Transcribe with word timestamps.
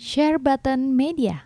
Share 0.00 0.40
Button 0.40 0.96
Media. 0.96 1.44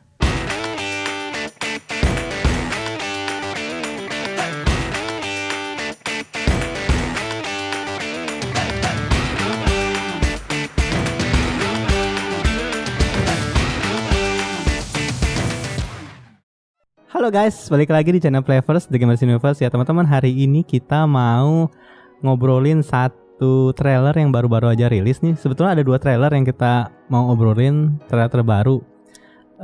Halo 17.11 17.35
guys, 17.35 17.59
balik 17.67 17.91
lagi 17.91 18.15
di 18.15 18.23
channel 18.23 18.47
Playverse 18.47 18.87
The 18.87 19.03
Gamers 19.03 19.19
Universe 19.27 19.59
ya 19.59 19.67
teman-teman 19.67 20.07
Hari 20.07 20.31
ini 20.31 20.63
kita 20.63 21.11
mau 21.11 21.75
ngobrolin 22.23 22.87
satu 22.87 23.24
trailer 23.73 24.15
yang 24.17 24.31
baru-baru 24.31 24.73
aja 24.75 24.87
rilis 24.91 25.21
nih 25.25 25.35
Sebetulnya 25.39 25.79
ada 25.79 25.85
dua 25.85 25.97
trailer 25.99 26.31
yang 26.33 26.45
kita 26.45 26.93
mau 27.09 27.29
ngobrolin 27.31 27.99
trailer 28.09 28.31
terbaru 28.31 28.95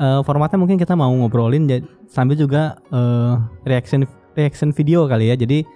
Eh, 0.01 0.21
Formatnya 0.23 0.57
mungkin 0.57 0.79
kita 0.79 0.95
mau 0.95 1.11
ngobrolin 1.11 1.67
sambil 2.07 2.39
juga 2.39 2.79
eh, 2.95 3.35
reaction 3.67 4.07
reaction 4.39 4.71
video 4.71 5.05
kali 5.11 5.29
ya 5.29 5.37
Jadi 5.37 5.67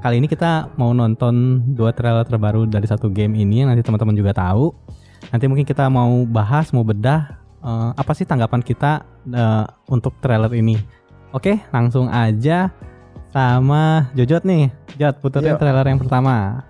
kali 0.00 0.22
ini 0.22 0.30
kita 0.30 0.70
mau 0.78 0.94
nonton 0.94 1.60
dua 1.74 1.90
trailer 1.90 2.22
terbaru 2.22 2.64
dari 2.70 2.86
satu 2.86 3.10
game 3.10 3.34
ini 3.34 3.66
yang 3.66 3.68
nanti 3.74 3.82
teman-teman 3.82 4.14
juga 4.14 4.32
tahu 4.32 4.70
Nanti 5.34 5.44
mungkin 5.50 5.66
kita 5.66 5.90
mau 5.90 6.22
bahas, 6.24 6.70
mau 6.70 6.86
bedah 6.86 7.36
eh, 7.60 7.90
apa 7.98 8.12
sih 8.14 8.24
tanggapan 8.24 8.62
kita 8.62 9.02
eh, 9.34 9.66
untuk 9.90 10.14
trailer 10.22 10.54
ini 10.54 10.78
Oke, 11.34 11.60
langsung 11.68 12.08
aja 12.08 12.72
sama 13.28 14.08
Jojot 14.16 14.48
nih. 14.48 14.72
Jot, 14.96 15.20
puterin 15.20 15.52
Yuk. 15.52 15.60
trailer 15.60 15.84
yang 15.84 16.00
pertama. 16.00 16.64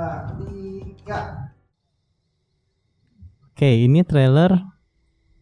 Tiga. 0.00 1.18
Oke, 3.50 3.68
ini 3.68 4.00
trailer 4.00 4.56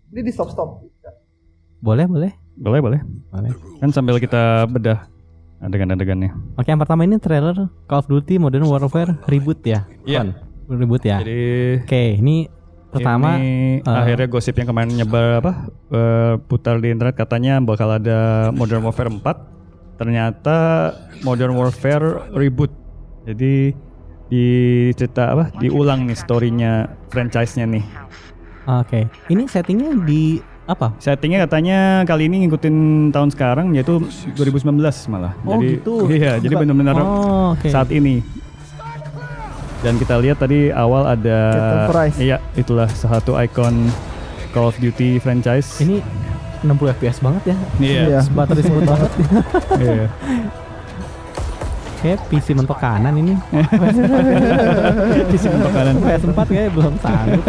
Ini 0.08 0.20
di 0.20 0.32
stop 0.32 0.50
stop. 0.50 0.82
boleh 1.78 2.10
boleh 2.10 2.32
Boleh, 2.58 2.80
boleh. 2.82 3.00
boleh. 3.30 3.52
Kan 3.78 3.94
sambil 3.94 4.18
kita 4.18 4.66
bedah 4.66 5.06
adegan-adegannya. 5.62 6.34
Oke, 6.58 6.74
yang 6.74 6.82
pertama 6.82 7.06
ini 7.06 7.22
trailer 7.22 7.70
Call 7.86 8.02
of 8.02 8.10
Duty 8.10 8.42
Modern 8.42 8.66
Warfare 8.66 9.14
reboot 9.30 9.62
ya. 9.62 9.86
Iya. 10.02 10.26
Kon? 10.26 10.30
Reboot 10.66 11.02
ya. 11.06 11.22
Jadi 11.22 11.38
Oke, 11.86 12.18
ini 12.18 12.50
pertama 12.90 13.38
ini 13.38 13.78
eh, 13.78 13.86
akhirnya 13.86 14.26
gosip 14.26 14.58
yang 14.58 14.74
kemarin 14.74 14.90
nyebar 14.90 15.38
apa 15.38 15.52
eh, 15.70 16.34
putar 16.42 16.82
di 16.82 16.90
internet 16.90 17.14
katanya 17.14 17.62
bakal 17.62 17.94
ada 17.94 18.50
Modern 18.50 18.82
Warfare 18.82 19.06
4. 19.06 19.22
Ternyata 20.02 20.56
Modern 21.22 21.54
Warfare 21.54 22.34
reboot. 22.34 22.74
Jadi 23.22 23.70
di 24.28 24.46
cerita 24.92 25.32
apa? 25.32 25.44
Diulang 25.56 26.04
nih 26.04 26.16
story-nya 26.16 26.72
franchise-nya 27.08 27.64
nih. 27.64 27.84
Oke, 28.68 29.08
ini 29.32 29.48
settingnya 29.48 29.96
di 30.04 30.36
apa? 30.68 30.92
Settingnya 31.00 31.48
katanya 31.48 32.04
kali 32.04 32.28
ini 32.28 32.44
ngikutin 32.44 32.76
tahun 33.08 33.32
sekarang 33.32 33.72
yaitu 33.72 34.04
2019 34.36 34.76
malah. 35.08 35.32
Oh, 35.42 35.56
jadi, 35.56 35.80
gitu. 35.80 35.94
Iya, 36.12 36.36
jadi 36.36 36.52
Bukan- 36.52 36.68
benar-benar 36.68 36.94
Oh, 37.00 37.56
oke. 37.56 37.68
saat 37.72 37.88
ini. 37.88 38.20
Dan 39.80 39.96
kita 39.96 40.20
lihat 40.20 40.42
tadi 40.42 40.68
awal 40.68 41.06
ada. 41.08 41.38
Iya, 42.18 42.42
itulah 42.52 42.90
salah 42.92 43.22
satu 43.22 43.38
ikon 43.38 43.88
Call 44.52 44.68
of 44.68 44.76
Duty 44.76 45.16
franchise. 45.22 45.80
Ini 45.80 46.02
60 46.60 46.92
FPS 46.92 47.22
banget 47.22 47.54
ya. 47.54 47.56
Iya. 47.78 48.02
Iya. 48.04 48.20
Baterai 48.34 48.62
smooth 48.66 48.84
banget. 48.84 49.10
Iya. 49.78 50.06
Kayak 51.98 52.18
PC 52.30 52.54
mentok 52.54 52.78
kanan 52.78 53.10
ini. 53.12 53.34
Isi 55.28 55.46
mentok 55.46 55.72
kanan. 55.72 55.94
PS4 55.98 56.38
kayak 56.46 56.70
belum 56.70 56.94
sanggup. 56.98 57.42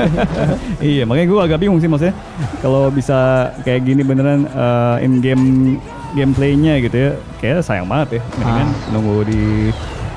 iya, 0.81 1.03
makanya 1.05 1.27
gue 1.27 1.39
agak 1.39 1.59
bingung 1.59 1.77
sih 1.77 1.85
maksudnya 1.85 2.17
kalau 2.59 2.89
bisa 2.89 3.17
kayak 3.61 3.85
gini 3.85 4.01
beneran 4.01 4.49
uh, 4.49 4.97
in 4.99 5.21
game 5.21 5.77
gameplaynya 6.11 6.81
gitu 6.81 6.97
ya, 6.97 7.11
kayak 7.37 7.61
sayang 7.61 7.85
banget 7.85 8.17
ya. 8.17 8.21
Mendingan 8.35 8.67
Ah. 8.67 8.89
nunggu 8.89 9.15
di 9.23 9.41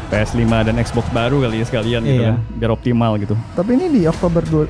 PS5 0.08 0.40
dan 0.64 0.74
Xbox 0.78 1.04
baru 1.08 1.40
kali 1.40 1.60
ya 1.60 1.66
sekalian 1.68 2.00
gitu 2.00 2.22
Iya. 2.22 2.28
kan, 2.32 2.36
biar 2.56 2.70
optimal 2.72 3.12
gitu. 3.16 3.36
Tapi 3.52 3.70
ini 3.76 3.86
di 3.90 4.02
Oktober 4.04 4.40
2 4.40 4.64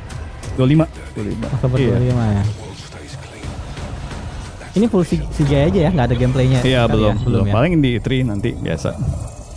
25. 0.58 0.90
25. 1.14 1.54
Oktober 1.54 1.76
Iya. 1.78 1.94
25 2.02 2.26
ya. 2.34 2.42
Ini 4.72 4.86
full 4.88 5.04
CGI 5.04 5.68
aja 5.68 5.80
ya, 5.84 5.90
nggak 5.92 6.06
ada 6.08 6.16
gameplaynya. 6.16 6.58
Iya 6.64 6.82
belum 6.88 7.12
ya? 7.12 7.22
belum. 7.22 7.44
ya. 7.44 7.52
Paling 7.52 7.72
di 7.78 7.90
E3 7.94 8.08
nanti 8.24 8.50
biasa. 8.56 8.90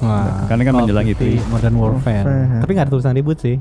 Wah, 0.06 0.46
Karena 0.46 0.64
kan 0.64 0.74
menjelang 0.78 1.08
itu. 1.08 1.42
Modern 1.48 1.76
Warfare. 1.76 2.24
Warfare. 2.24 2.62
Tapi 2.62 2.72
nggak 2.72 2.86
ada 2.86 2.94
tulisan 2.94 3.14
ribut 3.14 3.38
sih. 3.38 3.58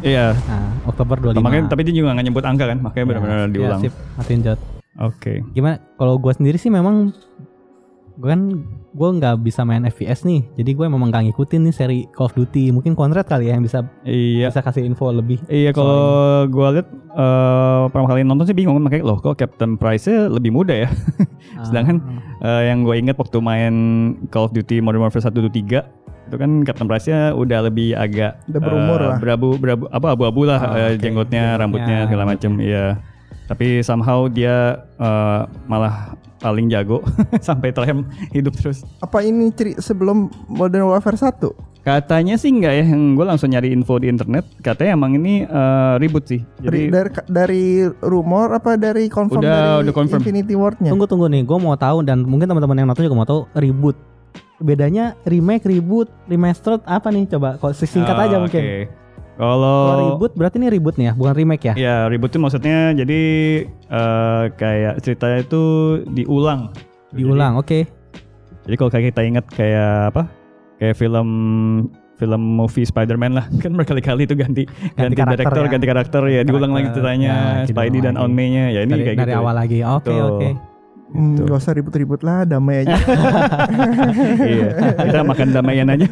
Iya. 0.00 0.32
Nah, 0.34 0.68
Oktober 0.84 1.16
25. 1.32 1.40
Makanya 1.40 1.64
tapi 1.68 1.80
dia 1.84 1.94
juga 1.94 2.12
nggak 2.12 2.26
nyebut 2.26 2.44
angka 2.44 2.64
kan, 2.66 2.78
makanya 2.78 3.00
Ya, 3.00 3.08
benar-benar 3.08 3.38
ya, 3.38 3.46
diulang. 3.48 3.80
sip, 3.80 3.92
matiin 4.16 4.40
jot. 4.42 4.60
Oke. 4.96 5.32
Gimana? 5.52 5.76
Kalau 5.94 6.14
gua 6.16 6.32
sendiri 6.32 6.56
sih 6.56 6.68
memang 6.68 7.12
gue 8.14 8.28
kan 8.28 8.42
gue 8.90 9.08
nggak 9.12 9.34
bisa 9.40 9.62
main 9.62 9.82
FPS 9.82 10.22
nih, 10.22 10.46
jadi 10.54 10.70
gue 10.72 10.86
memang 10.86 11.08
nggak 11.08 11.24
ngikutin 11.26 11.60
nih 11.62 11.74
seri 11.74 11.98
Call 12.08 12.26
of 12.26 12.34
Duty. 12.34 12.70
Mungkin 12.70 12.94
Conrad 12.94 13.24
kali 13.24 13.46
ya 13.46 13.54
yang 13.54 13.62
bisa 13.62 13.82
Iya. 14.00 14.48
bisa 14.48 14.60
kasih 14.60 14.82
info 14.82 15.10
lebih. 15.10 15.42
Iya 15.44 15.70
kalau 15.70 15.98
gua 16.46 16.70
lihat 16.72 16.88
eh, 16.88 17.80
pertama 17.88 18.06
kali 18.08 18.22
nonton 18.22 18.44
sih 18.44 18.52
bingung 18.52 18.78
makanya 18.78 19.02
loh 19.04 19.18
kok 19.18 19.34
Captain 19.34 19.74
Price-nya 19.74 20.26
lebih 20.28 20.50
muda 20.50 20.74
ya. 20.76 20.88
Ah, 21.54 21.62
Sedangkan 21.62 22.02
eh, 22.40 22.62
yang 22.66 22.82
gue 22.82 22.94
ingat 22.96 23.14
waktu 23.14 23.38
main 23.38 23.74
Call 24.28 24.46
of 24.46 24.52
Duty 24.52 24.78
Modern 24.78 25.02
Warfare 25.02 25.22
1 25.22 25.30
2 25.30 25.50
3 25.50 25.86
itu 26.24 26.36
kan 26.36 26.50
Captain 26.62 26.86
Price-nya 26.86 27.30
udah 27.30 27.62
lebih 27.62 27.92
agak 27.92 28.40
Udah 28.46 28.60
berumur 28.60 28.98
eh, 28.98 29.06
lah. 29.06 29.16
Berabu 29.18 29.48
berabu 29.54 29.84
apa 29.88 30.06
abu-abu 30.10 30.42
lah 30.42 30.58
Ah, 30.58 30.72
eh, 30.72 30.88
oke. 30.92 31.02
jenggotnya, 31.02 31.54
rambutnya 31.54 31.86
Jenggotnya, 32.00 32.08
segala 32.08 32.24
macam 32.26 32.52
iya. 32.58 32.84
Tapi 33.44 33.80
somehow 33.80 34.24
dia 34.26 34.54
eh, 34.94 35.40
malah 35.64 36.12
paling 36.38 36.68
jago 36.68 37.00
sampai 37.40 37.70
terakhir 37.70 38.00
hidup 38.30 38.52
terus. 38.54 38.84
Apa 38.98 39.20
ini 39.20 39.48
ceri 39.50 39.76
sebelum 39.76 40.28
Modern 40.46 40.86
Warfare 40.86 41.16
1? 41.16 41.40
Katanya 41.80 42.34
sih 42.34 42.48
enggak 42.48 42.72
ya, 42.74 42.84
yang 42.86 43.12
gue 43.12 43.22
langsung 43.22 43.52
nyari 43.52 43.68
info 43.68 43.96
di 43.96 44.08
internet. 44.08 44.48
Katanya 44.58 44.96
emang 44.96 45.12
ini 45.14 45.44
eh, 45.44 45.94
ribut 45.98 46.24
sih. 46.24 46.40
Dari, 46.56 46.88
Jadi 46.88 46.88
dari 46.88 47.10
dari 47.26 47.64
rumor 48.00 48.48
apa 48.50 48.76
dari 48.76 49.04
confirm 49.06 49.40
Udah- 49.40 49.52
dari 49.76 49.84
udah 49.84 49.94
confirm. 49.94 50.20
Infinity 50.20 50.54
Ward-nya? 50.54 50.88
Tunggu 50.88 51.04
tunggu 51.04 51.28
nih, 51.28 51.44
gue 51.44 51.58
mau 51.58 51.76
tahu 51.76 52.00
dan 52.00 52.24
mungkin 52.24 52.44
teman-teman 52.46 52.76
yang 52.76 52.88
nonton 52.88 53.04
juga 53.04 53.14
mau 53.14 53.28
tahu 53.28 53.44
reboot. 53.52 53.96
Bedanya 54.56 55.12
remake, 55.24 55.66
reboot, 55.66 56.08
remastered 56.24 56.80
apa 56.84 57.12
nih? 57.12 57.28
Coba 57.28 57.60
kalau 57.60 57.74
singkat 57.74 58.16
Ah, 58.16 58.24
aja 58.24 58.36
mungkin. 58.38 58.62
oke. 58.64 59.03
Kalau 59.34 60.14
reboot 60.14 60.32
berarti 60.38 60.56
ini 60.62 60.68
reboot 60.70 60.94
nih 60.94 61.10
ya, 61.10 61.12
bukan 61.18 61.34
remake 61.34 61.64
ya? 61.66 61.74
Ya 61.74 61.96
reboot 62.06 62.30
itu 62.30 62.38
maksudnya 62.38 62.94
jadi 62.94 63.20
eh, 63.70 64.42
kayak 64.54 65.02
ceritanya 65.02 65.38
itu 65.42 65.62
diulang. 66.14 66.70
Diulang, 67.10 67.58
oke. 67.58 67.86
Jadi 68.64 68.74
kalau 68.78 68.90
kayak 68.90 69.04
kita 69.12 69.20
ingat 69.26 69.44
kayak 69.50 70.14
apa? 70.14 70.22
Kayak 70.78 70.96
film 70.98 71.28
film 72.14 72.42
movie 72.62 72.86
Spider-Man 72.86 73.34
lah 73.34 73.46
kan 73.62 73.74
berkali-kali 73.74 74.22
itu 74.22 74.38
ganti 74.38 74.62
ganti, 74.94 75.18
karakter 75.18 75.42
director, 75.42 75.64
ya. 75.66 75.70
ganti 75.70 75.86
karakter 75.90 76.22
ya 76.30 76.40
diulang 76.46 76.70
lagi 76.70 76.94
ceritanya 76.94 77.34
ya, 77.62 77.66
Spidey 77.66 78.00
dan. 78.06 78.14
Aunt 78.14 78.30
May-nya 78.30 78.70
ya 78.70 78.86
ini 78.86 78.94
dari, 78.94 79.02
kayak 79.02 79.18
dari 79.18 79.32
gitu. 79.34 79.40
awal 79.42 79.54
lagi. 79.58 79.78
Oke, 79.82 80.06
Tuh. 80.06 80.26
oke. 80.38 80.48
Hmm, 80.54 80.73
Gitu. 81.14 81.46
gak 81.46 81.62
usah 81.62 81.78
ribut-ribut 81.78 82.26
lah, 82.26 82.42
damai 82.42 82.82
aja. 82.82 82.98
iya, 84.50 84.68
kita 84.98 85.22
makan 85.22 85.48
damaian 85.54 85.86
aja. 85.94 86.10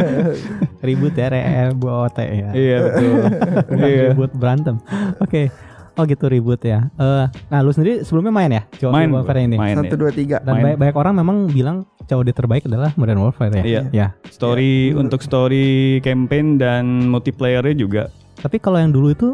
Ribut 0.86 1.18
ya, 1.18 1.26
reboot 1.34 2.14
ya. 2.22 2.50
iya 2.54 2.76
betul. 2.78 3.12
Bukan 3.74 3.88
iya. 3.90 4.02
ribut 4.14 4.30
berantem. 4.38 4.78
Oke. 5.18 5.50
Oh 5.98 6.06
gitu 6.06 6.30
ribut 6.30 6.62
ya. 6.62 6.90
Eh, 6.94 7.26
nah 7.50 7.58
lu 7.62 7.74
sendiri 7.74 8.06
sebelumnya 8.06 8.30
main 8.34 8.50
ya? 8.50 8.62
Coba 8.82 9.02
Main, 9.02 9.10
Warfare 9.14 9.46
ini. 9.46 9.56
main. 9.58 9.78
Satu 9.78 9.94
ya. 9.94 10.00
dua 10.02 10.10
tiga. 10.14 10.36
Dan 10.42 10.58
main. 10.58 10.62
banyak, 10.62 10.78
banyak 10.78 10.96
orang 10.98 11.14
memang 11.18 11.36
bilang 11.50 11.76
COD 12.06 12.30
terbaik 12.34 12.62
adalah 12.66 12.94
Modern 12.94 13.18
Warfare 13.18 13.62
ya. 13.62 13.62
Iya. 13.62 13.82
Ya. 13.90 14.06
Story 14.30 14.94
untuk 14.94 15.22
story 15.22 15.98
campaign 16.02 16.58
dan 16.58 17.10
multiplayernya 17.10 17.74
juga 17.74 18.02
Tapi 18.42 18.58
kalau 18.58 18.78
yang 18.82 18.90
dulu 18.90 19.08
itu 19.14 19.28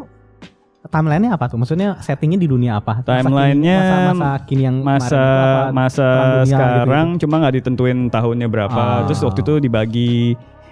timelinenya 0.90 1.32
apa 1.32 1.46
tuh? 1.46 1.56
Maksudnya 1.56 1.96
settingnya 1.98 2.36
di 2.36 2.44
dunia 2.44 2.76
apa? 2.76 2.98
Masa 2.98 3.06
kini- 3.06 3.22
Timelinenya 3.22 3.78
masa-masa 3.78 4.30
kini 4.44 4.62
yang 4.62 4.76
masa 4.82 5.22
apa? 5.22 5.72
masa 5.72 6.06
dunia 6.10 6.42
gitu 6.42 6.50
sekarang 6.50 7.06
cuma 7.16 7.34
nggak 7.38 7.54
ditentuin 7.56 7.98
tahunnya 8.08 8.46
berapa 8.46 8.74
Ah. 8.76 9.00
terus 9.04 9.22
waktu 9.22 9.40
itu 9.40 9.54
dibagi 9.60 10.12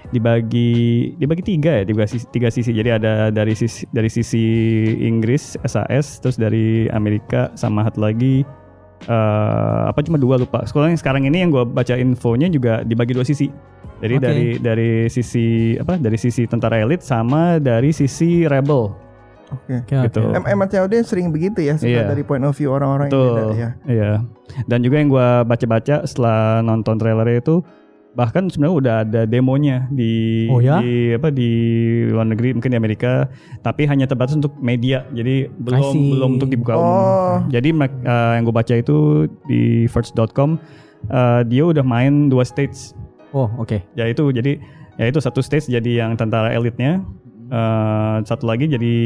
dibagi 0.08 0.70
dibagi 1.14 1.42
tiga 1.44 1.70
ya 1.70 1.84
tiga 1.84 2.04
sisi, 2.04 2.24
tiga 2.28 2.48
sisi 2.48 2.70
jadi 2.72 2.96
ada 2.96 3.12
dari 3.28 3.52
sisi 3.52 3.84
dari 3.88 4.08
sisi 4.08 4.44
Inggris 4.98 5.54
SAS 5.62 6.18
terus 6.18 6.34
dari 6.34 6.88
Amerika 6.88 7.52
sama 7.52 7.84
satu 7.84 8.00
lagi 8.00 8.40
eh, 9.04 9.80
apa 9.84 10.00
cuma 10.00 10.16
dua 10.16 10.36
lupa 10.36 10.64
sekolah 10.64 10.88
yang 10.88 10.96
sekarang 10.96 11.22
ini 11.24 11.44
yang 11.44 11.50
gue 11.50 11.62
baca 11.62 11.94
infonya 11.94 12.48
juga 12.48 12.80
dibagi 12.82 13.12
dua 13.12 13.22
sisi 13.22 13.52
jadi 13.98 14.14
Oke. 14.16 14.24
dari 14.24 14.46
dari 14.58 14.90
sisi 15.06 15.46
apa 15.76 15.94
dari 15.94 16.16
sisi 16.16 16.46
tentara 16.46 16.78
elit 16.78 17.02
sama 17.02 17.58
dari 17.58 17.90
sisi 17.90 18.42
rebel 18.42 18.88
Oke. 19.48 19.74
Oke. 19.80 19.96
gitu. 20.04 20.20
Em 20.30 20.44
emang 20.46 20.66
COD 20.66 20.94
sering 21.00 21.28
begitu 21.28 21.60
ya, 21.60 21.74
suka 21.74 21.88
Iya. 21.88 22.04
dari 22.06 22.20
point 22.20 22.42
of 22.42 22.52
view 22.52 22.68
orang-orang 22.68 23.08
yang 23.08 23.16
beda 23.18 23.32
Betul. 23.42 23.50
ya. 23.54 23.70
Iya. 23.84 24.10
Dan 24.64 24.78
juga 24.80 24.96
yang 24.96 25.08
gua 25.08 25.42
baca-baca 25.42 26.04
setelah 26.04 26.60
nonton 26.60 26.96
trailernya 26.96 27.38
itu 27.38 27.56
bahkan 28.10 28.50
sebenarnya 28.50 28.74
udah 28.74 28.94
ada 29.04 29.20
demonya 29.24 29.86
di 29.88 30.48
Oh 30.48 30.58
ya? 30.58 30.80
di 30.80 31.14
apa 31.14 31.30
di 31.30 31.50
luar 32.08 32.26
negeri 32.26 32.50
mungkin 32.50 32.72
di 32.72 32.76
Amerika 32.76 33.30
tapi 33.60 33.86
hanya 33.86 34.04
terbatas 34.04 34.34
untuk 34.34 34.58
media 34.58 35.06
jadi 35.12 35.46
belum 35.54 36.16
belum 36.16 36.30
untuk 36.36 36.50
dibuka 36.50 36.74
Oh. 36.74 36.82
umum 36.82 37.46
jadi 37.46 37.68
eh, 37.70 38.32
yang 38.34 38.42
gue 38.42 38.56
baca 38.56 38.74
itu 38.74 38.96
di 39.46 39.60
first.com 39.86 40.58
eh, 41.06 41.40
dia 41.46 41.62
udah 41.62 41.84
main 41.84 42.26
dua 42.26 42.42
stage 42.42 42.90
Oh, 43.30 43.46
oke. 43.54 43.76
ya 43.94 44.04
itu 44.04 44.24
jadi 44.32 44.56
ya 44.98 45.04
itu 45.06 45.20
satu 45.20 45.38
stage 45.38 45.68
jadi 45.68 46.02
yang 46.02 46.18
tentara 46.18 46.50
elitnya 46.50 47.04
Eh, 47.48 48.16
satu 48.22 48.44
lagi 48.44 48.66
jadi 48.66 48.96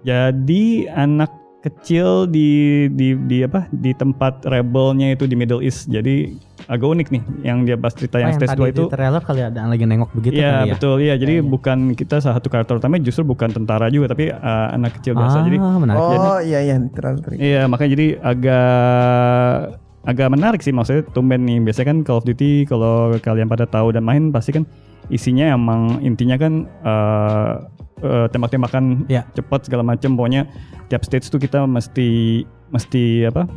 jadi 0.00 0.64
anak 0.90 1.30
kecil 1.58 2.26
di 2.26 2.48
di 2.88 3.18
di 3.18 3.42
apa 3.42 3.66
di 3.68 3.90
tempat 3.92 4.42
rebelnya 4.44 5.10
itu 5.10 5.24
di 5.24 5.34
Middle 5.34 5.58
East 5.60 5.86
jadi 5.86 6.30
agak 6.64 6.86
unik 6.88 7.08
nih 7.08 7.22
yang 7.42 7.62
dia 7.62 7.74
pas 7.74 7.90
cerita 7.90 8.16
Oh, 8.16 8.22
yang 8.22 8.30
stage 8.32 8.46
tadi 8.48 8.62
2 8.62 8.72
itu 8.72 8.82
di 8.84 8.92
trailer 8.92 9.18
kali 9.20 9.40
ada 9.40 9.58
yang 9.58 9.68
lagi 9.68 9.84
nengok 9.84 10.10
begitu 10.12 10.38
Iya 10.38 10.48
kali 10.48 10.58
ya. 10.60 10.72
betul 10.72 10.96
iya 10.98 11.14
jadi 11.14 11.34
bukan 11.40 11.78
kita 11.92 12.18
salah 12.18 12.38
satu 12.38 12.46
karakter 12.46 12.78
utama 12.78 12.98
justru 12.98 13.22
bukan 13.24 13.50
tentara 13.50 13.86
juga 13.88 14.06
tapi 14.08 14.30
eh, 14.30 14.68
anak 14.70 14.98
kecil 14.98 15.14
biasa 15.14 15.36
Ah, 15.36 15.44
jadi 15.44 15.58
menarik. 15.58 15.98
Oh 16.00 16.38
iya 16.40 16.58
iya 16.60 16.74
terlalu 16.88 17.18
teri. 17.20 17.34
Iya 17.36 17.62
makanya 17.64 17.90
jadi 17.92 18.06
agak 18.20 19.58
agak 20.04 20.28
menarik 20.30 20.60
sih 20.60 20.70
maksudnya 20.70 21.02
tumben 21.06 21.42
nih 21.42 21.58
biasanya 21.60 21.86
kan 21.86 21.98
Call 22.00 22.18
of 22.18 22.24
Duty 22.24 22.64
kalau 22.64 23.12
kalian 23.18 23.44
pada 23.46 23.66
tahu 23.66 23.90
dan 23.90 24.00
main 24.00 24.30
pasti 24.30 24.52
kan 24.52 24.64
isinya 25.08 25.48
emang 25.48 26.00
intinya 26.00 26.36
kan 26.36 26.52
eh, 26.64 27.52
eh, 28.00 28.26
tembak-tembakan 28.28 29.08
Iya. 29.08 29.24
cepat 29.32 29.64
segala 29.64 29.82
macam 29.82 30.14
pokoknya 30.14 30.44
tiap 30.86 31.02
stage 31.02 31.28
tuh 31.28 31.36
kita 31.36 31.64
mesti 31.64 32.42
mesti 32.68 33.24
apa 33.24 33.48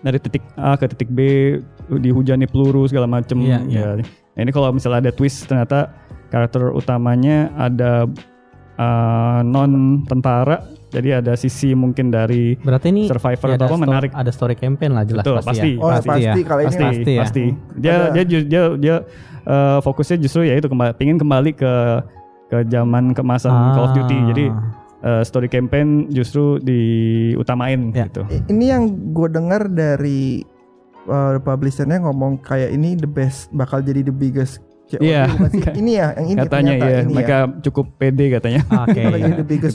dari 0.00 0.16
titik 0.16 0.40
A 0.56 0.74
ke 0.74 0.88
titik 0.88 1.08
B 1.08 1.20
dihujani 1.90 2.46
peluru 2.46 2.88
segala 2.88 3.04
macam 3.04 3.40
Iya, 3.40 3.60
ya 3.66 3.86
Nah, 4.30 4.46
ini 4.46 4.54
kalau 4.54 4.70
misalnya 4.70 5.04
ada 5.04 5.12
twist 5.12 5.44
ternyata 5.44 5.92
karakter 6.28 6.72
utamanya 6.72 7.50
ada 7.54 8.06
eh, 8.76 9.40
non 9.42 10.02
tentara 10.06 10.64
jadi 10.90 11.22
ada 11.22 11.38
sisi 11.38 11.70
mungkin 11.70 12.10
dari 12.10 12.58
Berarti 12.58 12.90
ini 12.90 13.06
Survivor 13.06 13.46
ya 13.46 13.54
atau 13.54 13.66
apa 13.70 13.76
menarik. 13.78 14.10
Ada 14.10 14.34
story 14.34 14.58
campaign 14.58 14.90
lah 14.90 15.06
jelas 15.06 15.22
Betul, 15.22 15.36
pasti, 15.38 15.46
pasti. 15.46 15.70
ya. 15.70 15.78
Oh 15.78 15.90
pasti, 15.94 16.10
ya. 16.18 16.32
kali 16.42 16.60
ini 16.60 16.66
pasti 16.66 16.82
Pasti 16.82 17.12
ya. 17.14 17.20
pasti 17.22 17.44
dia 17.78 17.94
dia 18.10 18.24
dia 18.42 18.62
dia 18.74 18.94
eh, 19.50 19.78
fokusnya 19.80 20.16
justru 20.16 20.46
ya 20.46 20.54
itu 20.54 20.70
kembali 20.70 20.94
pingin 20.94 21.18
kembali 21.18 21.50
ke 21.52 21.72
ke 22.46 22.66
zaman 22.66 23.10
kemasan 23.10 23.50
Call 23.74 23.84
of 23.84 23.92
Duty 23.92 24.16
Ah. 24.16 24.24
jadi 24.28 24.44
eh, 25.00 25.22
story 25.22 25.46
campaign 25.46 26.06
justru 26.08 26.58
diutamain 26.60 27.90
Ya. 27.90 28.06
gitu 28.06 28.22
Ini 28.46 28.64
yang 28.68 28.82
gue 29.10 29.28
dengar 29.28 29.66
dari 29.66 30.46
uh, 31.02 31.38
publishernya 31.38 31.98
ngomong 32.00 32.38
kayak 32.40 32.70
ini 32.70 32.94
the 32.94 33.06
best 33.06 33.50
bakal 33.50 33.80
jadi 33.80 34.02
the 34.02 34.12
biggest 34.12 34.60
COD 34.86 35.00
Iya. 35.00 35.22
sih? 35.48 35.62
ini 35.80 35.92
ya 35.94 36.10
yang 36.12 36.26
ini 36.28 36.38
katanya 36.42 36.50
ternyata 36.74 36.86
ya 36.88 37.00
ini 37.00 37.12
mereka 37.14 37.36
cukup 37.62 37.86
pede 37.96 38.26
katanya 38.28 38.60
Oke. 38.84 39.00
Bakal 39.00 39.18
jadi 39.20 39.34
the 39.36 39.46
biggest 39.46 39.74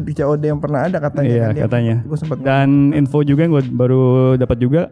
di 0.00 0.12
COD 0.14 0.42
yang 0.42 0.58
pernah 0.58 0.80
ada 0.82 0.98
katanya 0.98 1.28
Iya, 1.28 1.46
kan 1.46 1.54
katanya. 1.68 1.94
Sempat 2.16 2.38
dan 2.40 2.68
info 2.92 3.20
juga 3.20 3.40
yang 3.44 3.52
gue 3.52 3.64
baru 3.68 4.04
dapat 4.34 4.56
juga 4.58 4.82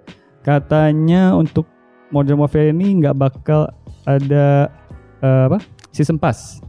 katanya 0.42 1.34
untuk 1.34 1.66
Modern 2.08 2.38
Warfare 2.38 2.70
ini 2.70 3.00
nggak 3.00 3.14
bakal 3.14 3.66
ada 4.04 4.70
eh, 5.18 5.42
apa 5.46 5.58
season 5.90 6.16
pass 6.16 6.62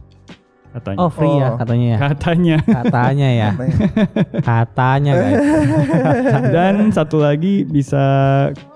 katanya 0.68 0.98
Oh, 0.98 1.08
free 1.08 1.32
ya 1.32 1.48
Oh. 1.48 1.56
katanya 1.56 1.88
ya. 1.88 1.98
katanya 2.04 2.56
Katanya 2.62 3.28
ya. 3.30 3.48
Katanya 4.44 5.12
guys. 5.14 5.38
dan 6.54 6.74
satu 6.90 7.18
lagi 7.18 7.64
bisa 7.64 8.04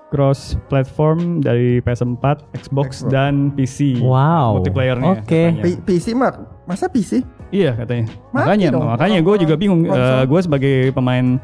cross 0.09 0.57
platform 0.69 1.41
dari 1.41 1.81
PS4, 1.81 2.21
Xbox, 2.53 3.01
Xbox. 3.01 3.09
dan 3.09 3.49
PC. 3.51 3.97
Wow. 3.99 4.61
Multiplayernya. 4.61 5.13
Oke. 5.17 5.53
katanya. 5.53 5.63
P- 5.63 5.81
PC 5.83 6.13
mah 6.13 6.33
masa 6.65 6.85
PC? 6.87 7.25
Iya 7.49 7.73
katanya. 7.75 8.09
Mati 8.31 8.33
makanya 8.35 8.67
dong 8.71 8.85
makanya 8.87 9.19
gue 9.21 9.35
juga 9.39 9.55
bingung. 9.57 9.85
konsol. 9.85 10.25
gue 10.27 10.41
sebagai 10.43 10.75
pemain 10.93 11.37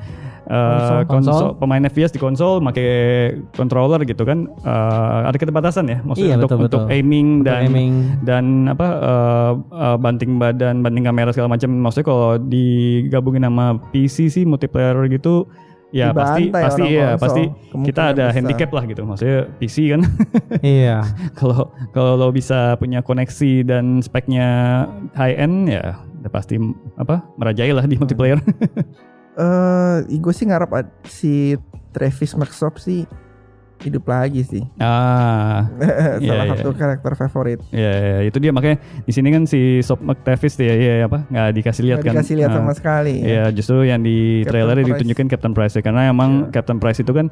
Konsol. 0.49 0.97
eh, 0.97 1.03
konsol, 1.05 1.33
Konsol. 1.45 1.49
pemain 1.57 1.85
FPS 1.85 2.09
di 2.09 2.17
konsol, 2.17 2.53
pakai 2.63 2.89
controller 3.53 4.01
gitu 4.03 4.25
kan, 4.25 4.49
eh, 4.49 5.21
ada 5.25 5.37
keterbatasan 5.37 5.85
ya. 5.87 6.01
Maksudnya 6.01 6.25
Iya, 6.27 6.37
untuk 6.39 6.49
betul, 6.51 6.65
untuk 6.65 6.81
betul. 6.83 6.95
aiming 6.95 7.29
Untuk 7.35 7.47
dan 7.47 7.61
aiming. 7.63 7.93
dan 8.23 8.45
apa 8.67 8.87
eh, 8.89 9.53
eh, 9.77 9.97
banting 9.99 10.33
badan, 10.37 10.81
banting 10.81 11.05
kamera 11.05 11.31
segala 11.31 11.53
macam. 11.53 11.69
Maksudnya 11.71 12.07
kalau 12.07 12.31
digabungin 12.39 13.45
sama 13.45 13.67
PC 13.91 14.17
sih 14.31 14.43
multiplayer 14.43 14.97
gitu. 15.07 15.45
Ya 15.89 16.13
pasti 16.13 16.53
pasti 16.53 16.85
ya 16.91 17.17
konsol. 17.17 17.25
pasti 17.25 17.43
kita 17.83 18.03
ada 18.13 18.25
besar. 18.27 18.37
handicap 18.37 18.71
lah 18.71 18.85
gitu 18.85 19.03
maksudnya 19.03 19.49
PC 19.57 19.89
kan 19.89 20.05
Iya. 20.77 21.01
kalau 21.33 21.73
kalau 21.97 22.13
lo 22.15 22.29
bisa 22.29 22.77
punya 22.77 23.01
koneksi 23.01 23.65
dan 23.65 24.05
speknya 24.05 24.49
high 25.17 25.33
end 25.35 25.65
ya 25.67 25.97
udah 26.21 26.29
pasti 26.29 26.61
apa 26.93 27.25
merajai 27.41 27.73
lah 27.73 27.89
di 27.89 27.97
multiplayer 27.97 28.37
Eh, 29.39 30.19
gue 30.19 30.35
sih 30.35 30.51
ngarep 30.51 30.71
ad- 30.75 30.97
si 31.07 31.55
Travis 31.95 32.35
McSop 32.35 32.83
sih 32.83 33.07
hidup 33.81 34.05
lagi 34.05 34.43
sih. 34.43 34.63
ah 34.79 35.71
Salah 36.19 36.19
Iya, 36.19 36.35
iya. 36.45 36.55
satu 36.55 36.71
karakter 36.73 37.13
favorit. 37.15 37.59
ya, 37.71 37.93
ya, 37.93 38.19
itu 38.25 38.37
dia 38.37 38.51
makanya 38.51 38.77
di 39.01 39.13
sini 39.13 39.29
kan 39.29 39.43
si 39.45 39.61
Sob 39.81 40.01
McTavish 40.01 40.55
dia 40.55 40.75
ya 40.75 41.07
apa 41.07 41.23
nggak 41.25 41.49
dikasih 41.55 41.83
lihat 41.85 41.99
kan 42.01 42.13
dikasih 42.13 42.35
lihat 42.37 42.51
Ah, 42.51 42.57
sama 42.57 42.73
sekali. 42.73 43.15
ya. 43.17 43.25
Iya 43.25 43.45
justru 43.51 43.83
yang 43.83 44.01
di 44.01 44.19
Captain 44.41 44.51
trailer 44.51 44.77
Price. 44.77 44.89
ditunjukin 44.91 45.27
Captain 45.29 45.53
Price 45.53 45.75
ya 45.75 45.83
karena 45.83 46.03
emang 46.07 46.31
Captain 46.49 46.79
Price 46.79 46.99
itu 46.99 47.13
kan 47.13 47.27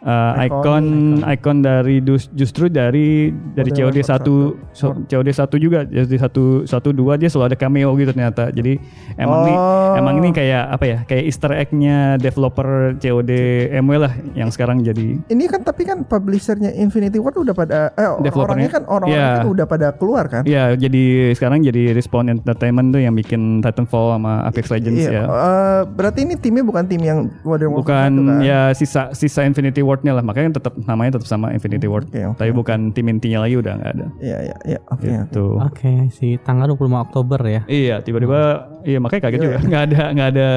uh, 0.00 0.32
Icon. 0.40 0.84
icon 0.84 0.84
icon 1.28 1.56
dari 1.60 1.96
justru 2.32 2.68
dari 2.68 3.28
dari 3.52 3.70
COD 3.70 3.98
Warfare 3.98 4.22
1 4.70 4.72
so- 4.72 4.94
COD 5.04 5.28
1 5.28 5.50
juga 5.58 5.82
jadi 5.82 6.16
satu 6.18 6.44
satu 6.64 6.88
dua 6.90 7.14
dia 7.14 7.26
selalu 7.26 7.46
ada 7.48 7.58
cameo 7.58 7.90
gitu 7.94 8.10
ternyata 8.10 8.50
jadi 8.50 8.78
emang 9.14 9.40
nih 9.44 9.56
Oh. 9.58 9.96
emang 9.96 10.14
ini 10.16 10.30
kayak 10.30 10.70
apa 10.70 10.84
ya 10.84 10.98
kayak 11.02 11.24
Easter 11.24 11.50
egg-nya 11.50 11.98
developer 12.16 12.68
COD 12.94 13.30
MW 13.74 13.92
lah 13.96 14.12
yang 14.32 14.48
sekarang 14.48 14.80
jadi 14.80 15.18
Ini 15.24 15.44
kan 15.46 15.60
tapi 15.60 15.82
kan 15.88 15.98
publishernya 16.02 16.70
Infinity 16.70 17.16
Ward 17.16 17.36
udah 17.36 17.52
pada 17.52 17.90
eh, 17.90 18.04
Developernya? 18.18 18.28
orang-orangnya 18.28 18.70
kan 18.70 18.82
orang-orang 18.84 19.24
Iya. 19.24 19.38
kan 19.38 19.48
udah 19.48 19.66
pada 19.66 19.88
keluar 19.92 20.24
kan? 20.26 20.42
ya 20.44 20.64
jadi 20.74 21.04
sekarang 21.32 21.58
jadi 21.60 21.82
Respawn 21.90 22.28
Entertainment 22.28 22.90
tuh 22.90 23.00
yang 23.00 23.12
bikin 23.12 23.40
Titanfall 23.58 24.12
sama 24.12 24.44
Apex 24.44 24.68
Legends 24.68 25.00
Iya, 25.00 25.10
ya 25.10 25.24
eh, 25.24 25.80
berarti 25.86 26.20
ini 26.22 26.34
timnya 26.34 26.62
bukan 26.62 26.84
tim 26.84 27.00
yang 27.00 27.18
Modern 27.40 27.72
Warfare 27.72 27.80
bukan 27.80 28.10
kan? 28.18 28.38
ya 28.40 28.60
sisa 28.72 29.10
sisa 29.12 29.42
Infinity 29.42 29.80
Ward-nya 29.80 30.12
lah 30.12 30.20
makanya 30.20 30.54
tetap 30.54 30.76
namanya 30.78 31.16
tetap 31.16 31.26
sama 31.26 31.50
Infinity 31.50 31.86
Ward 31.86 32.06
Oke, 32.06 32.20
oke, 32.22 32.36
tapi 32.36 32.50
bukan 32.52 32.90
tim 32.90 33.06
intinya 33.06 33.42
lagi 33.42 33.54
udah 33.54 33.72
nggak 33.74 33.92
ada 33.92 34.06
Iya, 34.18 34.38
iya, 34.44 34.56
iya. 34.66 34.78
Oke. 34.86 35.08
gitu 35.08 35.56
Oke, 35.58 35.92
si 36.10 36.36
tanggal 36.38 36.68
25 36.70 36.78
Oktober 37.02 37.40
ya. 37.42 37.60
iya 37.66 37.98
tiba-tiba 37.98 38.40
iya 38.82 38.98
makanya 38.98 39.22
kaget 39.24 39.40
juga 39.42 39.58
nggak 39.68 39.82
ada 39.86 40.02
nggak 40.10 40.28
ada 40.30 40.48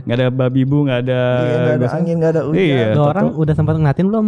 nggak 0.00 0.16
ada 0.16 0.26
babi 0.30 0.62
bu 0.62 0.78
nggak 0.80 1.00
ada 1.00 1.20
Iya, 1.38 1.56
nggak 1.58 1.76
ada 1.76 1.88
angin, 1.90 2.14
nggak 2.16 2.30
ada 2.30 2.42
hujan. 2.42 2.62
Iya. 2.62 2.86
Orang 2.94 3.26
udah 3.34 3.54
sempat 3.54 3.74
ngeliatin 3.74 4.06
belum 4.06 4.26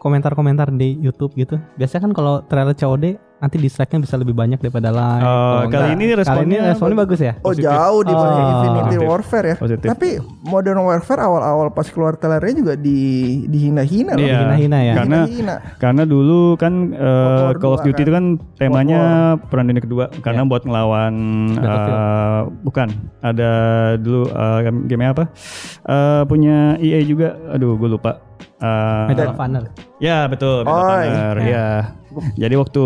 komentar-komentar 0.00 0.72
di 0.72 0.96
YouTube 0.98 1.36
gitu? 1.36 1.60
Biasanya 1.76 2.08
kan 2.08 2.12
kalau 2.16 2.34
trailer 2.48 2.72
COD 2.72 3.29
nanti 3.40 3.56
dislike-nya 3.56 3.98
bisa 3.98 4.14
lebih 4.14 4.32
banyak 4.32 4.56
daripada 4.56 4.88
like. 4.88 5.18
Oh, 5.18 5.24
Kalau 5.24 5.64
kali 5.64 5.66
enggak- 5.66 5.84
ini 5.88 5.88
kali 5.88 6.04
ini 6.04 6.14
responnya 6.14 6.58
responnya 6.68 6.96
bagus 6.98 7.20
ya. 7.20 7.32
Oh 7.36 7.44
Positif. 7.48 7.64
jauh 7.66 8.00
di 8.00 8.12
Oh, 8.12 8.20
Infinity 8.20 8.68
positif. 8.92 9.08
Warfare 9.08 9.46
ya. 9.46 9.56
Positif. 9.56 9.88
Tapi 9.88 10.08
Modern 10.42 10.80
Warfare 10.80 11.20
awal-awal 11.20 11.66
pas 11.70 11.86
keluar 11.86 12.14
trailernya 12.14 12.54
juga 12.54 12.72
di 12.74 12.98
dihina-hina 13.46 14.12
loh. 14.12 14.20
Iya. 14.22 14.38
Hina-hina 14.44 14.78
ya. 14.82 14.94
Karena 14.94 15.18
Dihina-hina. 15.22 15.54
karena 15.76 16.02
dulu 16.04 16.40
kan 16.54 16.72
War 16.92 17.56
Call 17.56 17.72
of 17.72 17.80
Duty 17.80 17.92
kan. 17.94 18.02
itu 18.02 18.12
kan 18.12 18.24
temanya 18.54 19.00
Perang 19.42 19.66
Dunia 19.66 19.80
Kedua 19.80 20.04
karena 20.20 20.44
buat 20.44 20.62
ngelawan 20.62 21.14
eh, 21.54 22.40
bukan 22.60 22.88
ada 23.20 23.50
dulu 23.96 24.28
eh, 24.28 24.58
game 24.84 25.04
apa 25.06 25.32
Eh, 25.82 26.22
punya 26.24 26.76
EA 26.76 27.00
juga 27.02 27.34
aduh 27.48 27.74
gue 27.74 27.88
lupa 27.90 28.20
Eh, 28.56 29.04
Medal 29.08 29.32
of 29.32 29.40
Honor. 29.40 29.64
Ya 29.98 30.28
betul, 30.28 30.64
Medal 30.64 30.68
of 30.70 30.84
Oh, 30.84 30.92
Honor, 30.92 31.36
iya. 31.40 31.48
ya. 31.48 31.68
Jadi 32.38 32.54
waktu 32.54 32.84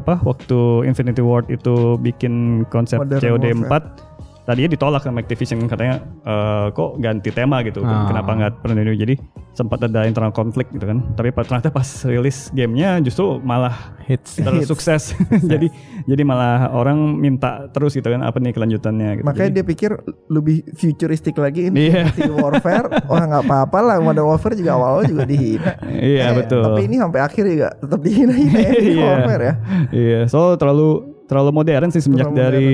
apa? 0.00 0.20
Waktu 0.22 0.88
Infinity 0.88 1.22
Ward 1.22 1.48
itu 1.52 1.98
bikin 2.00 2.64
konsep 2.72 2.98
Modern 3.02 3.20
COD 3.20 3.44
Warfare. 3.68 3.90
4 3.94 4.07
tadinya 4.48 4.72
ditolak 4.72 5.04
sama 5.04 5.20
Activision 5.20 5.60
katanya 5.68 6.00
eh, 6.24 6.66
kok 6.72 6.96
ganti 6.96 7.28
tema 7.28 7.60
gitu, 7.60 7.84
Ah. 7.84 8.08
kenapa 8.08 8.30
nggak 8.32 8.52
pernah 8.58 8.80
ini? 8.80 8.96
Jadi 8.96 9.14
sempat 9.52 9.82
ada 9.82 10.02
internal 10.02 10.30
konflik 10.30 10.70
gitu 10.70 10.86
kan. 10.86 11.04
Tapi 11.12 11.28
ternyata 11.34 11.68
pas 11.68 11.84
rilis 12.02 12.48
gamenya 12.50 12.96
justru 12.98 13.36
malah 13.38 13.92
Hits. 14.00 14.40
terus 14.40 14.64
sukses. 14.72 15.12
jadi 15.44 15.68
jadi 16.02 16.22
malah 16.22 16.72
orang 16.72 16.96
minta 17.14 17.68
terus 17.68 17.92
gitu 17.92 18.08
kan 18.08 18.22
apa 18.22 18.38
nih 18.38 18.56
kelanjutannya 18.56 19.20
gitu. 19.20 19.24
Makanya 19.26 19.50
Jadi- 19.50 19.56
dia 19.58 19.64
pikir 19.66 19.90
lebih 20.28 20.56
futuristik 20.72 21.36
lagi 21.36 21.68
ini 21.68 21.90
Iya. 21.90 22.08
Infinity 22.08 22.32
Warfare. 22.32 22.86
Wah 23.04 23.20
nggak 23.20 23.44
apa-apa 23.44 23.78
lah 23.82 23.96
Modern 23.98 24.24
Warfare 24.26 24.54
juga 24.54 24.78
awal-awal 24.78 25.04
juga 25.04 25.26
dihina. 25.26 25.76
Iya 25.84 26.22
Eh, 26.24 26.34
betul. 26.38 26.62
Tapi 26.62 26.82
ini 26.86 26.96
sampai 26.96 27.20
akhir 27.20 27.44
juga 27.44 27.68
tetap 27.74 28.00
dihina-hina 28.00 28.58
Infinity 28.58 28.88
Iya. 28.96 29.04
Warfare 29.04 29.42
ya. 29.42 29.54
Iya, 29.90 30.20
so 30.24 30.54
terlalu 30.54 31.17
terlalu 31.28 31.50
modern 31.54 31.88
sih 31.88 32.00
semenjak 32.00 32.26
Terlalu 32.26 32.40
dari 32.40 32.68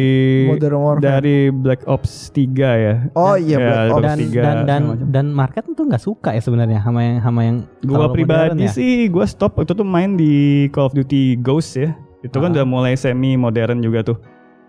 Modern 0.48 0.96
dari 0.96 1.36
Black 1.50 1.82
Ops 1.84 2.30
3 2.30 2.46
ya. 2.78 2.94
Oh 3.12 3.34
iya 3.34 3.56
Ya, 3.56 3.58
Black 3.58 3.82
Ops. 3.84 3.92
Ops 3.92 4.04
dan 4.04 4.16
tiga, 4.16 4.40
dan 4.40 4.56
dan 4.64 4.82
dan 5.10 5.26
market 5.28 5.66
tuh 5.68 5.84
nggak 5.84 5.98
suka 6.00 6.30
ya 6.30 6.38
sebenarnya 6.38 6.78
sama 6.80 7.00
yang 7.00 7.18
sama 7.18 7.40
yang 7.42 7.56
Gua 7.82 8.06
pribadi 8.08 8.64
ya. 8.64 8.70
sih 8.70 9.06
gua 9.08 9.26
stop 9.26 9.58
itu 9.58 9.72
tuh 9.72 9.84
main 9.84 10.14
di 10.14 10.34
Call 10.70 10.86
of 10.86 10.94
Duty 10.94 11.36
Ghost 11.36 11.74
ya. 11.74 11.92
Itu 12.22 12.38
kan 12.38 12.50
Ah. 12.50 12.54
udah 12.54 12.64
mulai 12.64 12.94
semi 12.94 13.34
modern 13.34 13.78
juga 13.78 14.00
tuh. 14.00 14.16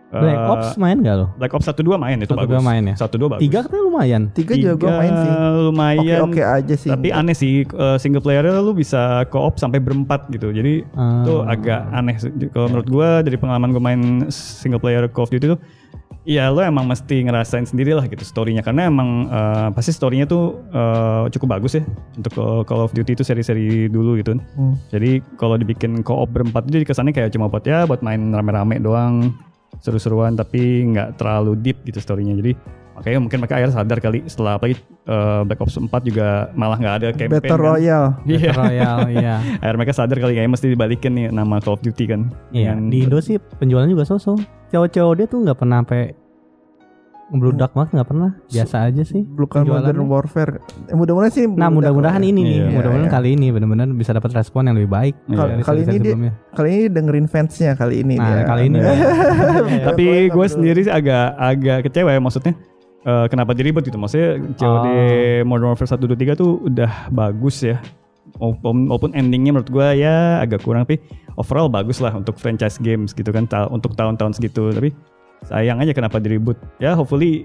Black 0.08 0.38
Eh, 0.38 0.48
Ops 0.48 0.70
main 0.76 0.98
gak 0.98 1.16
lo? 1.16 1.26
Black 1.36 1.52
Ops 1.52 1.66
1 1.66 1.76
2 1.76 1.98
main 1.98 2.16
itu 2.16 2.30
1-2 2.30 2.40
bagus. 2.40 2.62
main 2.62 2.84
ya? 2.86 2.96
1 2.96 3.10
2 3.12 3.26
bagus. 3.28 3.42
Tiga 3.42 3.58
katanya 3.62 3.84
lumayan. 3.84 4.22
Tiga 4.32 4.54
juga 4.54 4.74
gue 4.78 4.92
main 4.94 5.14
sih. 5.14 5.32
lumayan. 5.66 6.20
Oke 6.22 6.32
oke 6.32 6.42
aja 6.42 6.76
sih. 6.76 6.90
Tapi 6.90 7.08
aneh 7.10 7.36
sih 7.36 7.54
eh, 7.64 7.98
single 7.98 8.22
player 8.22 8.46
lu 8.56 8.72
bisa 8.72 9.02
co-op 9.28 9.56
sampai 9.56 9.78
berempat 9.78 10.30
gitu. 10.30 10.50
Jadi 10.50 10.86
Ah. 10.92 11.22
itu 11.22 11.34
agak 11.42 11.82
aneh 11.92 12.16
sih. 12.16 12.32
Kalau 12.48 12.68
menurut 12.68 12.88
gua 12.88 13.20
dari 13.20 13.36
pengalaman 13.36 13.70
gue 13.70 13.82
main 13.82 14.02
single 14.30 14.80
player 14.80 15.04
Call 15.08 15.26
of 15.26 15.32
Duty 15.32 15.50
tuh 15.50 15.60
ya 16.24 16.50
lo 16.50 16.58
emang 16.60 16.86
mesti 16.86 17.22
ngerasain 17.22 17.66
sendiri 17.66 17.94
lah 17.94 18.02
gitu 18.04 18.26
storynya 18.26 18.62
karena 18.62 18.88
emang 18.88 19.10
eh, 19.28 19.68
pasti 19.72 19.92
storynya 19.92 20.26
tuh 20.26 20.58
eh, 20.70 21.30
cukup 21.30 21.48
bagus 21.52 21.76
ya 21.76 21.84
untuk 22.14 22.32
Call- 22.32 22.64
Call 22.64 22.82
of 22.84 22.94
Duty 22.94 23.14
itu 23.14 23.22
seri-seri 23.22 23.86
dulu 23.88 24.16
gitu. 24.16 24.34
Hmm. 24.54 24.74
Jadi 24.90 25.20
kalau 25.36 25.54
dibikin 25.54 26.02
co-op 26.02 26.30
berempat 26.30 26.66
itu 26.66 26.80
jadi 26.80 26.86
kesannya 26.88 27.12
kayak 27.12 27.30
cuma 27.30 27.46
buat 27.46 27.62
ya 27.62 27.84
buat 27.84 28.00
main 28.00 28.32
rame-rame 28.32 28.80
doang 28.80 29.34
seru-seruan 29.80 30.36
tapi 30.36 30.60
nggak 30.86 31.18
terlalu 31.18 31.56
deep 31.58 31.84
gitu 31.84 32.00
storynya. 32.00 32.36
Jadi 32.36 32.56
makanya 32.96 33.20
mungkin 33.20 33.38
mereka 33.44 33.60
akhirnya 33.60 33.76
sadar 33.76 34.00
kali 34.00 34.24
setelah 34.26 34.56
apalagi 34.56 34.80
eh, 35.04 35.42
Black 35.44 35.60
Ops 35.60 35.76
4 35.76 35.92
juga 36.08 36.48
malah 36.56 36.80
nggak 36.80 36.96
ada 36.96 37.08
campaign 37.12 37.44
Battle 37.44 37.60
kan. 37.60 37.68
Royale. 37.68 38.08
Iya. 38.32 38.40
Battle 38.40 38.62
Royale 38.64 39.02
iya. 39.12 39.36
Akhirnya 39.62 39.78
mereka 39.78 39.94
sadar 39.94 40.18
kali 40.18 40.32
kayaknya 40.34 40.54
mesti 40.56 40.68
dibalikin 40.72 41.12
nih 41.14 41.26
nama 41.30 41.56
Call 41.60 41.76
of 41.76 41.84
Duty 41.84 42.06
kan. 42.08 42.22
Iya, 42.56 42.72
Dengan- 42.76 42.90
di 42.92 42.98
Indo 43.04 43.20
sih 43.20 43.36
penjualan 43.60 43.88
juga 43.88 44.08
sosok. 44.08 44.40
Cowok-cowok 44.72 45.14
dia 45.16 45.26
tuh 45.28 45.40
nggak 45.44 45.58
pernah 45.60 45.84
sampai 45.84 46.25
ngebludak 47.26 47.74
banget 47.74 47.90
nggak 47.92 48.08
pernah. 48.08 48.32
Biasa 48.46 48.76
aja 48.86 49.02
sih. 49.02 49.22
Bukan. 49.22 49.66
Modern 49.66 50.06
Warfare. 50.06 50.62
Eh, 50.86 50.94
mudah-mudahan 50.94 51.32
sih. 51.32 51.46
Nah, 51.46 51.68
mudah-mudahan 51.68 52.20
ya. 52.20 52.28
ini 52.28 52.40
nih, 52.40 52.58
Iya. 52.60 52.66
mudah-mudahan 52.72 53.04
Iya, 53.04 53.14
kali 53.14 53.30
ini 53.34 53.48
benar-benar 53.50 53.88
bisa 53.92 54.12
dapat 54.12 54.32
respon 54.32 54.62
yang 54.64 54.76
lebih 54.76 54.92
baik. 54.92 55.16
Iya. 55.26 55.36
Kali, 55.36 55.50
dari 55.50 55.64
kali 55.64 55.80
ini 55.80 55.90
dia, 55.90 55.98
sebelumnya. 56.08 56.34
kali 56.52 56.70
ini 56.70 56.86
dengerin 56.88 57.28
fansnya 57.28 57.72
kali 57.74 57.96
ini 58.00 58.16
Nah, 58.16 58.28
dia. 58.28 58.44
kali 58.46 58.62
ini. 58.68 58.78
Iya. 58.78 58.94
Tapi 59.88 60.04
Pokoknya 60.06 60.30
gue 60.32 60.48
sendiri 60.48 60.80
sih 60.82 60.94
agak 60.94 61.26
agak 61.36 61.78
kecewa 61.84 62.10
ya 62.10 62.20
maksudnya. 62.20 62.54
eh, 63.04 63.26
kenapa 63.28 63.54
diribet 63.54 63.84
gitu? 63.84 63.98
Maksudnya 63.98 64.30
COD 64.56 64.86
Oh. 64.88 65.46
Modern 65.46 65.70
Warfare 65.72 65.86
1 65.88 66.02
2 66.04 66.16
3 66.16 66.34
tuh 66.34 66.58
udah 66.60 67.10
bagus 67.10 67.62
ya. 67.62 67.78
Walaupun, 68.36 68.90
walaupun 68.90 69.12
endingnya 69.14 69.54
menurut 69.54 69.70
gue 69.70 69.88
ya 69.96 70.42
agak 70.42 70.60
kurang 70.60 70.84
tapi 70.84 70.98
overall 71.36 71.70
bagus 71.70 72.02
lah 72.02 72.12
untuk 72.12 72.36
franchise 72.36 72.76
games 72.78 73.14
gitu 73.14 73.30
kan 73.30 73.46
ta- 73.46 73.70
untuk 73.70 73.94
tahun-tahun 73.94 74.34
segitu 74.34 74.74
tapi 74.74 74.90
sayang 75.44 75.78
aja 75.78 75.92
kenapa 75.92 76.18
diribut 76.18 76.56
ya 76.78 76.94
hopefully 76.94 77.44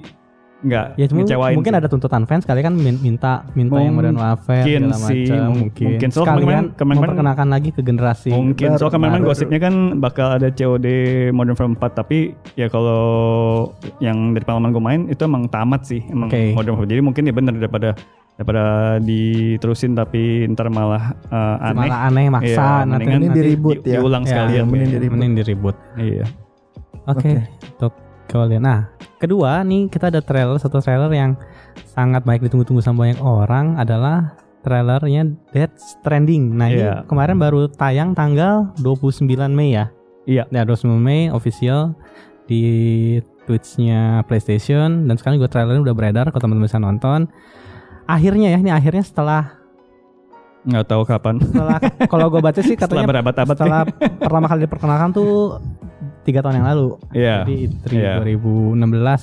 nggak 0.60 0.92
Ya 0.94 1.08
cuma 1.08 1.24
ngecewain 1.24 1.56
mungkin 1.56 1.72
sih. 1.72 1.80
ada 1.80 1.88
tuntutan 1.88 2.22
fans 2.22 2.44
kali 2.44 2.60
kan 2.60 2.76
min- 2.76 3.00
minta 3.00 3.48
minta 3.54 3.80
yang 3.80 3.96
Modern 3.96 4.12
Warfare 4.14 4.60
Mungkin 4.60 4.82
segala 4.86 5.08
sih, 5.08 5.24
macam 5.24 5.40
mung- 5.40 5.56
mungkin. 5.58 5.84
mungkin. 5.88 6.08
Soalnya 6.10 6.28
Sekalian 6.28 6.64
kemarin- 6.70 6.98
memperkenalkan 7.00 7.48
lagi 7.48 7.68
ke 7.70 7.80
generasi. 7.80 8.28
Mungkin 8.28 8.68
soal 8.76 8.92
kemarin 8.92 9.24
gosipnya 9.24 9.56
kan 9.58 9.74
bakal 9.96 10.36
ada 10.36 10.52
COD 10.52 10.86
Modern 11.30 11.56
Warfare 11.56 11.72
4 11.72 11.96
tapi 11.96 12.18
ya 12.54 12.68
kalau 12.68 13.00
yang 13.98 14.36
dari 14.36 14.44
pengalaman 14.44 14.68
gue 14.70 14.84
main 14.84 15.00
itu 15.08 15.22
emang 15.24 15.48
tamat 15.48 15.80
sih 15.82 16.04
emang 16.06 16.28
Oke. 16.28 16.52
Modern 16.52 16.76
Warfare. 16.76 16.90
Jadi 16.90 17.00
mungkin 17.00 17.22
ya 17.24 17.32
bener 17.32 17.54
daripada 17.56 17.96
daripada 18.36 18.64
diterusin 19.00 19.92
tapi 19.92 20.44
ntar 20.46 20.68
malah 20.68 21.16
uh, 21.26 21.56
aneh. 21.62 21.88
Malah 21.88 22.00
aneh 22.04 22.26
maksa 22.28 22.64
Iya, 22.74 22.84
nanti, 22.84 23.08
Ini 23.08 23.28
diribut 23.30 23.76
di- 23.78 23.84
ya. 23.86 23.96
diulang 23.96 24.24
Ya, 24.24 24.28
sekalian. 24.28 24.64
mending 24.66 24.76
ya. 24.82 24.92
diribut. 24.94 25.12
mending 25.16 25.32
diribut. 25.34 25.76
Iya. 25.96 26.24
Oke, 27.12 27.30
Oke. 27.30 27.42
untuk 27.72 27.92
kalian. 28.26 28.62
Nah, 28.62 28.80
kedua 29.16 29.60
nih 29.60 29.86
kita 29.86 30.08
ada 30.08 30.20
trailer 30.20 30.56
satu 30.56 30.78
trailer 30.78 31.10
yang 31.10 31.34
sangat 31.88 32.22
baik 32.22 32.40
ditunggu-tunggu 32.42 32.80
sama 32.80 33.04
banyak 33.04 33.18
orang 33.18 33.74
adalah 33.74 34.38
trailernya 34.60 35.24
Death 35.50 35.74
Stranding. 35.76 36.52
Nah, 36.52 36.68
ini 36.68 36.80
Iya. 36.80 37.02
kemarin 37.04 37.36
baru 37.36 37.66
tayang 37.66 38.12
tanggal 38.12 38.70
29 38.78 39.26
Mei 39.50 39.72
ya. 39.72 39.88
Iya. 40.24 40.44
Ya, 40.46 40.62
29 40.62 41.00
Mei 41.00 41.26
official 41.28 41.96
di 42.44 42.62
Twitch-nya 43.44 44.22
PlayStation 44.24 45.06
dan 45.06 45.16
sekarang 45.16 45.38
juga 45.38 45.50
trailernya 45.50 45.82
udah 45.82 45.96
beredar 45.96 46.26
kalau 46.28 46.38
teman-teman 46.40 46.68
bisa 46.68 46.78
nonton. 46.78 47.26
Akhirnya 48.04 48.50
ya, 48.50 48.58
ini 48.58 48.70
akhirnya 48.70 49.02
setelah 49.02 49.58
Nggak 50.60 50.86
tahu 50.86 51.02
kapan. 51.04 51.40
setelah 51.40 51.78
kalau 52.04 52.28
gue 52.28 52.38
baca 52.38 52.60
sih 52.60 52.76
Setelah 52.76 53.00
katanya 53.00 53.06
berabad-abad. 53.08 53.56
setelah 53.56 53.82
pertama 54.20 54.44
kali 54.44 54.60
diperkenalkan 54.68 55.08
tuh 55.10 55.56
tiga 56.22 56.40
tahun 56.40 56.60
yang 56.60 56.68
lalu. 56.68 56.88
Iya. 57.10 57.36
Jadi 57.42 57.54
E3 57.66 57.86
Iya. 57.90 58.12
2016 58.20 58.76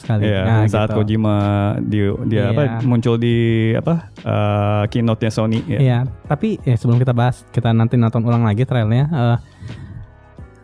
kali. 0.04 0.22
Iya, 0.24 0.42
Nah, 0.44 0.62
saat 0.66 0.90
gitu. 0.90 0.98
Kojima 0.98 1.36
di 1.80 2.00
dia 2.26 2.44
apa 2.50 2.62
Iya. 2.64 2.74
muncul 2.84 3.16
di 3.16 3.36
apa 3.72 3.94
uh, 4.20 4.84
keynote-nya 4.88 5.30
Sony 5.30 5.62
ya. 5.64 5.80
Iya, 5.80 5.98
tapi 6.24 6.58
ya 6.60 6.74
sebelum 6.74 6.98
kita 6.98 7.12
bahas, 7.12 7.46
kita 7.48 7.70
nanti 7.70 7.96
nonton 7.96 8.22
ulang 8.22 8.42
lagi 8.42 8.62
trailernya. 8.62 9.06
eh, 9.08 9.38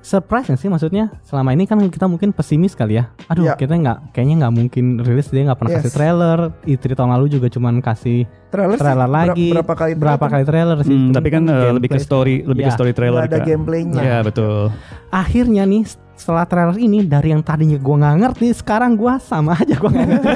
surprise 0.04 0.52
sih 0.52 0.68
maksudnya? 0.68 1.16
Selama 1.24 1.50
ini 1.50 1.64
kan 1.64 1.80
kita 1.80 2.06
mungkin 2.06 2.30
pesimis 2.30 2.76
kali 2.76 3.00
ya. 3.00 3.08
Aduh, 3.26 3.48
Iya. 3.48 3.56
kita 3.56 3.72
nggak, 3.74 4.12
kayaknya 4.12 4.36
nggak 4.42 4.54
mungkin 4.54 4.86
rilis 5.00 5.32
dia 5.32 5.48
nggak 5.48 5.56
pernah 5.56 5.72
Yes. 5.72 5.80
kasih 5.80 5.94
trailer. 5.96 6.40
E3 6.66 6.86
tahun 6.92 7.12
lalu 7.14 7.26
juga 7.32 7.48
cuman 7.48 7.80
kasih 7.80 8.28
Trailer, 8.52 8.76
sih, 8.76 8.84
trailer 8.84 9.08
ber- 9.08 9.16
lagi. 9.16 9.50
berapa 9.50 9.74
kali 9.74 9.94
berapa 9.96 10.26
kali 10.28 10.44
trailer 10.44 10.78
sih? 10.84 10.92
Hmm, 10.92 11.10
tapi 11.10 11.32
kan 11.32 11.44
uh, 11.48 11.72
lebih 11.72 11.90
ke 11.90 11.98
story, 11.98 12.44
lebih 12.44 12.68
ke 12.68 12.70
Iya. 12.70 12.76
story 12.76 12.92
trailer. 12.92 13.24
Nggak 13.24 13.32
ada 13.32 13.40
gameplaynya. 13.42 14.02
Iya, 14.04 14.18
betul. 14.22 14.76
Akhirnya 15.08 15.64
nih 15.64 15.84
setelah 16.14 16.46
trailer 16.46 16.78
ini 16.78 17.04
dari 17.04 17.34
yang 17.34 17.42
tadinya 17.42 17.76
gua 17.76 17.96
nggak 18.00 18.16
ngerti, 18.22 18.48
sekarang 18.54 18.94
gua 18.94 19.18
sama 19.18 19.58
aja 19.58 19.76
gua 19.76 19.90
nggak 19.90 20.08
ngerti. 20.08 20.30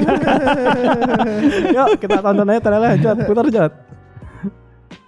Yuk 1.76 1.88
kita 1.98 2.18
tonton 2.18 2.48
aja 2.48 2.60
trailer, 2.60 2.92
Jod, 2.98 3.18
putar 3.24 3.46
Jod. 3.48 3.72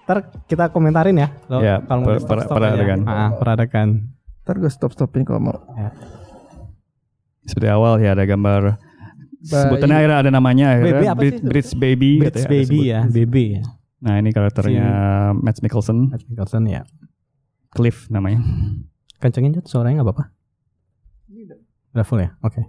Ntar 0.04 0.18
kita 0.44 0.64
komentarin 0.68 1.14
ya. 1.14 1.28
Lo, 1.46 1.62
Iya, 1.62 1.82
kalau 1.84 2.00
mau 2.02 2.08
per- 2.18 2.18
di 2.18 2.50
per-. 2.50 3.06
Ah, 3.06 3.30
per 3.30 3.46
adegan. 3.48 3.88
Ntar 4.42 4.54
gue 4.58 4.70
stop 4.70 4.90
stopin 4.90 5.22
kalau 5.22 5.38
mau. 5.38 5.56
Seperti 7.40 7.66
awal 7.66 7.98
ya 7.98 8.12
ada 8.12 8.24
gambar 8.24 8.76
Bayi. 9.40 9.48
sebutannya 9.64 9.96
akhirnya 9.96 10.18
ada 10.20 10.30
namanya 10.30 10.66
akhirnya 10.76 10.92
Baby 10.92 11.06
apa 11.08 11.22
sih? 11.24 11.40
Brits 11.40 11.70
Baby 11.72 12.10
Brits 12.20 12.36
katanya 12.36 12.44
ada 12.44 12.52
Baby 12.52 12.78
ya, 12.84 13.00
Baby 13.08 13.44
ya. 13.56 13.62
Nah, 14.00 14.14
ini 14.16 14.30
karakternya 14.30 14.86
Matt 15.36 15.60
Mikkelsen, 15.60 15.98
Matt 16.08 16.24
Mikkelsen 16.26 16.62
ya. 16.66 16.82
Cliff 17.70 18.08
namanya. 18.08 18.40
Kencengin 19.16 19.54
Jod, 19.54 19.66
suaranya 19.68 20.00
nggak 20.00 20.08
apa-apa. 20.10 20.24
Udah 21.90 22.04
full 22.06 22.22
ya? 22.22 22.30
Oke. 22.40 22.62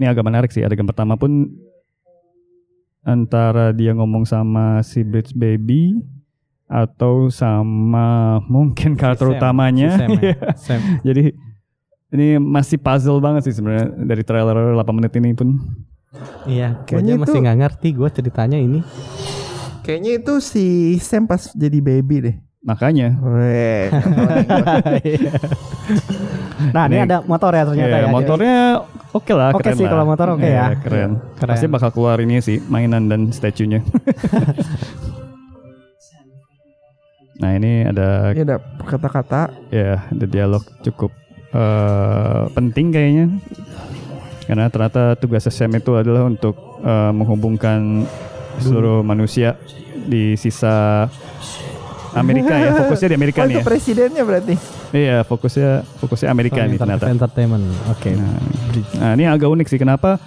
Ini 0.00 0.08
agak 0.08 0.24
menarik 0.24 0.50
sih. 0.50 0.64
Adegan 0.64 0.88
pertama 0.88 1.14
pun 1.14 1.52
antara 3.02 3.74
dia 3.74 3.92
ngomong 3.92 4.24
sama 4.24 4.80
si 4.80 5.02
Brits 5.02 5.34
Baby 5.34 6.00
atau 6.70 7.28
sama 7.28 8.06
mungkin 8.54 8.96
karakter 8.96 9.28
Sam. 9.28 9.34
utamanya. 9.36 9.90
Si 9.94 10.00
Sam 10.00 10.10
ya. 10.16 10.20
Iya. 10.24 10.36
Sam. 10.56 10.80
Jadi 11.04 11.24
ini 12.12 12.26
masih 12.36 12.76
puzzle 12.76 13.20
banget 13.20 13.48
sih 13.48 13.54
sebenarnya 13.56 13.88
dari 14.04 14.22
trailer 14.24 14.76
8 14.76 14.96
menit 14.96 15.12
ini 15.16 15.32
pun. 15.32 15.56
Iya, 16.44 16.84
gue 16.84 17.00
Kayaknya 17.00 17.14
masih 17.16 17.38
nggak 17.40 17.58
ngerti 17.64 17.88
gue 17.96 18.08
ceritanya 18.12 18.58
ini. 18.60 18.84
Kayaknya 19.80 20.12
itu 20.20 20.34
si 20.44 20.64
Sam 21.00 21.24
pas 21.24 21.52
jadi 21.56 21.80
baby 21.80 22.16
deh. 22.20 22.36
Makanya 22.62 23.18
Weh. 23.18 23.90
nah, 26.70 26.86
ini 26.86 26.94
Ini- 26.94 27.02
ada 27.02 27.18
motor 27.20 27.50
ya 27.50 27.66
ternyata 27.66 27.92
ya, 27.92 28.00
ya. 28.00 28.08
motornya 28.08 28.56
oke 29.10 29.32
lah, 29.34 29.50
Oke 29.50 29.74
sih 29.74 29.82
lah. 29.82 29.90
kalau 29.90 30.04
motor 30.06 30.26
oke 30.32 30.42
Iya, 30.42 30.70
ya. 30.70 30.78
Keren. 30.78 31.10
Keren. 31.34 31.50
Pasti 31.50 31.66
bakal 31.66 31.90
keluar 31.90 32.16
ini 32.16 32.38
sih 32.38 32.62
mainan 32.64 33.10
dan 33.10 33.28
statue-nya. 33.28 33.82
nah 37.34 37.50
ini 37.50 37.82
ada 37.82 38.30
Ini 38.30 38.40
ada 38.44 38.56
kata-kata. 38.80 39.50
ya 39.68 40.06
ada 40.06 40.24
dialog 40.24 40.62
cukup 40.80 41.10
eh, 41.50 42.42
penting 42.52 42.88
kayaknya 42.88 43.26
karena 44.42 44.68
ternyata 44.68 45.16
tugas 45.16 45.44
Sam 45.44 45.72
itu 45.72 45.96
adalah 45.96 46.22
untuk 46.22 46.54
eh, 46.78 47.10
menghubungkan 47.10 48.06
seluruh 48.60 49.02
manusia 49.02 49.58
di 49.98 50.36
sisa 50.36 51.08
Amerika 52.12 52.52
ya 52.54 52.70
fokusnya 52.76 53.08
di 53.12 53.16
Amerika 53.16 53.38
Oh 53.42 53.46
nih 53.48 53.56
itu 53.56 53.60
ya 53.60 53.66
presidennya 53.66 54.22
berarti. 54.22 54.54
iya 54.92 55.16
fokusnya 55.24 55.70
fokusnya 56.00 56.28
Amerika 56.28 56.60
nih 56.64 56.76
ternyata 56.76 57.08
Entertainment. 57.08 57.64
Oke. 57.88 58.12
nah, 58.12 58.36
nah, 59.00 59.12
ini 59.16 59.24
agak 59.24 59.48
unik 59.48 59.66
sih 59.68 59.80
kenapa 59.80 60.20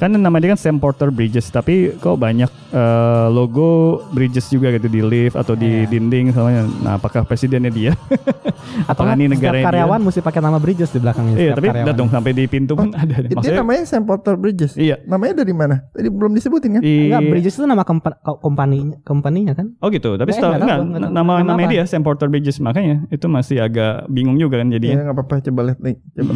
kan 0.00 0.08
nama 0.10 0.32
dia 0.34 0.48
kan 0.48 0.58
Sam 0.58 0.76
Porter 0.76 1.08
Bridges 1.08 1.46
tapi 1.46 1.92
kok 1.94 2.16
banyak 2.16 2.48
eh, 2.70 3.26
logo 3.28 3.68
Bridges 4.08 4.48
juga 4.48 4.72
gitu 4.72 4.88
di 4.88 5.00
lift 5.00 5.36
atau 5.36 5.52
di 5.52 5.84
Iya. 5.84 5.86
dinding 5.86 6.32
soalnya 6.32 6.64
nah 6.80 6.96
apakah 6.96 7.20
presidennya 7.22 7.68
dia 7.68 7.92
Atau 8.90 9.04
kan 9.04 9.12
ini 9.14 9.28
setiap 9.28 9.36
negaranya 9.52 9.60
dia? 9.60 9.68
karyawan 9.76 10.00
mesti 10.00 10.20
pakai 10.20 10.40
nama 10.40 10.56
Bridges 10.56 10.88
di 10.88 10.98
belakangnya. 10.98 11.36
iya 11.36 11.52
tapi 11.52 11.68
karyawan. 11.68 11.84
lihat 11.84 11.96
dong 11.96 12.08
sampai 12.08 12.32
di 12.32 12.44
pintu 12.46 12.72
pun 12.74 12.88
ada 12.92 13.14
Dia 13.18 13.28
maksudnya 13.30 13.60
namanya 13.60 13.82
Sam 13.84 14.02
Porter 14.02 14.34
Bridges. 14.34 14.72
iya 14.74 14.96
Namanya 15.04 15.34
dari 15.36 15.52
mana? 15.52 15.76
Tadi 15.86 16.08
belum 16.08 16.32
disebutin 16.32 16.70
kan? 16.72 16.80
di 16.80 16.94
Enggak, 17.06 17.20
Bridges 17.28 17.54
itu 17.54 17.66
nama 17.66 17.82
kompa- 17.82 18.16
ko- 18.18 18.40
kompaninya, 18.40 18.96
kompaninya 19.02 19.52
kan? 19.52 19.76
Oh 19.78 19.90
gitu, 19.90 20.16
tapi 20.16 20.30
Eh, 20.30 20.34
setahu 20.34 20.52
nggak 20.52 20.62
enggak, 20.62 20.78
nggak 20.80 21.00
tahu. 21.02 21.12
nama 21.12 21.32
Nama 21.44 21.62
dia 21.68 21.82
Sam 21.84 22.00
Porter 22.00 22.26
Bridges 22.26 22.56
makanya 22.58 23.04
itu 23.08 23.26
masih 23.26 23.60
agak 23.60 24.08
bingung 24.08 24.34
juga 24.34 24.56
kan 24.56 24.66
Iya 24.66 24.74
jadinya. 24.74 24.96
nggak 25.04 25.16
apa-apa 25.18 25.34
coba 25.42 25.60
lihat 25.66 25.78
nih. 25.78 25.96
Coba. 26.14 26.32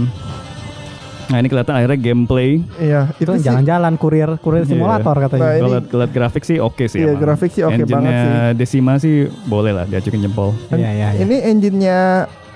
Nah 1.25 1.37
ini 1.37 1.49
kelihatan 1.49 1.75
akhirnya 1.75 1.97
gameplay. 1.97 2.61
Iya 2.77 3.09
Itu 3.17 3.33
jalan-jalan 3.35 3.97
kurir 3.97 4.37
kurir 4.39 4.63
Iya. 4.63 4.71
simulator 4.71 5.17
katanya. 5.19 5.43
Nah, 5.43 5.55
ini- 5.55 5.71
lihat, 5.71 5.87
lihat 5.89 6.11
grafik 6.13 6.45
sih 6.45 6.59
oke 6.59 6.85
sih. 6.85 7.01
Iya 7.01 7.13
emang. 7.13 7.23
grafik 7.23 7.51
sih 7.51 7.63
oke 7.63 7.73
banget 7.81 8.13
Engine-nya 8.13 8.21
sih. 8.21 8.57
Decima 8.57 8.93
sih 8.99 9.15
boleh 9.45 9.73
lah 9.73 9.85
diajukin 9.85 10.21
jempol. 10.21 10.53
Iya, 10.69 10.91
iya, 10.91 11.09
iya. 11.11 11.21
Ini 11.21 11.37
engine-nya 11.47 11.99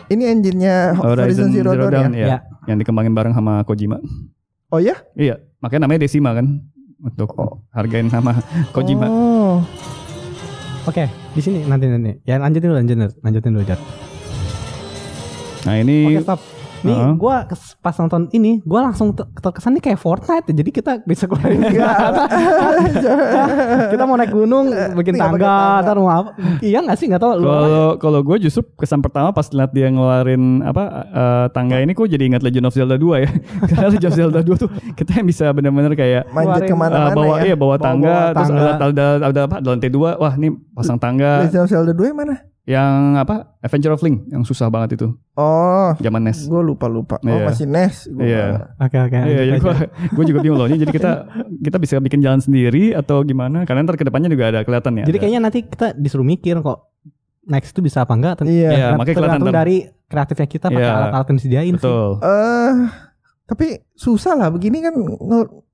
ini 0.08 0.24
engine-nya 0.26 0.76
Horizon, 0.94 1.48
Zero, 1.50 1.72
Dawn, 1.74 2.12
ya? 2.12 2.26
Ya. 2.26 2.38
yang 2.64 2.76
dikembangin 2.76 3.12
bareng 3.12 3.32
sama 3.32 3.60
Kojima. 3.62 4.00
Oh 4.68 4.76
ya? 4.76 4.96
Iya, 5.14 5.40
makanya 5.58 5.84
namanya 5.84 6.04
Decima 6.04 6.32
kan 6.32 6.60
untuk 6.98 7.32
hargain 7.70 8.08
sama 8.08 8.36
Kojima. 8.76 9.08
Oh. 9.08 9.64
Oke, 10.84 11.04
di 11.32 11.40
sini 11.40 11.64
nanti 11.64 11.84
nanti. 11.84 12.16
Ya 12.22 12.36
lanjutin 12.36 12.68
dulu, 12.68 12.76
lanjutin, 12.76 13.00
lanjutin 13.20 13.50
dulu, 13.52 13.64
Jar. 13.64 13.80
Nah 15.64 15.74
ini 15.76 15.96
Oke, 16.06 16.24
stop. 16.24 16.40
Nih, 16.80 16.94
Heeh. 16.94 17.12
gua 17.14 17.42
kes- 17.44 17.74
pas 17.76 17.90
nonton 17.92 18.30
ini, 18.30 18.62
gua 18.62 18.84
langsung 18.84 19.10
ter- 19.10 19.26
terkesan 19.34 19.74
nih 19.74 19.84
kayak 19.84 19.98
Fortnite. 19.98 20.46
ya. 20.46 20.54
Jadi 20.54 20.70
kita 20.70 20.92
bisa 21.02 21.24
keluarin 21.24 21.58
kita 23.88 24.02
mau 24.02 24.14
naik 24.14 24.30
gunung, 24.30 24.70
bikin 24.94 25.14
tangga, 25.14 25.38
tangga. 25.38 25.82
ntar 25.82 25.96
mau 25.96 26.08
apa? 26.08 26.30
Iya 26.60 26.78
nggak 26.80 26.96
sih? 26.96 27.06
Nggak 27.06 27.18
tahu. 27.20 27.32
Lu 27.36 27.44
Kalau 27.44 27.78
kalau 27.98 28.20
gue 28.22 28.36
justru 28.40 28.62
kesan 28.74 29.00
pertama 29.00 29.30
pas 29.30 29.46
lihat 29.48 29.70
dia 29.70 29.88
ngeluarin 29.88 30.62
apa 30.62 30.82
eh, 31.04 31.46
tangga 31.50 31.78
ini 31.78 31.92
kok 31.92 32.06
jadi 32.06 32.24
ingat 32.26 32.42
Legend 32.42 32.66
of 32.66 32.74
Zelda 32.74 32.96
2 32.96 33.18
ya. 33.18 33.30
Karena 33.68 33.88
Legend 33.88 34.06
of 34.06 34.16
Zelda 34.16 34.40
2 34.40 34.54
tuh 34.56 34.68
kita 34.94 35.10
yang 35.14 35.26
bisa 35.26 35.50
benar-benar 35.50 35.92
kayak 35.94 36.30
Manjat 36.30 36.62
ke 36.64 36.74
mana-mana 36.74 37.10
eh, 37.10 37.16
bawa 37.16 37.34
ya. 37.34 37.44
iya 37.44 37.56
bawa 37.56 37.68
Bawa- 37.70 37.78
tangga 37.80 38.08
bawa 38.08 38.32
terus 38.32 38.48
tangga. 38.48 38.62
ada, 38.68 38.86
ada 38.86 39.06
ada 39.24 39.40
apa 39.44 39.56
ada 39.58 39.68
lantai 39.68 39.90
dua 39.90 40.10
wah 40.16 40.32
ini 40.32 40.48
pasang 40.72 40.96
tangga 40.96 41.44
Legend 41.44 41.62
of 41.62 41.68
Zelda 41.68 41.92
2 41.92 42.06
yang 42.06 42.18
mana? 42.18 42.34
Yang 42.68 43.16
apa 43.16 43.56
Adventure 43.58 43.90
of 43.90 44.02
Link 44.02 44.28
yang 44.28 44.44
susah 44.44 44.68
banget 44.68 44.94
itu 44.94 45.08
Oh, 45.32 45.96
zaman 45.96 46.20
NES 46.20 46.44
gue 46.44 46.60
lupa 46.60 46.84
lupa. 46.84 47.16
Oh 47.18 47.30
Iya. 47.30 47.46
masih 47.46 47.64
NES. 47.64 47.96
Gua 48.08 48.20
Iya. 48.20 48.44
Oke 48.76 48.96
oke. 49.00 49.16
Iya, 49.16 49.56
gua, 49.56 49.74
gua 50.14 50.24
juga 50.24 50.38
bingung 50.38 50.58
loh. 50.58 50.66
Ini 50.66 50.76
jadi 50.78 50.92
kita 50.92 51.10
kita 51.66 51.76
bisa 51.76 51.96
bikin 51.96 52.20
jalan 52.20 52.38
sendiri 52.38 52.92
atau 52.92 53.22
gimana? 53.22 53.64
Karena 53.64 53.82
ntar 53.82 53.94
ke 53.94 54.04
depannya 54.04 54.28
juga 54.28 54.50
ada 54.50 54.60
kelihatan 54.60 55.00
ya. 55.00 55.04
Jadi 55.04 55.10
ada- 55.10 55.22
kayaknya 55.22 55.40
nanti 55.40 55.58
kita 55.64 55.86
disuruh 55.94 56.22
mikir 56.22 56.58
kok 56.58 56.90
next 57.44 57.70
itu 57.70 57.80
bisa 57.80 58.02
apa 58.02 58.12
enggak. 58.12 58.42
Iya. 58.42 58.70
Iya, 58.70 58.86
makanya 58.92 59.16
kelihatan 59.16 59.48
dari 59.48 59.76
kreatifnya 60.04 60.46
kita 60.46 60.66
pakai 60.68 60.84
Iya. 60.84 60.98
alat-alat 60.98 61.26
yang 61.26 61.38
disediain 61.38 61.64
sih. 61.70 61.74
betul. 61.78 62.10
Eh, 62.20 62.72
tapi 63.46 63.66
susah 63.94 64.34
lah 64.34 64.48
begini 64.50 64.82
kan 64.82 64.92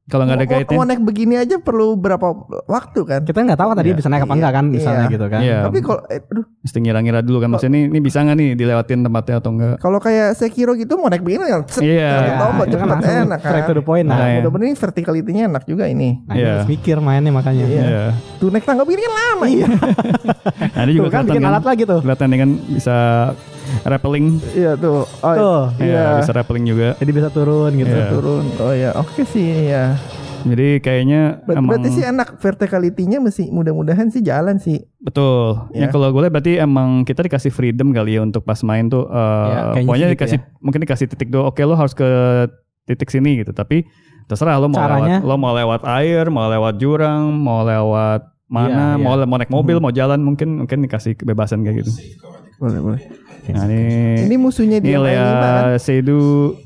Kalau 0.05 0.29
nggak 0.29 0.37
ada 0.37 0.45
guide-nya. 0.47 0.77
mau 0.77 0.85
naik 0.85 1.01
begini 1.01 1.35
aja 1.35 1.57
perlu 1.57 1.97
berapa 1.97 2.27
waktu 2.63 3.01
kan? 3.03 3.21
Kita 3.25 3.41
nggak 3.41 3.57
tahu 3.57 3.69
kan 3.69 3.77
tadi 3.79 3.89
Iya. 3.89 3.97
bisa 3.97 4.09
naik 4.09 4.23
apa 4.23 4.35
enggak 4.35 4.53
kan 4.53 4.65
misalnya 4.67 5.01
Iya. 5.01 5.13
gitu 5.13 5.27
kan. 5.27 5.41
Iya. 5.41 5.59
Tapi 5.65 5.79
kalau 5.81 6.01
eh, 6.07 6.21
aduh, 6.21 6.45
Mesti 6.61 6.79
ngira-ngira 6.79 7.21
dulu 7.21 7.39
kan 7.39 7.49
maksudnya 7.49 7.73
ini, 7.75 7.89
ini 7.89 7.99
bisa 7.99 8.19
nggak 8.21 8.37
nih 8.37 8.51
dilewatin 8.53 9.01
tempatnya 9.01 9.35
atau 9.39 9.51
enggak? 9.51 9.75
kalau 9.79 9.99
kayak 9.99 10.29
Sekiro 10.35 10.73
gitu 10.75 10.93
mau 10.95 11.09
naik 11.09 11.21
begini 11.21 11.45
kan 11.47 11.65
set, 11.67 11.81
Iya. 11.81 12.37
tahu 12.37 12.51
buat 12.55 12.67
itu 12.67 12.77
kan 12.77 12.89
enak 12.93 13.01
kan. 13.01 13.41
straight 13.41 13.65
to 13.65 13.73
the 13.73 13.81
point. 13.83 14.05
Nah, 14.05 14.13
Makanya. 14.15 14.37
Mudah-mudahan 14.39 14.69
ini 14.69 14.77
verticality-nya 14.77 15.43
enak 15.49 15.63
juga 15.65 15.85
ini. 15.87 16.09
nah 16.23 16.35
Iya. 16.35 16.51
harus 16.55 16.69
mikir 16.69 16.97
mainnya 16.99 17.33
makanya. 17.33 17.65
Iya. 17.65 17.83
Iya. 17.83 18.05
Tuh 18.37 18.49
naik 18.49 18.63
tangga 18.63 18.85
begini 18.85 19.03
kan 19.03 19.13
lama 19.15 19.47
Iya. 19.47 19.67
Nah, 20.69 20.83
ini 20.85 20.93
juga 20.93 21.09
Tuh 21.09 21.15
kan 21.15 21.23
bikin 21.25 21.41
kan. 21.41 21.51
alat 21.51 21.65
lagi 21.65 21.83
tuh. 21.83 22.01
Kelihatan 22.01 22.29
kan 22.35 22.51
bisa 22.69 22.97
rappelling. 23.83 24.39
Iya 24.53 24.73
tuh. 24.75 25.03
Oh, 25.05 25.35
Tuh. 25.35 25.63
Iya, 25.77 25.91
Iya. 25.91 26.07
bisa 26.19 26.33
rappelling 26.33 26.65
juga. 26.65 26.89
Jadi 26.95 27.11
bisa 27.11 27.29
turun 27.29 27.71
gitu. 27.75 27.91
Iya. 27.91 28.07
turun. 28.09 28.45
Oh 28.59 28.73
ya, 28.73 28.91
oke 28.95 29.23
sih 29.25 29.67
ya. 29.67 29.99
Jadi 30.45 30.77
kayaknya 30.79 31.41
Ber- 31.43 31.57
emang 31.57 31.73
Berarti 31.73 31.89
sih 31.91 32.05
enak 32.05 32.37
verticality-nya 32.37 33.17
mesti 33.17 33.49
mudah-mudahan 33.49 34.09
sih 34.09 34.21
jalan 34.21 34.57
sih. 34.57 34.85
betul. 34.99 35.57
Iya. 35.71 35.81
Ya 35.81 35.87
kalau 35.89 36.09
gue 36.09 36.21
lihat 36.21 36.33
berarti 36.33 36.53
emang 36.57 37.03
kita 37.03 37.23
dikasih 37.23 37.49
freedom 37.49 37.91
kali 37.91 38.15
ya 38.15 38.21
untuk 38.21 38.43
pas 38.43 38.61
main 38.61 38.87
tuh 38.87 39.05
eh, 39.05 39.17
Iya, 39.17 39.61
kayaknya 39.73 39.81
pokoknya 39.83 40.07
gitu 40.07 40.15
dikasih 40.15 40.39
mungkin 40.59 40.81
dikasih 40.81 41.07
titik 41.09 41.29
do 41.29 41.41
oke 41.43 41.61
lo 41.61 41.75
harus 41.75 41.93
ke 41.93 42.05
titik 42.85 43.09
sini 43.09 43.41
gitu. 43.41 43.51
Tapi 43.51 43.89
terserah 44.25 44.57
lo 44.57 44.69
mau 44.69 44.77
Caranya? 44.79 45.17
lewat 45.17 45.25
lo 45.25 45.35
mau 45.35 45.53
lewat 45.53 45.81
air, 45.95 46.25
mau 46.29 46.45
lewat 46.47 46.75
jurang, 46.77 47.33
mau 47.33 47.61
lewat 47.63 48.21
Iya, 48.45 48.53
mana, 48.53 48.87
iya. 48.93 49.01
mau 49.01 49.17
mau 49.25 49.37
naik 49.37 49.49
mobil, 49.49 49.77
mau 49.79 49.89
jalan 49.91 50.21
mungkin 50.21 50.61
mungkin 50.61 50.85
dikasih 50.85 51.17
kebebasan 51.17 51.65
kayak 51.65 51.81
gitu. 51.81 51.91
Boleh, 52.61 52.79
boleh. 52.79 53.01
Nah, 53.47 53.69
ini 53.69 54.25
Ini 54.25 54.37
musuhnya 54.37 54.81
ini 54.81 54.89
dia 54.89 54.99
lima 54.99 55.11
kan? 55.13 55.65
Seydoux 55.77 56.57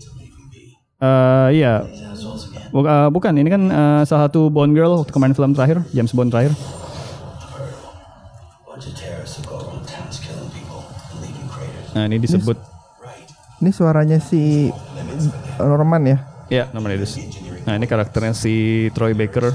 eh 0.98 1.48
iya. 1.54 1.82
Buk- 2.68 2.86
eh, 2.86 3.08
bukan 3.08 3.32
ini 3.34 3.48
kan 3.48 3.62
eh, 3.64 4.00
salah 4.04 4.26
satu 4.26 4.46
Bond 4.46 4.72
girl 4.72 4.94
waktu 4.96 5.10
kemarin 5.10 5.32
film 5.32 5.52
terakhir 5.52 5.82
James 5.90 6.12
Bond 6.12 6.30
terakhir. 6.30 6.52
Nah 11.94 12.04
ini 12.06 12.16
disebut 12.18 12.56
Ini 13.58 13.70
suaranya 13.74 14.22
si 14.22 14.70
Norman 15.58 16.02
ya. 16.06 16.18
ya 16.48 16.64
namanya 16.72 17.04
itu 17.04 17.20
nah 17.66 17.76
ini 17.76 17.84
karakternya 17.84 18.32
si 18.32 18.54
Troy 18.96 19.12
Baker 19.12 19.52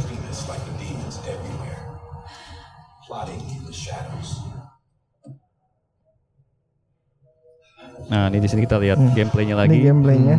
Nah, 8.13 8.29
ini 8.29 8.37
di 8.37 8.45
sini 8.45 8.61
kita 8.61 8.77
lihat 8.77 9.01
gameplaynya 9.11 9.57
lagi. 9.57 9.73
Ini 9.73 9.89
gameplaynya. 9.89 10.37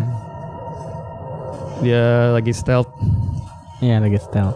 Dia 1.83 2.05
lagi 2.31 2.55
stealth. 2.55 2.87
Iya 3.83 3.99
lagi 3.99 4.15
stealth. 4.17 4.55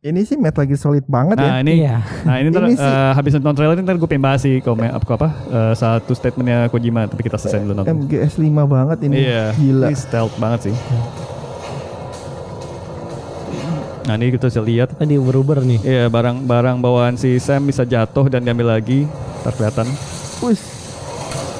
Ini 0.00 0.22
sih 0.22 0.38
Metal 0.38 0.64
Gear 0.64 0.78
Solid 0.78 1.04
banget 1.04 1.36
ya. 1.36 1.50
Nah, 1.50 1.58
ini 1.60 1.72
Iya. 1.76 1.96
Nah 2.24 2.34
ini 2.38 2.48
ntar 2.48 2.62
Ini 2.64 2.72
sih- 2.72 2.80
eh, 2.80 3.12
habis 3.12 3.36
nonton 3.36 3.52
trailer 3.54 3.74
ini 3.74 3.84
ntar 3.84 3.96
gue 3.96 4.06
pengen 4.06 4.24
bahas 4.24 4.40
sih 4.40 4.64
komen 4.64 4.88
apa 4.88 5.02
apa 5.04 5.28
eh, 5.46 5.74
satu 5.74 6.14
statementnya 6.14 6.70
Kojima 6.70 7.04
tapi 7.04 7.20
kita 7.20 7.36
selesai 7.36 7.60
dulu 7.60 7.74
nonton. 7.76 7.92
MGS 8.00 8.38
5 8.38 8.64
banget 8.64 8.98
ini. 9.04 9.14
Iya, 9.20 9.44
Gila. 9.52 9.86
ini 9.86 9.94
stealth 9.94 10.34
banget 10.38 10.60
sih. 10.64 10.74
Nah 14.06 14.14
ini 14.14 14.30
kita 14.30 14.46
bisa 14.46 14.62
lihat, 14.62 14.94
Tadi 14.94 15.18
uber-uber 15.18 15.60
nih. 15.60 15.82
iya 15.82 16.04
barang-barang 16.06 16.78
bawaan 16.78 17.18
si 17.18 17.36
Sam 17.36 17.66
bisa 17.66 17.82
jatuh 17.82 18.30
dan 18.30 18.40
diambil 18.40 18.72
lagi, 18.72 19.02
ntar 19.42 19.52
kelihatan. 19.52 19.90
Wih, 20.38 20.54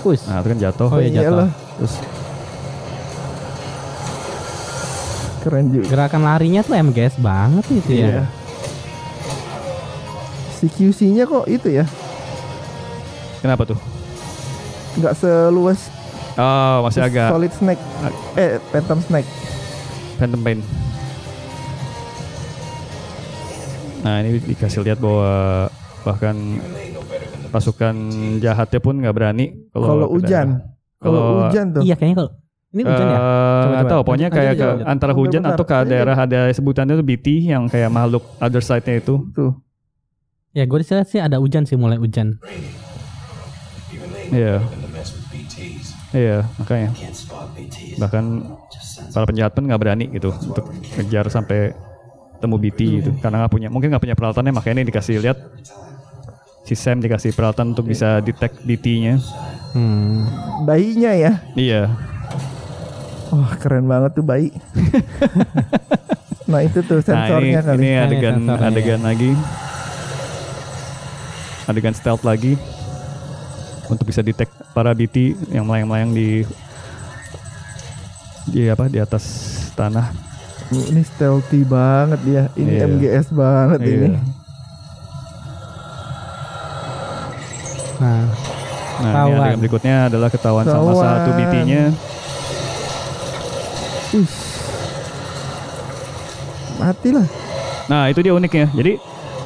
Wus. 0.07 0.23
Nah 0.31 0.39
itu 0.39 0.49
kan 0.55 0.59
jatuh. 0.63 0.89
Oh, 0.89 0.99
iya, 1.03 1.11
jatuh. 1.11 1.23
iyalah. 1.27 1.51
Terus 1.83 1.95
Keren 5.47 5.67
juga. 5.71 5.87
Gerakan 5.87 6.23
larinya 6.27 6.61
tuh 6.63 6.75
MGS 6.75 7.23
banget 7.23 7.65
itu 7.71 7.91
ya. 7.95 8.07
Iya. 8.07 8.23
Si 10.57 10.67
QC-nya 10.73 11.29
kok 11.29 11.47
itu 11.47 11.69
ya, 11.69 11.85
kenapa 13.45 13.69
tuh? 13.69 13.79
nggak 14.97 15.13
seluas 15.13 15.93
Oh 16.37 16.85
masih 16.85 17.01
agak 17.01 17.33
Solid 17.33 17.53
Snake. 17.57 17.81
Eh, 18.37 18.61
Phantom 18.69 19.01
Snake. 19.01 19.29
Phantom 20.21 20.41
Pain. 20.45 20.61
Nah 24.05 24.21
ini 24.21 24.45
dikasih 24.45 24.85
lihat 24.85 25.01
bahwa 25.01 25.73
bahkan 26.07 26.37
pasukan 27.51 27.95
jahatnya 28.39 28.79
pun 28.79 28.95
nggak 29.03 29.15
berani 29.15 29.47
Kalau 29.75 30.07
hujan. 30.07 30.63
Kalau 30.97 31.21
hujan 31.43 31.65
tuh. 31.75 31.83
Iya 31.83 31.95
kayaknya 31.99 32.17
kalau 32.17 32.31
ini 32.71 32.83
hujan 32.83 33.07
ya. 33.07 33.17
Eh, 33.17 33.21
Coba, 33.21 33.67
nggak 33.67 33.83
coba. 33.83 33.91
tahu, 33.91 34.01
pokoknya 34.05 34.29
Lanjut, 34.29 34.39
kayak 34.39 34.55
antara 34.87 35.13
hujan 35.13 35.43
bentar. 35.43 35.57
atau 35.57 35.65
ke 35.65 35.77
daerah 35.87 36.17
ada 36.17 36.41
sebutannya 36.51 36.95
tuh 36.95 37.07
BT 37.07 37.27
yang 37.49 37.63
kayak 37.67 37.91
makhluk 37.91 38.23
other 38.39 38.63
side-nya 38.63 39.01
itu. 39.01 39.15
Tuh. 39.33 39.53
Ya 40.53 40.65
gue 40.65 40.79
dilihat 40.79 41.09
sih 41.09 41.21
ada 41.21 41.37
hujan 41.37 41.65
sih 41.65 41.77
mulai 41.77 41.97
hujan. 41.97 42.41
Iya. 44.29 44.65
Iya, 46.13 46.49
makanya. 46.57 46.91
Bahkan 47.97 48.25
para 49.13 49.25
penjahat 49.25 49.53
pun 49.53 49.65
nggak 49.65 49.81
berani 49.81 50.05
gitu 50.09 50.33
untuk 50.33 50.65
ngejar 50.97 51.29
sampai 51.29 51.73
temu 52.37 52.57
BT 52.57 52.81
gitu 53.01 53.11
karena 53.17 53.45
nggak 53.45 53.53
punya 53.53 53.69
mungkin 53.73 53.89
nggak 53.89 54.03
punya 54.05 54.17
peralatannya 54.17 54.53
makanya 54.53 54.85
ini 54.85 54.89
dikasih 54.93 55.25
lihat 55.25 55.41
si 56.67 56.75
Sam 56.75 56.99
dikasih 56.99 57.31
peralatan 57.31 57.71
untuk 57.71 57.87
bisa 57.87 58.19
detect 58.19 58.59
BT-nya. 58.61 59.23
Hmm. 59.71 60.27
Bayinya 60.67 61.15
ya. 61.15 61.33
Iya. 61.55 61.95
Wah, 63.31 63.55
keren 63.55 63.87
banget 63.87 64.15
tuh 64.15 64.23
bayi. 64.23 64.51
nah, 66.51 66.63
itu 66.63 66.83
tuh 66.83 66.99
Nah, 66.99 67.07
ini, 67.07 67.07
sensornya 67.07 67.61
kali. 67.63 67.77
ini 67.77 67.87
Nah, 67.87 67.95
ini 67.95 68.05
adegan 68.05 68.35
sensornya, 68.37 68.67
adegan 68.67 69.01
lagi. 69.03 69.31
Adegan 71.67 71.95
stealth 71.95 72.23
lagi 72.23 72.55
untuk 73.87 74.07
bisa 74.07 74.23
detect 74.23 74.51
para 74.71 74.91
BT 74.91 75.35
yang 75.51 75.67
melayang-melayang 75.67 76.11
di 76.11 76.43
di 78.47 78.67
apa 78.67 78.87
di 78.87 78.99
atas 78.99 79.23
tanah. 79.75 80.11
Ini 80.67 81.03
stealthy 81.05 81.63
banget 81.63 82.19
dia. 82.23 82.43
Ini 82.55 82.71
Iya. 82.73 82.87
MGS 82.89 83.27
banget 83.31 83.79
Iya. 83.83 83.91
ini. 83.93 84.09
Nah, 87.97 88.29
Nah, 88.97 89.29
ini 89.29 89.37
adegan 89.37 89.61
berikutnya 89.61 89.97
adalah 90.09 90.29
ketahuan 90.33 90.65
sama 90.65 90.93
satu 90.97 91.31
BT-nya. 91.37 91.93
Mati 96.81 97.09
lah. 97.13 97.27
Nah, 97.93 98.03
itu 98.09 98.21
dia 98.25 98.33
uniknya. 98.33 98.73
Jadi 98.73 98.93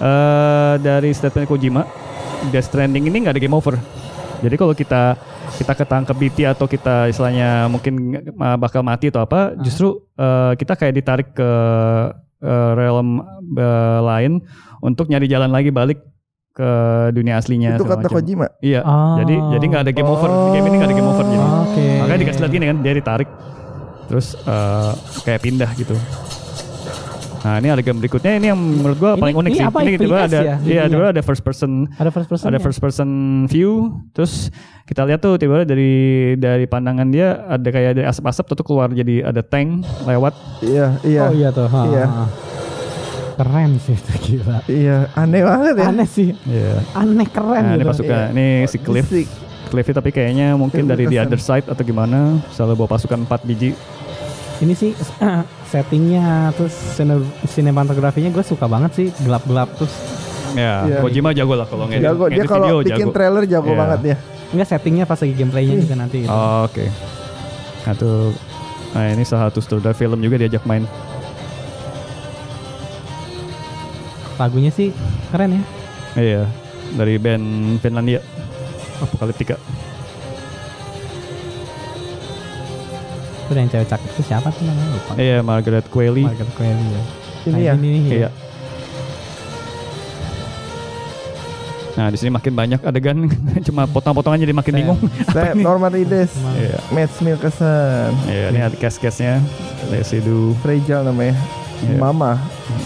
eh 0.00 0.74
dari 0.80 1.10
statement 1.12 1.50
Kojima, 1.50 1.82
Death 2.54 2.70
Stranding 2.70 3.10
ini 3.10 3.26
nggak 3.26 3.34
ada 3.36 3.42
game 3.42 3.56
over. 3.58 3.74
Jadi 4.40 4.54
kalau 4.56 4.72
kita 4.72 5.18
kita 5.60 5.72
ketangkep 5.76 6.16
BT 6.16 6.38
atau 6.48 6.64
kita 6.64 7.10
istilahnya 7.10 7.68
mungkin 7.68 8.16
bakal 8.56 8.80
mati 8.80 9.10
atau 9.12 9.26
apa, 9.26 9.58
justru 9.60 9.98
eh, 10.16 10.56
kita 10.56 10.78
kayak 10.78 10.94
ditarik 10.94 11.28
ke 11.34 11.50
eh, 12.40 12.72
realm 12.78 13.20
eh, 13.58 14.00
lain 14.00 14.40
untuk 14.80 15.10
nyari 15.12 15.28
jalan 15.28 15.52
lagi 15.52 15.68
balik 15.68 16.00
ke 16.60 16.70
dunia 17.10 17.34
aslinya. 17.34 17.74
Itu 17.74 17.82
kata 17.82 18.04
macam. 18.04 18.14
Kojima. 18.14 18.46
Iya. 18.60 18.80
Oh. 18.82 19.16
Jadi 19.16 19.34
jadi 19.50 19.64
nggak 19.66 19.82
ada 19.82 19.92
game 19.92 20.10
over. 20.10 20.28
Di 20.28 20.48
Game 20.52 20.66
ini 20.66 20.74
nggak 20.76 20.86
ada 20.86 20.94
game 20.94 21.08
over 21.08 21.24
jadi. 21.24 21.46
Oke. 21.64 21.86
Makanya 21.98 22.20
dikasih 22.20 22.40
lihat 22.40 22.52
gini 22.52 22.64
kan, 22.66 22.76
dia 22.78 22.92
ditarik, 22.92 23.28
terus 24.06 24.26
eh, 24.36 24.92
kayak 25.22 25.40
pindah 25.40 25.70
gitu. 25.74 25.96
Nah 27.40 27.56
ini 27.56 27.72
adegan 27.72 27.96
berikutnya 27.96 28.36
ini 28.36 28.46
yang 28.46 28.60
menurut 28.60 29.00
gua 29.00 29.10
Ini- 29.10 29.22
paling 29.24 29.36
unik 29.38 29.48
ini 29.48 29.56
sih. 29.56 29.64
apa, 29.64 29.78
ini 29.80 29.96
tiba 29.96 30.12
FPS 30.18 30.28
ada, 30.28 30.36
ya? 30.36 30.44
iya 30.44 30.52
Jadinya? 30.84 30.84
tiba 30.92 31.04
ada 31.08 31.22
first 31.24 31.40
person, 31.40 31.70
ada 31.90 32.10
first 32.12 32.28
person. 32.28 32.46
ada 32.46 32.58
first 32.60 32.78
person 32.78 33.08
view. 33.48 33.72
Terus 34.12 34.52
kita 34.84 35.08
lihat 35.08 35.24
tuh 35.24 35.40
tiba 35.40 35.64
dari 35.64 35.92
dari 36.36 36.68
pandangan 36.68 37.08
dia 37.08 37.40
ada 37.40 37.64
kayak 37.64 37.90
ada 37.96 38.12
asap-asap 38.12 38.44
tuh 38.52 38.60
keluar 38.60 38.92
jadi 38.92 39.24
ada 39.24 39.40
tank 39.40 39.80
lewat. 40.04 40.36
Iya, 40.60 41.00
iya. 41.00 41.22
Oh 41.24 41.32
iya 41.32 41.48
tuh. 41.48 41.64
ha, 41.64 41.80
Iya. 41.88 42.04
ha, 42.04 42.12
ha. 42.12 42.24
Keren 43.40 43.70
sih 43.78 43.96
itu 43.96 44.12
gila. 44.20 44.60
Iya, 44.66 45.08
aneh 45.14 45.40
banget 45.40 45.74
ya. 45.74 45.84
Aneh 45.86 46.04
sih. 46.06 46.28
Iya. 46.44 46.84
Aneh 46.92 47.24
keren 47.26 47.56
Nah 47.58 47.72
ini 47.72 47.78
gitu. 47.78 47.88
pasukan, 47.88 48.20
ini 48.30 48.46
si 48.66 48.76
Cliff, 48.78 49.06
Si- 49.06 49.28
Cliff 49.66 49.86
tapi 49.88 50.10
kayaknya 50.10 50.52
mungkin 50.52 50.84
Cliff 50.84 50.92
dari 50.92 51.04
the 51.06 51.16
kesan. 51.16 51.26
other 51.26 51.40
side 51.40 51.66
atau 51.66 51.80
gimana. 51.80 52.36
Selalu 52.50 52.72
bawa 52.76 52.88
pasukan 52.92 53.24
4 53.24 53.40
biji. 53.42 53.72
Ini 54.60 54.72
sih 54.74 54.92
settingnya 55.70 56.52
terus 56.52 56.76
sine- 56.92 57.24
sinematografinya 57.46 58.28
gue 58.28 58.44
suka 58.44 58.66
banget 58.66 58.92
sih 58.94 59.06
gelap-gelap 59.18 59.72
terus 59.74 59.94
Ya, 60.50 60.82
Iya. 60.82 60.98
Kojima 60.98 61.30
jago 61.30 61.54
lah 61.54 61.62
kalau 61.62 61.86
ngedit, 61.86 62.02
Jago 62.02 62.26
dia 62.26 62.42
kalau 62.42 62.82
bikin 62.82 63.06
jago. 63.06 63.14
trailer 63.14 63.44
jago 63.46 63.70
Iya. 63.70 63.78
banget 63.78 64.00
ya. 64.04 64.16
enggak 64.50 64.66
settingnya 64.68 65.04
pas 65.06 65.14
lagi 65.16 65.30
gameplaynya 65.32 65.74
juga 65.78 65.94
nanti 65.94 66.16
gitu. 66.20 66.28
Oh, 66.28 66.66
Oke. 66.66 66.90
Nah 67.80 67.94
tuh, 67.94 68.34
nah 68.90 69.06
ini 69.08 69.22
salah 69.22 69.46
satu 69.46 69.62
sutradara 69.62 69.94
film 69.94 70.18
juga 70.18 70.36
diajak 70.36 70.66
main. 70.66 70.90
Lagunya 74.40 74.72
sih 74.72 74.88
keren 75.28 75.52
ya 75.52 75.62
Iya, 76.12 76.42
dari 76.92 77.14
band 77.16 77.44
Finlandia, 77.78 78.18
Apocalyptica. 78.98 79.54
itu 83.42 83.52
yang 83.52 83.66
cewek 83.68 83.88
cakep 83.88 84.08
itu 84.08 84.22
siapa 84.24 84.48
tuh 84.48 84.62
namanya 84.62 84.88
lupa 84.92 85.12
Iya, 85.16 85.38
Margaret 85.40 85.86
Qualley. 85.86 86.22
Margaret 86.24 86.52
Qualley 86.52 86.86
ya 86.88 87.02
Ini 87.40 87.50
Nah, 87.50 87.58
ya. 87.60 87.72
ini 87.74 87.88
nih 87.90 88.02
Iya. 88.16 88.30
Nah 91.90 92.06
di 92.08 92.16
sini 92.16 92.30
makin 92.30 92.52
banyak 92.54 92.80
adegan, 92.80 93.26
cuma 93.66 93.82
potong-potongan 93.84 94.38
jadi 94.38 94.54
makin 94.54 94.72
bingung. 94.72 94.98
Saya 95.26 95.52
Norman 95.52 95.90
Reedus, 95.90 96.30
Cuma- 96.32 96.54
Iya, 96.54 96.78
Matt 96.88 97.12
Mikkelsen, 97.18 98.10
iya. 98.24 98.46
Ini 98.48 98.60
ada 98.62 98.76
cast-castnya. 98.78 99.42
Residu. 99.90 100.54
Fragile 100.62 101.02
namanya. 101.02 101.34
Iya. 101.82 101.98
Mama 101.98 102.38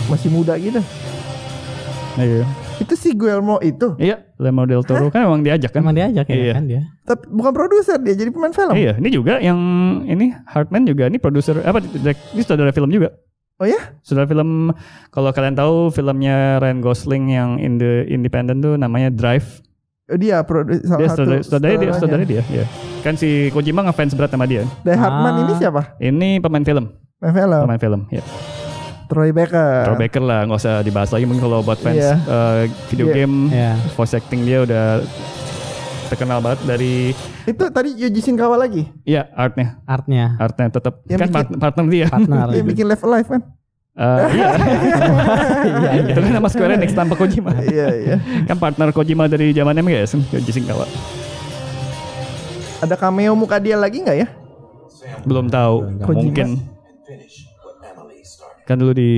masih 0.09 0.33
muda 0.33 0.57
gitu. 0.57 0.81
Iya. 2.14 2.46
Itu 2.77 2.94
si 2.94 3.11
Guillermo 3.11 3.59
itu, 3.59 3.94
Iya, 3.96 4.22
Guillermo 4.35 4.62
del 4.64 4.83
Toro 4.83 5.09
kan 5.09 5.24
emang 5.24 5.40
diajak 5.40 5.70
kan? 5.70 5.83
Emang 5.83 5.94
diajak 5.94 6.24
ya 6.24 6.37
Iya. 6.37 6.53
kan 6.53 6.64
dia 6.64 6.83
tapi 7.03 7.29
bukan 7.29 7.53
produser 7.53 7.98
dia 7.98 8.14
jadi 8.14 8.31
pemain 8.31 8.50
film. 8.50 8.72
Iya, 8.72 8.96
ini 8.96 9.09
juga 9.09 9.37
yang 9.37 9.59
ini 10.05 10.33
Hartman 10.44 10.83
juga 10.83 11.05
ini 11.05 11.18
produser 11.18 11.61
apa 11.61 11.83
ini 11.83 12.40
saudara 12.40 12.70
film 12.70 12.88
juga. 12.88 13.12
Oh 13.55 13.66
ya? 13.66 13.79
Saudara 14.00 14.24
film 14.24 14.72
kalau 15.11 15.31
kalian 15.31 15.55
tahu 15.55 15.90
filmnya 15.90 16.59
Ryan 16.59 16.81
Gosling 16.81 17.29
yang 17.29 17.50
in 17.57 17.77
the 17.77 18.03
Independent 18.07 18.59
tuh 18.61 18.74
namanya 18.74 19.11
Drive. 19.11 19.62
Oh, 20.05 20.14
Dia 20.14 20.42
produser 20.42 20.85
salah 20.85 20.98
Dia 20.98 21.09
satu. 21.09 21.18
saudara 21.18 21.40
saudara 21.40 21.72
dia, 21.72 21.92
saudaranya. 21.92 21.96
saudara 21.96 22.24
dia, 22.24 22.42
ya. 22.53 22.64
Kan 23.00 23.14
si 23.14 23.48
Kojima 23.50 23.81
ngefans 23.83 24.12
berat 24.12 24.29
sama 24.29 24.44
dia. 24.44 24.64
Die 24.81 24.92
Hartman 24.92 25.33
Ah. 25.35 25.42
ini 25.42 25.53
siapa? 25.57 25.81
Ini 25.96 26.29
pemain 26.38 26.61
film, 26.61 26.92
Pemain 27.16 27.35
film. 27.35 27.61
pemain 27.62 27.81
film, 27.81 28.00
ya. 28.11 28.20
Troy 29.07 29.31
Baker. 29.31 29.85
Troy 29.85 29.99
Baker 30.01 30.21
lah, 30.21 30.40
nggak 30.45 30.59
usah 30.59 30.75
dibahas 30.81 31.09
lagi 31.09 31.25
mungkin 31.25 31.43
kalau 31.43 31.61
buat 31.61 31.77
fans 31.77 31.97
Iya. 31.97 32.14
eh, 32.17 32.62
video 32.88 33.07
Iya. 33.07 33.14
game, 33.17 33.37
ya 33.49 33.73
voice 33.93 34.14
acting 34.14 34.43
dia 34.43 34.59
udah 34.61 35.05
terkenal 36.07 36.38
banget 36.38 36.61
dari 36.64 37.12
Itu 37.43 37.69
tadi 37.69 37.93
Yuji 37.93 38.21
Shinkawa 38.21 38.57
lagi. 38.57 38.88
ya 39.03 39.29
artnya, 39.31 39.81
artnya 39.85 40.37
artnya 40.37 40.67
tetap 40.71 41.05
Yang 41.05 41.19
kan 41.19 41.27
bikin- 41.27 41.35
part- 41.35 41.61
partner 41.61 41.85
dia. 41.87 42.07
partner 42.09 42.47
Dia 42.51 42.64
bikin 42.64 42.87
Live 42.87 43.03
Alive 43.03 43.29
kan? 43.31 43.43
Eh, 43.95 44.19
iya. 44.33 44.49
iya 45.87 45.90
Itu 46.09 46.19
kan 46.19 46.33
nama 46.33 46.49
Square 46.49 46.75
Enix 46.75 46.90
tanpa 46.93 47.14
Kojima. 47.14 47.55
iya 47.62 47.88
iya. 47.95 48.17
kan 48.43 48.57
partner 48.57 48.90
Kojima 48.90 49.25
dari 49.27 49.51
zaman 49.51 49.77
MGS 49.77 50.11
kan, 50.12 50.23
Yoji 50.33 50.51
Shinkawa. 50.51 50.87
Ada 52.81 52.97
cameo 52.97 53.33
muka 53.33 53.57
dia 53.57 53.77
lagi 53.77 54.01
nggak 54.01 54.19
ya? 54.19 54.29
Belum 55.23 55.47
tahu, 55.47 55.95
Kojima. 56.01 56.21
mungkin. 56.21 56.49
Kan 58.64 58.81
dulu 58.81 58.96
di 58.96 59.12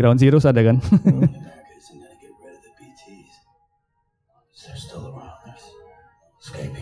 Ground 0.00 0.16
Zero 0.16 0.40
ada 0.40 0.60
kan? 0.64 0.80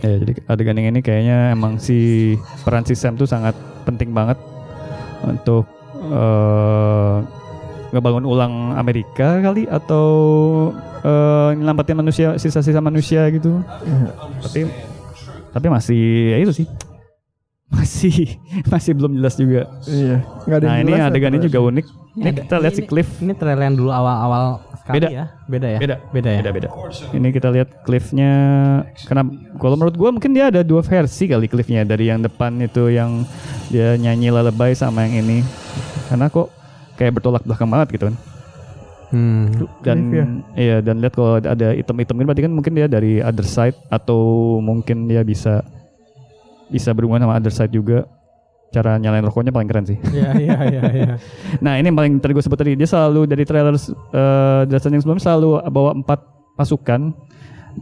ya, 0.02 0.22
jadi 0.22 0.32
adegan 0.46 0.78
yang 0.78 0.94
ini 0.94 1.00
kayaknya 1.02 1.50
emang 1.52 1.82
si 1.82 2.34
peran 2.62 2.86
si 2.86 2.94
Sam 2.94 3.18
tuh 3.18 3.26
sangat 3.26 3.58
penting 3.82 4.14
banget 4.14 4.38
untuk 5.26 5.66
eh, 5.98 7.16
ngebangun 7.90 8.24
ulang 8.28 8.78
Amerika 8.78 9.42
kali 9.42 9.66
atau 9.66 10.06
eh, 11.02 11.50
nyelamatin 11.58 11.98
manusia 11.98 12.28
sisa-sisa 12.38 12.78
manusia 12.78 13.26
gitu. 13.34 13.58
Tapi 14.46 14.70
tapi 15.50 15.66
masih 15.66 16.02
ya 16.34 16.38
itu 16.38 16.52
sih. 16.54 16.66
Masih 17.74 18.40
masih 18.64 18.92
belum 18.92 19.12
jelas 19.14 19.36
juga. 19.36 19.68
Iya. 19.84 20.24
Nggak 20.42 20.56
ada 20.56 20.66
Nah 20.66 20.74
yang 20.74 20.84
ini 20.84 20.92
adegannya 20.98 21.36
apa. 21.36 21.46
juga 21.46 21.58
unik. 21.62 21.86
Ini 22.16 22.30
kita 22.34 22.54
lihat 22.58 22.72
si 22.72 22.80
Ini- 22.80 22.88
Cliff. 22.88 23.08
ini 23.18 23.32
trailer 23.32 23.62
yang 23.62 23.76
dulu 23.76 23.90
awal-awal 23.90 24.44
sekali 24.74 24.96
Beda. 24.98 25.08
ya 25.12 25.24
beda 25.44 25.68
ya 25.68 25.78
Beda. 25.78 25.96
beda 26.08 26.28
ya 26.30 26.38
Beda 26.40 26.50
beda. 26.50 26.68
Ini 27.12 27.28
kita 27.28 27.48
lihat 27.48 27.68
Cliffnya. 27.82 28.32
Karena 29.04 29.22
kalau 29.54 29.76
menurut 29.76 29.94
gua 29.94 30.10
mungkin 30.10 30.32
dia 30.32 30.48
ada 30.48 30.60
dua 30.62 30.80
versi 30.80 31.28
kali 31.28 31.44
Cliffnya 31.44 31.84
dari 31.84 32.08
yang 32.08 32.18
depan 32.18 32.56
itu 32.56 32.88
yang 32.88 33.28
dia 33.68 33.94
nyanyi 33.94 34.32
lullaby 34.32 34.72
sama 34.72 35.04
yang 35.04 35.20
ini. 35.20 35.44
Karena 36.08 36.26
kok 36.26 36.48
kayak 36.96 37.14
bertolak 37.14 37.44
belakang 37.44 37.68
banget 37.68 37.88
gitu 37.92 38.04
kan. 38.08 38.16
hmm. 39.08 39.44
Dan 39.78 39.96
Cliff 40.02 40.16
ya? 40.16 40.26
iya 40.56 40.76
dan 40.80 40.98
lihat 40.98 41.12
kalau 41.12 41.36
ada 41.36 41.68
item-item 41.70 42.16
ini 42.16 42.24
berarti 42.24 42.42
kan 42.42 42.52
mungkin 42.52 42.72
dia 42.72 42.88
dari 42.88 43.20
other 43.20 43.44
side 43.44 43.76
atau 43.86 44.20
mungkin 44.58 45.04
dia 45.04 45.20
bisa 45.20 45.60
bisa 46.68 46.92
berhubungan 46.92 47.28
sama 47.28 47.34
other 47.36 47.52
side 47.52 47.72
juga. 47.72 48.08
Cara 48.68 49.00
nyalain 49.00 49.24
rokoknya 49.24 49.48
paling 49.48 49.64
keren 49.64 49.88
sih. 49.88 49.96
iya 50.12 50.36
iya 50.36 50.58
iya 50.68 50.82
iya. 50.92 51.12
Nah 51.64 51.80
ini 51.80 51.88
yang 51.88 51.96
paling 51.96 52.20
tadi 52.20 52.36
gue 52.36 52.44
sebut 52.44 52.60
tadi 52.60 52.76
dia 52.76 52.84
selalu 52.84 53.24
dari 53.24 53.48
trailer 53.48 53.72
uh, 53.72 54.68
Death 54.68 54.84
Stranding 54.84 55.00
sebelumnya 55.00 55.24
selalu 55.24 55.48
bawa 55.72 55.96
empat 55.96 56.20
pasukan. 56.60 57.16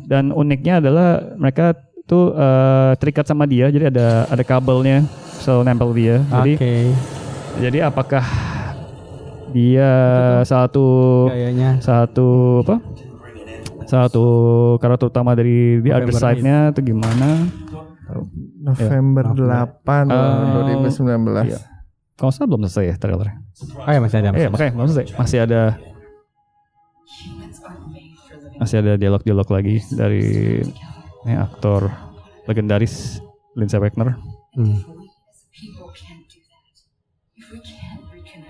Dan 0.07 0.31
uniknya 0.31 0.79
adalah 0.79 1.25
mereka 1.41 1.73
tuh 2.07 2.31
eh, 2.39 2.93
terikat 3.03 3.27
sama 3.27 3.45
dia 3.51 3.67
jadi 3.67 3.91
ada 3.91 4.31
ada 4.31 4.45
kabelnya 4.47 5.03
selalu 5.43 5.63
nempel 5.67 5.91
dia. 5.93 6.17
Oke. 6.31 6.55
jadi 6.55 6.57
jadi 7.57 7.79
apakah 7.91 8.23
dia 9.51 9.91
satu 10.47 10.87
kayaknya 11.33 11.83
satu 11.83 12.61
apa? 12.63 12.77
Satu 13.87 14.27
karakter 14.83 15.07
utama 15.07 15.31
dari 15.39 15.79
di 15.79 15.95
other 15.95 16.11
side-nya 16.11 16.75
atau 16.75 16.83
gimana 16.83 17.47
November 18.59 19.25
Ya. 19.33 19.67
8 19.67 20.07
Oh, 20.09 20.63
2019. 20.63 21.47
iya. 21.47 21.59
kalau 22.15 22.31
salah 22.31 22.49
belum 22.49 22.63
selesai 22.65 22.85
ya 22.87 22.97
trailer 22.97 23.29
oh 23.77 23.91
ya 23.91 23.99
masih 23.99 24.17
ada 24.19 24.29
Iya 24.33 24.49
makanya 24.49 24.73
belum 24.73 24.89
selesai 24.89 25.07
masih 25.15 25.39
ada 25.41 25.61
masih 28.57 28.77
ada 28.81 28.93
dialog-dialog 28.95 29.49
lagi 29.51 29.85
dari 29.91 30.25
ini 31.23 31.35
aktor 31.35 31.93
legendaris 32.45 33.19
Lindsay 33.53 33.77
Wagner. 33.77 34.17
Hmm. 34.55 34.81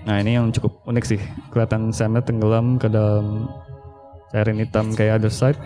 Nah 0.03 0.15
ini 0.17 0.35
yang 0.35 0.47
cukup 0.49 0.79
unik 0.85 1.03
sih 1.05 1.19
kelihatan 1.49 1.91
Samnya 1.91 2.23
tenggelam 2.23 2.77
ke 2.77 2.87
dalam 2.87 3.51
cairan 4.31 4.57
hitam 4.57 4.91
kayak 4.93 5.19
other 5.19 5.31
side. 5.31 5.59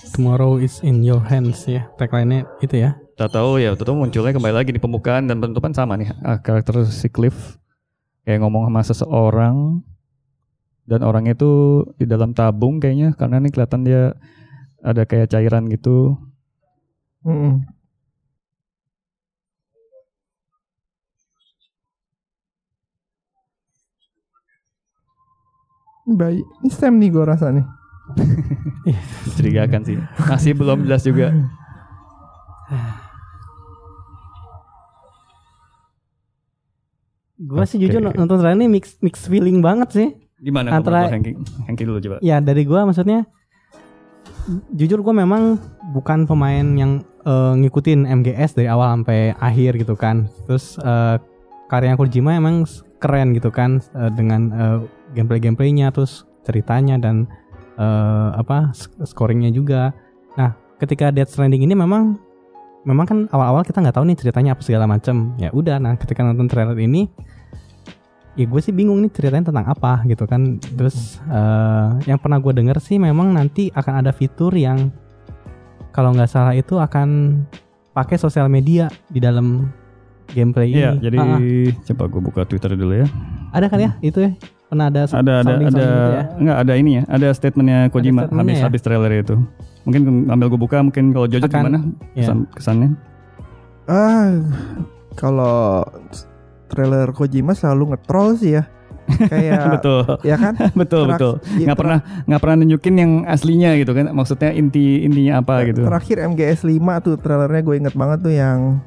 Tomorrow 0.00 0.64
is 0.64 0.80
in 0.80 1.04
your 1.04 1.20
hands 1.20 1.68
ya 1.68 1.84
tagline-nya 2.00 2.48
itu 2.64 2.80
ya 2.80 2.96
Kita 3.20 3.28
tahu 3.28 3.60
ya, 3.60 3.76
tahu 3.76 4.00
munculnya 4.00 4.32
kembali 4.32 4.54
lagi 4.56 4.72
di 4.72 4.80
pembukaan 4.80 5.28
dan 5.28 5.36
penutupan 5.36 5.76
sama 5.76 6.00
nih 6.00 6.08
ah, 6.24 6.40
karakter 6.40 6.88
si 6.88 7.12
Cliff 7.12 7.60
kayak 8.24 8.40
ngomong 8.40 8.64
sama 8.72 8.80
seseorang 8.80 9.84
dan 10.88 11.04
orangnya 11.04 11.36
itu 11.36 11.84
di 12.00 12.08
dalam 12.08 12.32
tabung 12.32 12.80
kayaknya 12.80 13.12
karena 13.14 13.38
nih 13.38 13.52
kelihatan 13.52 13.82
dia 13.84 14.16
ada 14.80 15.04
kayak 15.04 15.28
cairan 15.30 15.68
gitu. 15.68 16.16
Mm-mm. 17.20 17.62
Baik, 26.10 26.42
ini 26.42 26.70
Sam 26.74 26.98
nih 26.98 27.12
gue 27.12 27.22
rasa 27.22 27.54
nih. 27.54 27.79
Curigakan 29.36 29.82
sih. 29.86 29.96
Masih 30.26 30.52
belum 30.56 30.84
jelas 30.86 31.02
juga. 31.04 31.30
Gue 37.40 37.64
sih 37.64 37.80
jujur 37.80 38.04
nonton 38.04 38.36
trailer 38.36 38.58
ini 38.60 38.68
mix 38.68 39.00
mix 39.00 39.24
feeling 39.24 39.64
banget 39.64 39.88
sih. 39.96 40.08
Gimana 40.40 40.76
Antara- 40.76 41.08
Antara... 41.08 41.16
Hengki? 41.16 41.32
Hengki 41.68 41.84
dulu 41.88 41.98
coba. 42.00 42.16
Ya 42.20 42.36
dari 42.40 42.68
gua 42.68 42.84
maksudnya 42.84 43.24
jujur 44.72 45.00
gue 45.00 45.14
memang 45.14 45.56
bukan 45.96 46.28
pemain 46.28 46.64
yang 46.76 47.00
eh, 47.24 47.52
ngikutin 47.64 48.04
MGS 48.04 48.56
dari 48.60 48.68
awal 48.68 48.92
sampai 49.00 49.32
akhir 49.40 49.80
gitu 49.80 49.96
kan. 49.96 50.28
Terus 50.44 50.76
eh, 50.80 51.16
karya 51.72 51.96
Kojima 51.96 52.36
emang 52.36 52.68
keren 53.00 53.32
gitu 53.32 53.48
kan 53.48 53.80
eh, 53.96 54.12
dengan 54.12 54.42
eh, 54.52 54.78
gameplay-gameplaynya 55.16 55.96
terus 55.96 56.28
ceritanya 56.44 57.00
dan 57.00 57.24
eh, 57.74 58.30
apa 58.34 58.72
scoringnya 59.00 59.50
juga. 59.50 59.92
Nah 60.34 60.52
ketika 60.76 61.10
Death 61.10 61.30
Stranding 61.30 61.62
ini 61.62 61.74
memang 61.74 62.16
memang 62.80 63.04
kan 63.04 63.18
awal-awal 63.28 63.60
kita 63.60 63.78
nggak 63.78 63.92
tahu 63.92 64.08
nih 64.08 64.16
ceritanya 64.16 64.50
apa 64.54 64.62
segala 64.62 64.84
macam. 64.84 65.36
Ya 65.36 65.50
udah 65.50 65.76
nah 65.76 65.94
ketika 65.94 66.22
nonton 66.22 66.46
trailer 66.46 66.74
ini 66.74 67.06
ya 68.34 68.46
gue 68.46 68.60
sih 68.60 68.70
bingung 68.70 69.02
nih 69.02 69.10
ceritanya 69.10 69.50
tentang 69.50 69.66
apa 69.66 70.06
gitu 70.06 70.22
kan 70.24 70.56
terus 70.62 71.18
eh, 71.26 71.88
yang 72.06 72.16
pernah 72.16 72.38
gue 72.38 72.54
denger 72.54 72.78
sih 72.78 72.96
memang 72.96 73.34
nanti 73.34 73.68
akan 73.70 74.00
ada 74.00 74.14
fitur 74.14 74.54
yang 74.54 74.88
kalau 75.90 76.14
nggak 76.14 76.30
salah 76.30 76.54
itu 76.54 76.78
akan 76.78 77.42
pakai 77.90 78.16
sosial 78.16 78.46
media 78.46 78.86
di 79.10 79.18
dalam 79.18 79.66
gameplay 80.30 80.70
Iya, 80.70 80.94
ini 80.94 81.02
jadi 81.02 81.16
Ah, 81.18 81.38
coba 81.90 82.04
gue 82.06 82.20
buka 82.22 82.40
Twitter 82.46 82.78
dulu 82.78 82.94
ya. 82.94 83.06
ada 83.50 83.66
kan 83.66 83.82
ya 83.82 83.90
itu 84.00 84.22
ya 84.22 84.30
pernah 84.70 84.86
ada 84.86 85.00
Ada 85.02 85.18
ada 85.18 85.32
ada 85.42 85.52
gitu 85.60 85.82
ya? 85.82 86.22
enggak 86.32 86.56
ada 86.58 86.72
ini 86.74 86.90
ya. 86.92 87.02
Ada 87.06 87.28
statementnya 87.32 87.78
Kojima 87.88 88.24
statementnya 88.24 88.38
habis 88.46 88.56
ya? 88.56 88.66
habis 88.66 88.80
trailer 88.80 89.12
itu. 89.12 89.34
Mungkin 89.82 90.00
ambil 90.26 90.46
gue 90.48 90.60
buka 90.60 90.78
mungkin 90.78 91.10
kalau 91.10 91.26
Jojo 91.26 91.42
Akan- 91.42 91.66
gimana 91.66 91.78
ya. 92.12 92.22
kesan, 92.22 92.38
kesannya? 92.52 92.88
Ah, 93.84 94.38
kalau 95.12 95.82
trailer 96.66 97.10
Kojima 97.10 97.52
selalu 97.52 97.92
nge-troll 97.92 98.30
sih 98.36 98.54
ya. 98.54 98.64
Kayak 99.10 99.66
betul. 99.74 100.00
ya 100.22 100.36
kan? 100.36 100.54
betul 100.80 101.02
Terak- 101.04 101.18
betul. 101.18 101.34
ya, 101.56 101.66
Nggak 101.66 101.78
pernah 101.78 101.98
nggak 102.24 102.40
pernah 102.40 102.56
nunjukin 102.56 102.94
yang 102.94 103.12
aslinya 103.26 103.74
gitu 103.74 103.90
kan. 103.90 104.06
Maksudnya 104.08 104.50
inti 104.52 105.02
intinya 105.02 105.42
apa 105.42 105.66
gitu. 105.66 105.82
Terakhir 105.82 106.22
MGS 106.24 106.62
5 106.62 106.78
tuh 107.02 107.14
trailernya 107.18 107.60
gue 107.60 107.74
inget 107.76 107.94
banget 107.94 108.18
tuh 108.22 108.30
yang 108.30 108.78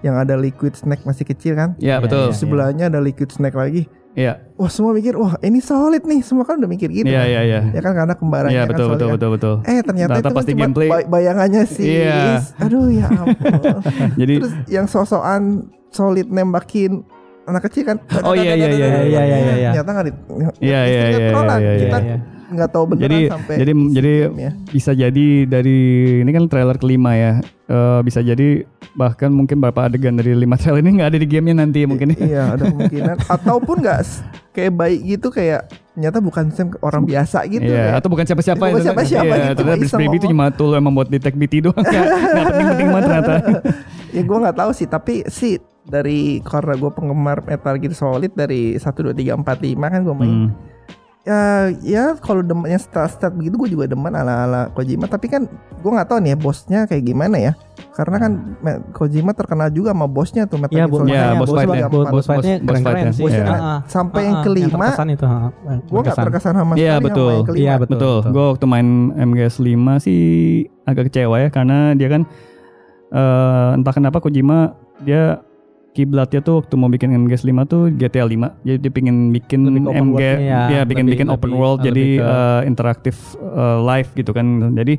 yang 0.00 0.16
ada 0.16 0.34
liquid 0.34 0.72
snack 0.72 1.04
masih 1.04 1.22
kecil 1.22 1.54
kan. 1.54 1.76
Ya 1.76 2.00
Iya, 2.00 2.02
betul. 2.02 2.24
Sebelahnya 2.32 2.88
ada 2.88 2.98
liquid 2.98 3.30
snack 3.30 3.52
lagi. 3.52 3.86
Iya. 4.10 4.32
Wah 4.54 4.66
semua 4.66 4.90
mikir 4.90 5.14
wah 5.14 5.38
ini 5.40 5.58
solid 5.58 6.02
nih. 6.02 6.20
Semua 6.20 6.42
kan 6.42 6.58
udah 6.58 6.66
mikir 6.66 6.90
gitu. 6.90 7.06
Iya 7.06 7.20
kan. 7.20 7.28
iya 7.28 7.40
iya. 7.42 7.60
Ya 7.70 7.80
kan 7.80 7.92
karena 7.94 8.14
kembarannya 8.14 8.52
Iya 8.52 8.62
kan 8.62 8.70
betul 8.70 8.84
solid 8.84 8.94
betul 8.94 9.06
kan. 9.06 9.14
betul 9.14 9.30
betul. 9.30 9.54
Eh 9.62 9.78
ternyata 9.80 9.86
Ternyata 9.86 10.14
itu 10.16 10.24
kan 10.24 10.32
pasti 10.34 10.50
cuma 10.50 10.60
gameplay. 10.60 10.88
bay- 10.88 11.08
bayangannya 11.08 11.62
sih. 11.64 11.86
Iya. 11.86 12.20
Aduh 12.58 12.86
ya 12.88 13.06
ampun. 13.06 13.78
Jadi 14.20 14.34
Terus 14.40 14.54
yang 14.66 14.86
sosokan 14.86 15.42
solid 15.88 16.26
nembakin 16.26 17.06
anak 17.42 17.66
kecil 17.66 17.82
kan. 17.84 17.96
Oh, 18.22 18.30
iya, 18.30 18.54
iya, 18.54 18.66
iya, 18.68 18.86
iya, 18.86 19.02
iya, 19.02 19.22
iya, 19.22 19.38
iya. 19.56 19.70
Ternyata 19.72 19.90
nggak 19.92 20.04
di. 20.04 20.12
Iya, 20.12 20.50
iya, 20.58 20.80
iya, 20.82 21.06
iya, 21.08 21.30
iya, 21.56 21.72
Kita 21.78 21.98
iya. 22.00 22.16
Nggak 22.50 22.70
tahu 22.74 22.84
beneran 22.90 23.06
jadi 23.06 23.20
sampai. 23.30 23.54
jadi 23.62 23.72
jadi 23.94 24.12
ya. 24.34 24.50
bisa 24.74 24.90
jadi 24.92 25.26
dari 25.46 25.78
ini 26.26 26.30
kan 26.34 26.44
trailer 26.50 26.76
kelima 26.76 27.14
ya. 27.14 27.32
Eh, 27.70 28.00
bisa 28.02 28.18
jadi 28.20 28.66
bahkan 28.98 29.30
mungkin 29.30 29.62
beberapa 29.62 29.86
adegan 29.86 30.18
dari 30.18 30.34
lima 30.34 30.58
trailer 30.58 30.82
ini 30.82 30.98
nggak 30.98 31.10
ada 31.14 31.18
di 31.22 31.28
gamenya 31.30 31.56
nanti 31.62 31.86
mungkin. 31.86 32.18
Iya 32.18 32.58
ada 32.58 32.66
kemungkinan. 32.66 33.16
Ataupun 33.38 33.76
nggak 33.80 34.00
kayak 34.50 34.72
baik 34.74 35.00
gitu 35.06 35.30
kayak 35.30 35.70
ternyata 35.94 36.18
bukan 36.18 36.44
Sam 36.50 36.68
orang 36.80 37.04
biasa 37.04 37.44
gitu. 37.46 37.70
Iya, 37.70 37.92
ya. 37.92 38.00
atau 38.00 38.08
bukan 38.08 38.24
siapa-siapa 38.24 38.64
Bukan 38.66 38.80
itu. 38.80 38.86
siapa-siapa 38.88 39.24
Iya, 39.28 39.36
gitu, 39.52 39.56
ternyata 39.60 39.80
Beast 39.84 39.96
Baby 40.00 40.16
itu 40.16 40.26
cuma 40.32 40.46
tool 40.48 40.72
emang 40.72 40.92
buat 40.96 41.12
detect 41.12 41.36
BT 41.36 41.68
doang. 41.68 41.76
Nggak 41.76 42.04
nggak 42.32 42.44
penting-penting 42.48 42.88
banget 42.88 43.04
ternyata. 43.06 43.34
Ya 44.10 44.26
gue 44.26 44.38
nggak 44.42 44.58
tahu 44.58 44.70
sih 44.74 44.90
tapi 44.90 45.22
sih 45.30 45.62
dari 45.86 46.42
karena 46.42 46.74
gue 46.74 46.90
penggemar 46.90 47.46
Metal 47.46 47.78
Gear 47.78 47.94
Solid 47.94 48.34
dari 48.34 48.74
1 48.74 48.82
2 48.82 49.14
3 49.14 49.38
4 49.38 49.46
5 49.46 49.78
kan 49.78 50.00
gue 50.02 50.16
main. 50.18 50.34
Hmm. 50.34 50.50
Ya 51.20 51.68
ya 51.84 52.16
kalau 52.16 52.40
demennya 52.40 52.80
stat-stat 52.80 53.36
begitu 53.36 53.60
gue 53.60 53.70
juga 53.70 53.84
demen 53.84 54.08
ala-ala 54.08 54.72
Kojima 54.72 55.04
tapi 55.04 55.28
kan 55.28 55.44
gue 55.76 55.90
nggak 55.92 56.08
tahu 56.08 56.16
nih 56.16 56.32
ya 56.32 56.38
bosnya 56.40 56.80
kayak 56.88 57.04
gimana 57.04 57.36
ya. 57.36 57.52
Karena 57.92 58.16
kan 58.16 58.32
Kojima 58.90 59.36
terkenal 59.36 59.68
juga 59.68 59.92
sama 59.92 60.08
bosnya 60.08 60.48
tuh 60.48 60.56
Metal 60.56 60.72
Iya, 60.72 60.88
Gear 60.88 60.96
Solid. 60.96 61.12
Iya, 61.12 61.20
makanya 61.20 61.36
boss 61.36 61.44
bos, 61.44 61.58
fight-nya. 61.60 61.86
bos, 61.86 62.06
bos 62.08 62.24
fight-nya 62.24 62.56
boss 62.56 62.68
keren-keren 62.80 63.12
sih. 63.12 63.24
Iya. 63.28 63.44
Ah, 63.44 63.52
ah. 63.52 63.78
Sampai 63.84 64.20
Ah, 64.20 64.24
yang 64.24 64.36
kelima 64.40 64.86
terkesan 64.88 65.08
itu, 65.12 65.24
ah, 65.24 65.48
gue 65.76 66.00
nggak 66.00 66.16
terkesan 66.16 66.54
sama 66.56 66.72
Iya, 66.74 66.94
sekali 66.96 67.04
betul. 67.04 67.20
sama 67.20 67.36
yang 67.36 67.46
kelima. 67.46 67.60
Iya, 67.60 67.74
Betul. 67.76 67.92
betul. 67.92 68.16
Gue 68.32 68.44
waktu 68.48 68.64
main 68.64 68.88
MGS 69.12 69.54
5 69.60 69.92
sih 70.00 70.22
agak 70.82 71.04
kecewa 71.06 71.36
ya 71.36 71.48
karena 71.52 71.78
dia 71.92 72.08
kan 72.08 72.22
eh, 73.10 73.68
entah 73.76 73.92
kenapa 73.92 74.18
Kojima 74.18 74.72
dia 75.02 75.44
kiblatnya 75.90 76.40
tuh 76.40 76.54
waktu 76.56 76.74
mau 76.74 76.86
bikin 76.86 77.10
MGS 77.10 77.42
5 77.42 77.66
tuh 77.66 77.90
GTA 77.90 78.24
5. 78.24 78.54
Jadi 78.62 78.78
dia 78.78 78.92
pengen 78.92 79.16
bikin 79.30 79.60
Lebih 79.64 79.82
MG 79.90 80.22
iya. 80.38 80.60
dia 80.66 80.80
bikin 80.82 81.04
Lebih- 81.04 81.14
bikin 81.16 81.28
open 81.28 81.50
lebih- 81.50 81.58
world 81.58 81.78
lebih 81.80 81.88
jadi 81.88 82.04
ke- 82.16 82.24
eh, 82.24 82.60
interaktif 82.64 83.16
eh, 83.36 83.78
live 83.80 84.10
gitu 84.14 84.30
kan. 84.30 84.46
Jadi 84.72 84.94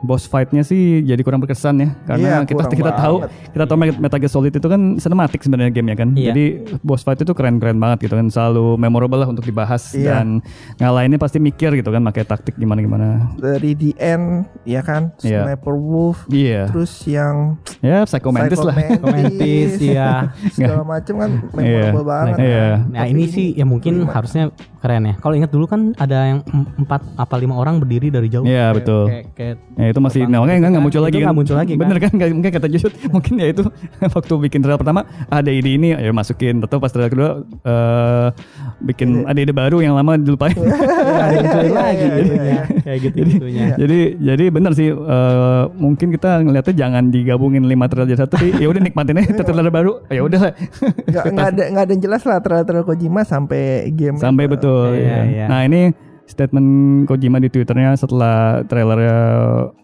boss 0.00 0.24
fight-nya 0.24 0.62
sih 0.62 1.02
jadi 1.02 1.18
kurang 1.20 1.38
berkesan 1.38 1.74
ya 1.76 1.88
karena 2.04 2.28
Iya, 2.40 2.46
kita 2.46 2.62
kita 2.68 2.92
tahu 2.92 3.16
banget. 3.20 3.50
kita 3.50 3.64
tahu 3.66 3.76
Met- 3.76 3.98
Metal 3.98 4.18
Gear 4.18 4.30
Solid 4.30 4.52
itu 4.52 4.62
kan 4.64 4.80
cinematic 4.96 5.40
sebenarnya 5.40 5.72
game 5.72 5.88
ya 5.88 5.96
kan. 5.96 6.08
Iya. 6.12 6.26
Jadi 6.28 6.44
boss 6.80 7.02
fight 7.02 7.18
itu 7.18 7.32
keren-keren 7.32 7.76
banget 7.76 8.06
gitu 8.06 8.14
kan 8.14 8.26
selalu 8.28 8.76
memorable 8.76 9.16
lah 9.16 9.26
untuk 9.26 9.42
dibahas 9.42 9.90
Iya. 9.92 10.22
dan 10.22 10.38
ngalahinnya 10.76 11.18
pasti 11.18 11.38
mikir 11.38 11.74
gitu 11.74 11.90
kan 11.90 11.98
pakai 12.04 12.22
taktik 12.22 12.54
gimana 12.54 12.78
gimana. 12.78 13.06
Dari 13.34 13.74
the 13.74 13.90
end 13.96 14.46
ya 14.62 14.80
kan 14.80 15.10
Iya. 15.18 15.42
Sniper 15.44 15.74
Wolf 15.74 16.26
Iya. 16.28 16.70
terus 16.70 16.94
yang 17.02 17.58
Ya 17.78 18.02
Psycho 18.04 18.30
Mantis 18.30 18.58
lah. 18.60 18.74
Mantis, 19.00 19.78
iya. 19.78 20.30
segala 20.48 20.82
macam 20.84 21.14
kan 21.16 21.30
Iya. 21.56 21.90
memorable 21.90 22.06
banget 22.06 22.34
Iya. 22.38 22.62
kan. 22.70 22.78
Nah 22.88 23.00
Tapi 23.00 23.10
ini 23.10 23.24
sih 23.26 23.46
ya 23.52 23.64
mungkin 23.64 23.94
harusnya 24.04 24.54
keren 24.78 25.02
ya. 25.04 25.14
Kalau 25.16 25.34
ingat 25.34 25.48
dulu 25.48 25.64
kan 25.64 25.92
ada 25.94 26.18
yang 26.26 26.40
em- 26.46 26.68
empat 26.78 27.02
apa 27.14 27.34
lima 27.36 27.54
orang 27.54 27.78
berdiri 27.78 28.08
dari 28.08 28.26
jauh. 28.26 28.42
Iya, 28.42 28.70
betul. 28.72 29.06
Kayak, 29.06 29.24
kayak 29.34 29.56
Ya 29.74 29.86
itu 29.88 30.00
masih 30.00 30.20
nah, 30.24 30.38
gitu 30.40 30.54
nggak 30.58 30.70
kan. 30.70 30.80
muncul 30.80 31.00
lagi 31.00 31.12
kan. 31.12 31.22
nggak 31.24 31.36
muncul 31.36 31.56
lagi 31.56 31.72
kan. 31.72 31.80
Bener 31.80 31.96
kan? 31.98 32.10
Nggak- 32.12 32.32
mungkin 32.32 32.50
kata 32.52 32.68
Jusut 32.68 32.92
mungkin 33.14 33.32
ya 33.36 33.46
itu 33.48 33.62
waktu 34.16 34.32
bikin 34.40 34.60
trailer 34.60 34.76
pertama 34.76 35.00
ada 35.28 35.50
ide 35.50 35.70
ini 35.70 35.88
ya 35.90 36.10
masukin. 36.10 36.60
Atau 36.60 36.78
pas 36.78 36.88
trailer 36.88 37.08
kedua 37.08 37.30
eh 37.42 38.28
bikin 38.80 39.24
ada 39.24 39.36
ide 39.36 39.50
baru 39.50 39.78
yang 39.78 39.92
lama 39.92 40.14
dilupain. 40.14 40.54
Iya, 41.08 41.24
dimunculin 41.32 41.66
Iya, 41.68 41.74
lagi 41.74 42.04
iya. 42.28 42.62
Kayak 42.78 42.98
gitu 43.02 43.16
gitunya. 43.28 43.66
jadi 43.76 43.98
jadi 44.16 44.44
bener 44.48 44.72
sih 44.72 44.88
eh, 44.88 45.62
mungkin 45.74 46.08
kita 46.10 46.40
ngeliatnya 46.40 46.74
jangan 46.76 47.04
digabungin 47.08 47.64
lima 47.64 47.86
trailer 47.86 48.08
jadi 48.08 48.20
satu 48.20 48.38
ya 48.38 48.66
udah 48.66 48.80
nikmatin 48.80 49.18
aja 49.18 49.32
trailer 49.36 49.68
baru 49.68 50.04
ya 50.08 50.20
udah 50.20 50.40
lah. 50.40 50.52
nggak 51.04 51.24
nggak 51.28 51.48
ada 51.48 51.62
nggak 51.68 51.82
ada 51.82 51.92
yang 51.92 52.02
jelas 52.02 52.22
lah 52.22 52.38
trailer 52.38 52.84
Kojima 52.84 53.22
sampai 53.22 53.62
game 53.90 54.16
sampai 54.16 54.44
betul 54.46 54.67
Iya, 54.92 55.00
ya. 55.00 55.20
iya. 55.26 55.46
nah 55.48 55.60
ini 55.64 55.92
statement 56.28 57.04
Kojima 57.08 57.40
di 57.40 57.48
twitternya 57.48 57.96
setelah 57.96 58.62
trailernya 58.68 59.18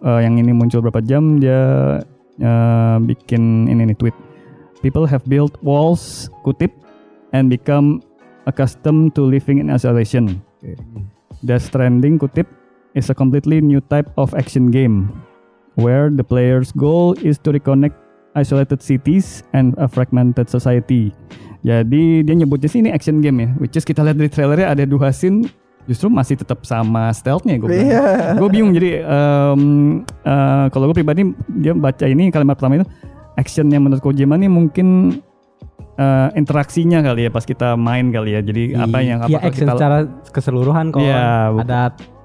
eh, 0.05 0.21
yang 0.23 0.37
ini 0.37 0.53
muncul 0.53 0.85
berapa 0.85 1.01
jam 1.01 1.41
dia 1.41 1.99
eh, 2.39 2.97
bikin 3.01 3.67
ini 3.73 3.93
nih 3.93 3.97
tweet 3.97 4.17
people 4.85 5.09
have 5.09 5.25
built 5.25 5.57
walls 5.65 6.29
kutip 6.45 6.71
and 7.33 7.49
become 7.49 8.05
accustomed 8.45 9.17
to 9.17 9.25
living 9.25 9.59
in 9.59 9.73
isolation 9.73 10.39
Death 11.45 11.69
Stranding 11.73 12.17
kutip 12.21 12.49
is 12.97 13.09
a 13.11 13.17
completely 13.17 13.61
new 13.61 13.81
type 13.93 14.09
of 14.17 14.33
action 14.37 14.71
game 14.71 15.11
where 15.75 16.09
the 16.09 16.23
player's 16.23 16.71
goal 16.73 17.17
is 17.21 17.37
to 17.43 17.51
reconnect 17.53 18.04
isolated 18.35 18.79
cities 18.79 19.43
and 19.51 19.75
a 19.79 19.87
fragmented 19.87 20.47
society. 20.47 21.11
Jadi 21.65 22.21
dia 22.23 22.35
nyebutnya 22.37 22.69
sih 22.69 22.85
ini 22.85 22.93
action 22.93 23.19
game 23.19 23.41
ya, 23.41 23.49
which 23.57 23.73
is 23.73 23.83
kita 23.83 24.05
lihat 24.05 24.21
dari 24.21 24.29
trailernya 24.29 24.69
ada 24.69 24.85
dua 24.85 25.09
scene 25.11 25.49
justru 25.85 26.09
masih 26.09 26.41
tetap 26.41 26.65
sama 26.65 27.13
stealthnya 27.13 27.61
gue 27.61 27.69
bilang. 27.69 27.89
Iya. 27.89 28.05
gue 28.41 28.49
bingung 28.49 28.73
jadi 28.73 29.05
em, 29.05 29.61
eh, 30.25 30.65
kalau 30.73 30.89
gue 30.89 30.97
pribadi 30.97 31.29
dia 31.61 31.77
baca 31.77 32.05
ini 32.05 32.33
kalimat 32.33 32.57
pertama 32.57 32.81
itu 32.81 32.89
action 33.37 33.69
yang 33.69 33.85
menurut 33.85 34.01
Kojima 34.01 34.41
nih 34.41 34.49
mungkin 34.49 35.21
eh, 35.97 36.29
interaksinya 36.35 37.05
kali 37.05 37.29
ya 37.29 37.31
pas 37.31 37.45
kita 37.45 37.77
main 37.77 38.09
kali 38.09 38.33
ya 38.33 38.41
jadi 38.41 38.81
apa 38.81 38.99
yang 39.01 39.19
Iya 39.25 39.37
apakah 39.37 39.49
action 39.53 39.67
kita 39.69 39.73
secara 39.77 39.99
keseluruhan 40.33 40.87
kok. 40.89 41.05
Iya, 41.05 41.53
bu- 41.53 41.61
ada 41.61 41.81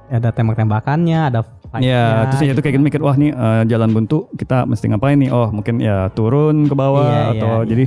ada 0.09 0.29
tembak-tembakannya, 0.31 1.19
ada 1.27 1.39
fight-nya. 1.69 1.89
Ya, 1.89 2.05
terus 2.33 2.41
ya 2.43 2.51
itu 2.53 2.61
kayak 2.65 2.73
gitu 2.77 2.83
mikir 2.83 3.01
wah 3.05 3.15
nih 3.15 3.31
eh, 3.31 3.63
jalan 3.69 3.89
buntu 3.93 4.27
kita 4.35 4.65
mesti 4.65 4.89
ngapain 4.89 5.17
nih? 5.21 5.29
Oh, 5.29 5.49
mungkin 5.53 5.77
ya 5.79 6.09
turun 6.11 6.65
ke 6.65 6.75
bawah 6.75 7.05
Iya, 7.05 7.17
iya, 7.17 7.31
atau 7.37 7.53
iya. 7.61 7.67
jadi 7.69 7.83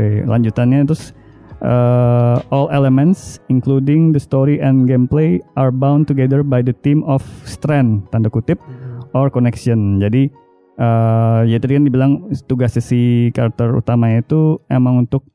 tuh, 0.00 0.14
lanjutannya 0.26 0.80
terus 0.88 1.14
Uh, 1.58 2.38
all 2.54 2.70
elements, 2.70 3.42
including 3.50 4.14
the 4.14 4.22
story 4.22 4.62
and 4.62 4.86
gameplay, 4.86 5.42
are 5.58 5.74
bound 5.74 6.06
together 6.06 6.46
by 6.46 6.62
the 6.62 6.70
theme 6.86 7.02
of 7.02 7.18
strength, 7.42 8.06
tanda 8.14 8.30
kutip, 8.30 8.62
or 9.10 9.26
connection. 9.26 9.98
Jadi, 9.98 10.30
uh, 10.78 11.42
ya 11.42 11.58
tadi 11.58 11.74
kan 11.74 11.82
dibilang 11.82 12.30
tugas 12.46 12.78
si 12.78 13.34
karakter 13.34 13.74
utamanya 13.74 14.22
itu 14.22 14.62
emang 14.70 15.02
untuk 15.02 15.26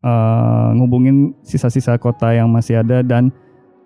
uh, 0.00 0.72
ngubungin 0.72 1.36
sisa-sisa 1.44 2.00
kota 2.00 2.32
yang 2.32 2.48
masih 2.48 2.80
ada 2.80 3.04
dan 3.04 3.28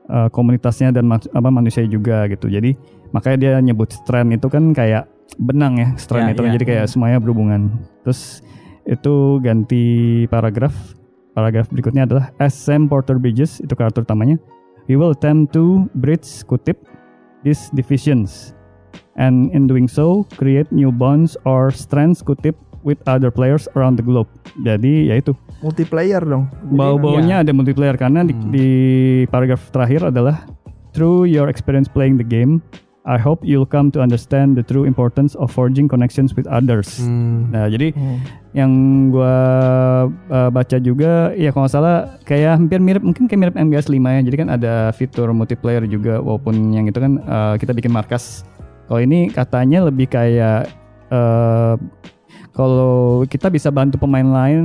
uh, 0.06 0.30
komunitasnya 0.30 0.94
dan 0.94 1.10
apa 1.10 1.48
manusia 1.50 1.82
juga 1.90 2.30
gitu. 2.30 2.46
Jadi 2.46 2.78
makanya 3.10 3.36
dia 3.38 3.52
nyebut 3.60 3.90
strand 3.90 4.30
itu 4.30 4.46
kan 4.46 4.70
kayak 4.70 5.06
benang 5.36 5.78
ya 5.78 5.88
strand 5.94 6.30
Ya, 6.30 6.34
itu 6.34 6.42
kan. 6.42 6.48
ya. 6.50 6.54
jadi 6.56 6.64
kayak 6.66 6.86
semuanya 6.86 7.18
berhubungan. 7.18 7.70
Terus 8.02 8.42
itu 8.84 9.14
ganti 9.40 9.84
paragraf. 10.26 10.74
Paragraf 11.30 11.70
berikutnya 11.70 12.04
adalah 12.04 12.34
as 12.36 12.52
Sam 12.52 12.86
Porter 12.86 13.16
Bridges 13.16 13.58
itu 13.58 13.70
karakter 13.72 14.02
utamanya. 14.02 14.36
He 14.84 14.98
will 14.98 15.14
attempt 15.14 15.54
to 15.54 15.86
bridge 15.94 16.26
kutip 16.44 16.82
these 17.40 17.70
divisions 17.70 18.52
and 19.14 19.48
in 19.50 19.64
doing 19.64 19.86
so 19.86 20.26
create 20.34 20.66
new 20.70 20.90
bonds 20.90 21.38
or 21.46 21.70
strands 21.70 22.18
kutip 22.20 22.58
with 22.82 22.98
other 23.06 23.30
players 23.30 23.70
around 23.72 23.94
the 23.94 24.02
globe. 24.02 24.26
Jadi 24.58 25.06
ya 25.06 25.22
itu 25.22 25.30
multiplayer 25.60 26.18
dong. 26.18 26.50
Bau-baunya 26.66 27.46
ada 27.46 27.52
multiplayer 27.52 27.94
karena 27.94 28.26
di, 28.26 28.34
Hmm. 28.34 28.50
di 28.50 28.68
paragraf 29.28 29.70
terakhir 29.70 30.10
adalah 30.10 30.42
through 30.90 31.30
your 31.30 31.46
experience 31.46 31.86
playing 31.86 32.18
the 32.18 32.26
game, 32.26 32.58
I 33.00 33.16
hope 33.16 33.40
you'll 33.40 33.64
come 33.64 33.88
to 33.96 34.04
understand 34.04 34.60
the 34.60 34.64
true 34.64 34.84
importance 34.84 35.32
of 35.32 35.48
forging 35.48 35.88
connections 35.88 36.36
with 36.36 36.44
others. 36.44 37.00
Hmm. 37.00 37.48
Nah, 37.48 37.64
jadi 37.66 37.96
Hmm. 37.96 38.20
yang 38.52 38.70
gua 39.08 39.34
uh, 40.28 40.50
baca 40.52 40.76
juga 40.76 41.32
ya 41.32 41.48
kalau 41.48 41.64
nggak 41.64 41.72
salah 41.72 42.20
kayak 42.28 42.60
hampir 42.60 42.76
mirip 42.76 43.00
mungkin 43.00 43.24
kayak 43.24 43.40
mirip 43.40 43.56
MGS 43.56 43.88
5 43.88 44.12
ya. 44.12 44.20
Jadi 44.20 44.36
kan 44.36 44.48
ada 44.52 44.74
fitur 44.92 45.32
multiplayer 45.32 45.88
juga 45.88 46.20
walaupun 46.20 46.76
yang 46.76 46.84
itu 46.84 47.00
kan 47.00 47.24
uh, 47.24 47.54
kita 47.56 47.72
bikin 47.72 47.88
markas. 47.88 48.44
Kalau 48.84 49.00
ini 49.00 49.32
katanya 49.32 49.88
lebih 49.88 50.04
kayak 50.04 50.68
uh, 51.08 51.80
kalau 52.52 53.24
kita 53.24 53.48
bisa 53.48 53.72
bantu 53.72 53.96
pemain 53.96 54.28
lain 54.28 54.64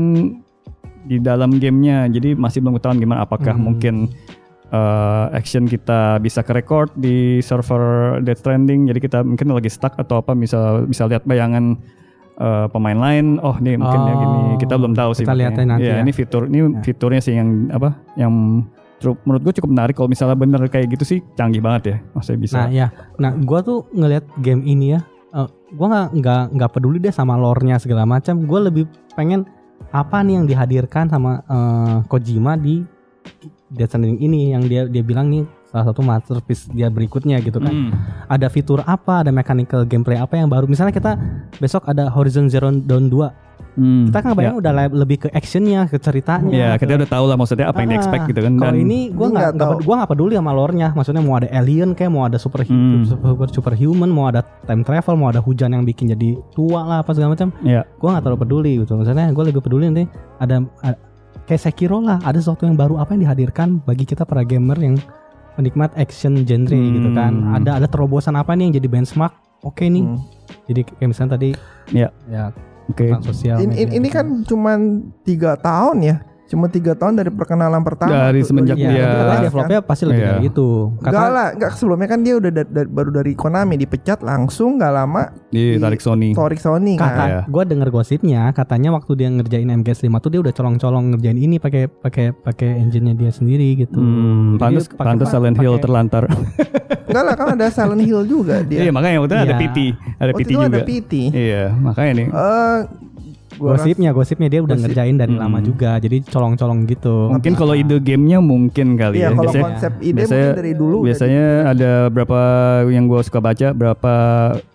di 1.08 1.22
dalam 1.22 1.56
gamenya. 1.56 2.12
Jadi 2.12 2.36
masih 2.36 2.60
belum 2.60 2.76
ketahuan 2.76 3.00
gimana 3.00 3.24
apakah 3.24 3.56
Hmm. 3.56 3.64
mungkin 3.64 3.96
uh, 4.70 5.30
action 5.30 5.66
kita 5.66 6.18
bisa 6.18 6.42
ke 6.42 6.52
record 6.52 6.90
di 6.96 7.42
server 7.42 8.18
Death 8.22 8.42
Stranding. 8.42 8.88
Jadi 8.88 9.00
kita 9.00 9.22
mungkin 9.22 9.52
lagi 9.52 9.70
stuck 9.70 9.94
atau 9.96 10.22
apa 10.22 10.34
bisa 10.34 10.82
bisa 10.84 11.06
lihat 11.06 11.26
bayangan 11.26 11.76
uh, 12.38 12.66
pemain 12.70 12.96
lain. 12.96 13.38
Oh, 13.40 13.58
nih 13.58 13.76
mungkin 13.76 14.00
ya 14.02 14.14
gini. 14.16 14.38
Oh, 14.54 14.58
Kita 14.58 14.74
belum 14.76 14.94
tahu 14.94 15.12
sih. 15.14 15.26
kita 15.28 15.36
lihatnya 15.36 15.66
nanti 15.68 15.86
Iya, 15.86 15.96
ya. 16.00 16.02
ini 16.02 16.12
fitur 16.12 16.44
ini 16.48 16.60
Ya. 16.64 16.68
fiturnya 16.82 17.22
sih 17.22 17.34
yang 17.36 17.50
apa? 17.70 17.90
Yang 18.16 18.34
menurut 19.06 19.42
gue 19.44 19.54
cukup 19.62 19.70
menarik 19.70 19.94
kalau 19.94 20.10
misalnya 20.10 20.34
bener 20.34 20.62
kayak 20.66 20.88
gitu 20.90 21.04
sih 21.06 21.20
canggih 21.36 21.62
banget 21.62 21.84
ya. 21.86 21.98
Maksudnya 22.16 22.40
bisa. 22.42 22.58
Nah 22.58 22.70
ya, 22.72 22.88
nah 23.20 23.32
gua 23.36 23.60
tuh 23.62 23.86
ngelihat 23.94 24.26
game 24.40 24.64
ini 24.66 24.98
ya, 24.98 25.04
eh, 25.36 25.46
gua 25.76 25.88
nggak 25.92 26.08
nggak 26.18 26.44
nggak 26.58 26.72
peduli 26.74 26.98
deh 26.98 27.14
sama 27.14 27.38
lore-nya 27.38 27.78
segala 27.78 28.08
macam. 28.08 28.48
Gue 28.48 28.60
lebih 28.66 28.84
pengen 29.14 29.46
apa 29.92 30.24
nih 30.24 30.42
yang 30.42 30.46
dihadirkan 30.48 31.06
sama 31.12 31.44
eh, 31.46 31.98
Kojima 32.10 32.58
di 32.58 32.82
Death 33.76 33.92
Stranding 33.92 34.18
ini 34.18 34.52
yang 34.52 34.64
dia 34.64 34.88
dia 34.88 35.02
bilang 35.02 35.28
nih 35.28 35.44
salah 35.66 35.86
satu 35.86 36.00
masterpiece 36.00 36.66
dia 36.70 36.88
berikutnya 36.88 37.38
gitu 37.40 37.60
kan. 37.60 37.70
Hmm. 37.70 37.92
Ada 38.28 38.48
fitur 38.48 38.80
apa, 38.82 39.22
ada 39.22 39.30
mechanical 39.30 39.84
gameplay 39.84 40.16
apa 40.16 40.34
yang 40.34 40.48
baru. 40.48 40.66
Misalnya 40.66 40.92
kita 40.92 41.20
besok 41.56 41.84
ada 41.84 42.08
Horizon 42.08 42.48
Zero 42.48 42.72
Dawn 42.72 43.08
2. 43.08 43.44
Hmm. 43.76 44.08
Kita 44.08 44.24
kan 44.24 44.32
bayang 44.34 44.56
udah 44.56 44.72
le- 44.72 44.96
lebih 44.96 45.18
ke 45.18 45.30
actionnya, 45.30 45.84
ke 45.86 46.00
ceritanya. 46.00 46.48
Ya, 46.48 46.70
ke- 46.74 46.88
kita 46.88 46.96
udah 46.96 47.10
tahu 47.10 47.28
lah 47.28 47.36
maksudnya 47.36 47.68
apa 47.68 47.84
yang 47.84 47.92
di 47.92 47.96
Ah, 47.96 48.00
expect 48.00 48.24
gitu 48.26 48.40
kan. 48.40 48.56
Kalau 48.56 48.72
ini 48.74 49.12
gue 49.12 49.28
nggak 49.28 49.52
gua 49.84 49.96
nggak 49.98 50.10
peduli 50.10 50.34
sama 50.34 50.56
lore-nya. 50.56 50.96
Maksudnya 50.96 51.20
mau 51.20 51.36
ada 51.36 51.52
alien 51.52 51.92
kayak 51.92 52.08
mau 52.08 52.24
ada 52.24 52.40
super 52.40 52.64
Hmm. 52.64 53.04
super 53.04 53.52
superhuman, 53.52 54.08
mau 54.08 54.32
ada 54.32 54.48
time 54.64 54.80
travel, 54.80 55.20
mau 55.20 55.28
ada 55.28 55.44
hujan 55.44 55.76
yang 55.76 55.84
bikin 55.84 56.08
jadi 56.10 56.40
tua 56.56 56.82
lah 56.82 56.98
apa 57.04 57.12
segala 57.12 57.36
macam. 57.36 57.52
ya. 57.62 57.84
Gue 57.94 58.08
nggak 58.08 58.24
terlalu 58.24 58.40
peduli 58.40 58.72
gitu. 58.80 58.96
Maksudnya 58.96 59.28
gue 59.30 59.44
lebih 59.46 59.60
peduli 59.60 59.84
nanti 59.86 60.08
ada, 60.40 60.56
kayak 61.46 61.62
Sekiro 61.62 62.02
lah, 62.02 62.18
ada 62.22 62.36
sesuatu 62.36 62.66
yang 62.66 62.74
baru 62.74 62.98
apa 62.98 63.14
yang 63.14 63.30
dihadirkan 63.30 63.82
bagi 63.82 64.04
kita 64.04 64.26
para 64.26 64.42
gamer 64.42 64.78
yang 64.78 64.96
penikmat 65.56 65.94
action 65.96 66.44
genre 66.44 66.74
Hmm. 66.74 66.94
gitu 66.94 67.10
kan. 67.12 67.34
Ada 67.54 67.80
ada 67.80 67.88
terobosan 67.88 68.36
apa 68.36 68.54
nih 68.54 68.70
yang 68.70 68.76
jadi 68.76 68.88
benchmark? 68.90 69.34
Oke 69.62 69.88
nih. 69.88 70.04
Hmm. 70.04 70.20
Jadi 70.66 70.82
kayak 70.84 71.10
misalnya 71.10 71.32
tadi 71.38 71.50
Ya. 71.90 72.10
ya 72.28 72.50
Oke. 72.86 73.10
peran 73.10 73.24
sosial. 73.24 73.58
Ini, 73.62 73.74
ini, 73.78 73.92
ini 73.98 74.08
gitu. 74.10 74.16
kan 74.18 74.26
cuman 74.44 74.80
tiga 75.22 75.56
tahun 75.56 75.98
ya, 76.02 76.16
cuma 76.46 76.66
tiga 76.68 76.94
tahun 76.94 77.16
dari 77.16 77.28
perkenalan 77.28 77.82
pertama. 77.82 78.12
Dari 78.30 78.40
tuh, 78.40 78.48
semenjak 78.48 78.76
Iya, 78.76 78.86
dia- 78.88 79.10
jelas 79.12 79.26
kan? 79.32 79.44
developnya 79.44 79.80
pasti 79.82 80.04
lebih 80.04 80.20
Iya. 80.20 80.30
dari 80.32 80.44
itu. 80.48 80.70
Enggak 80.96 81.28
lah, 81.28 81.48
enggak 81.52 81.72
sebelumnya 81.74 82.08
kan 82.08 82.20
dia 82.20 82.34
udah 82.36 82.52
da- 82.52 82.70
da- 82.72 82.86
baru 82.88 83.10
dari 83.12 83.32
Konami 83.34 83.76
dipecat 83.76 84.20
langsung 84.22 84.76
nggak 84.76 84.92
lama 84.92 85.22
Ditarik 85.48 86.00
Sony. 86.00 86.32
Torik 86.32 86.58
Sony 86.58 86.94
kata 86.96 87.10
kan. 87.12 87.28
Iya. 87.28 87.42
gue 87.46 87.64
denger 87.66 87.90
gosipnya 87.90 88.42
katanya 88.52 88.90
waktu 88.92 89.12
dia 89.16 89.28
ngerjain 89.28 89.68
MGS 89.68 90.00
5 90.02 90.18
tuh 90.20 90.30
dia 90.30 90.40
udah 90.40 90.52
colong-colong 90.52 91.06
ngerjain 91.12 91.36
ini 91.36 91.58
pakai 91.58 91.88
pakai 91.88 92.32
pakai 92.32 92.78
engine-nya 92.78 93.16
dia 93.16 93.30
sendiri 93.30 93.76
gitu. 93.78 93.98
Hmm, 93.98 94.56
pantas 94.56 94.86
pantas 94.88 95.28
Silent 95.28 95.56
Hill 95.56 95.74
pakai- 95.74 95.84
terlantar. 95.84 96.24
Enggak 97.08 97.24
lah 97.24 97.36
kan 97.36 97.48
ada 97.54 97.66
Silent 97.68 98.02
Hill 98.02 98.22
juga 98.24 98.62
Iya, 98.62 98.86
dia. 98.86 98.92
makanya 98.92 99.18
waktu 99.18 99.30
itu 99.30 99.38
ada 99.40 99.46
Iya. 99.48 99.62
PT, 99.62 99.78
ada 100.16 100.32
PT 100.32 100.50
juga. 100.52 100.66
ada 100.68 100.80
PT. 100.82 101.12
Iya, 101.30 101.64
makanya 101.74 102.12
nih. 102.14 102.28
Eh 102.28 102.78
gua 102.78 103.15
Gosipnya, 103.58 104.10
gosipnya 104.12 104.48
dia 104.48 104.60
udah 104.60 104.74
Gosip. 104.74 104.86
ngerjain 104.88 105.16
dari 105.16 105.34
Hmm. 105.34 105.42
lama 105.42 105.60
juga. 105.60 105.96
Jadi 105.96 106.18
colong-colong 106.24 106.80
gitu. 106.86 107.30
Mungkin 107.30 107.54
kalau 107.54 107.74
ide 107.74 107.98
gamenya 107.98 108.40
mungkin 108.40 108.96
kali 108.96 109.18
Iya 109.18 109.24
ya. 109.24 109.30
kalau 109.32 109.44
Biasanya, 109.46 109.66
konsep 109.66 109.94
ide 110.00 110.16
biasanya, 110.16 110.42
mungkin 110.46 110.60
dari 110.60 110.74
dulu 110.74 110.98
biasanya 111.02 111.44
ada 111.68 111.92
berapa 112.08 112.40
yang 112.88 113.06
gua 113.06 113.22
suka 113.22 113.40
baca, 113.40 113.68
berapa 113.72 114.14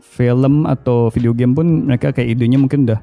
film 0.00 0.64
atau 0.64 1.08
video 1.08 1.30
game 1.30 1.52
pun 1.52 1.66
mereka 1.84 2.10
kayak 2.10 2.28
idenya 2.30 2.56
mungkin 2.56 2.84
udah 2.84 3.00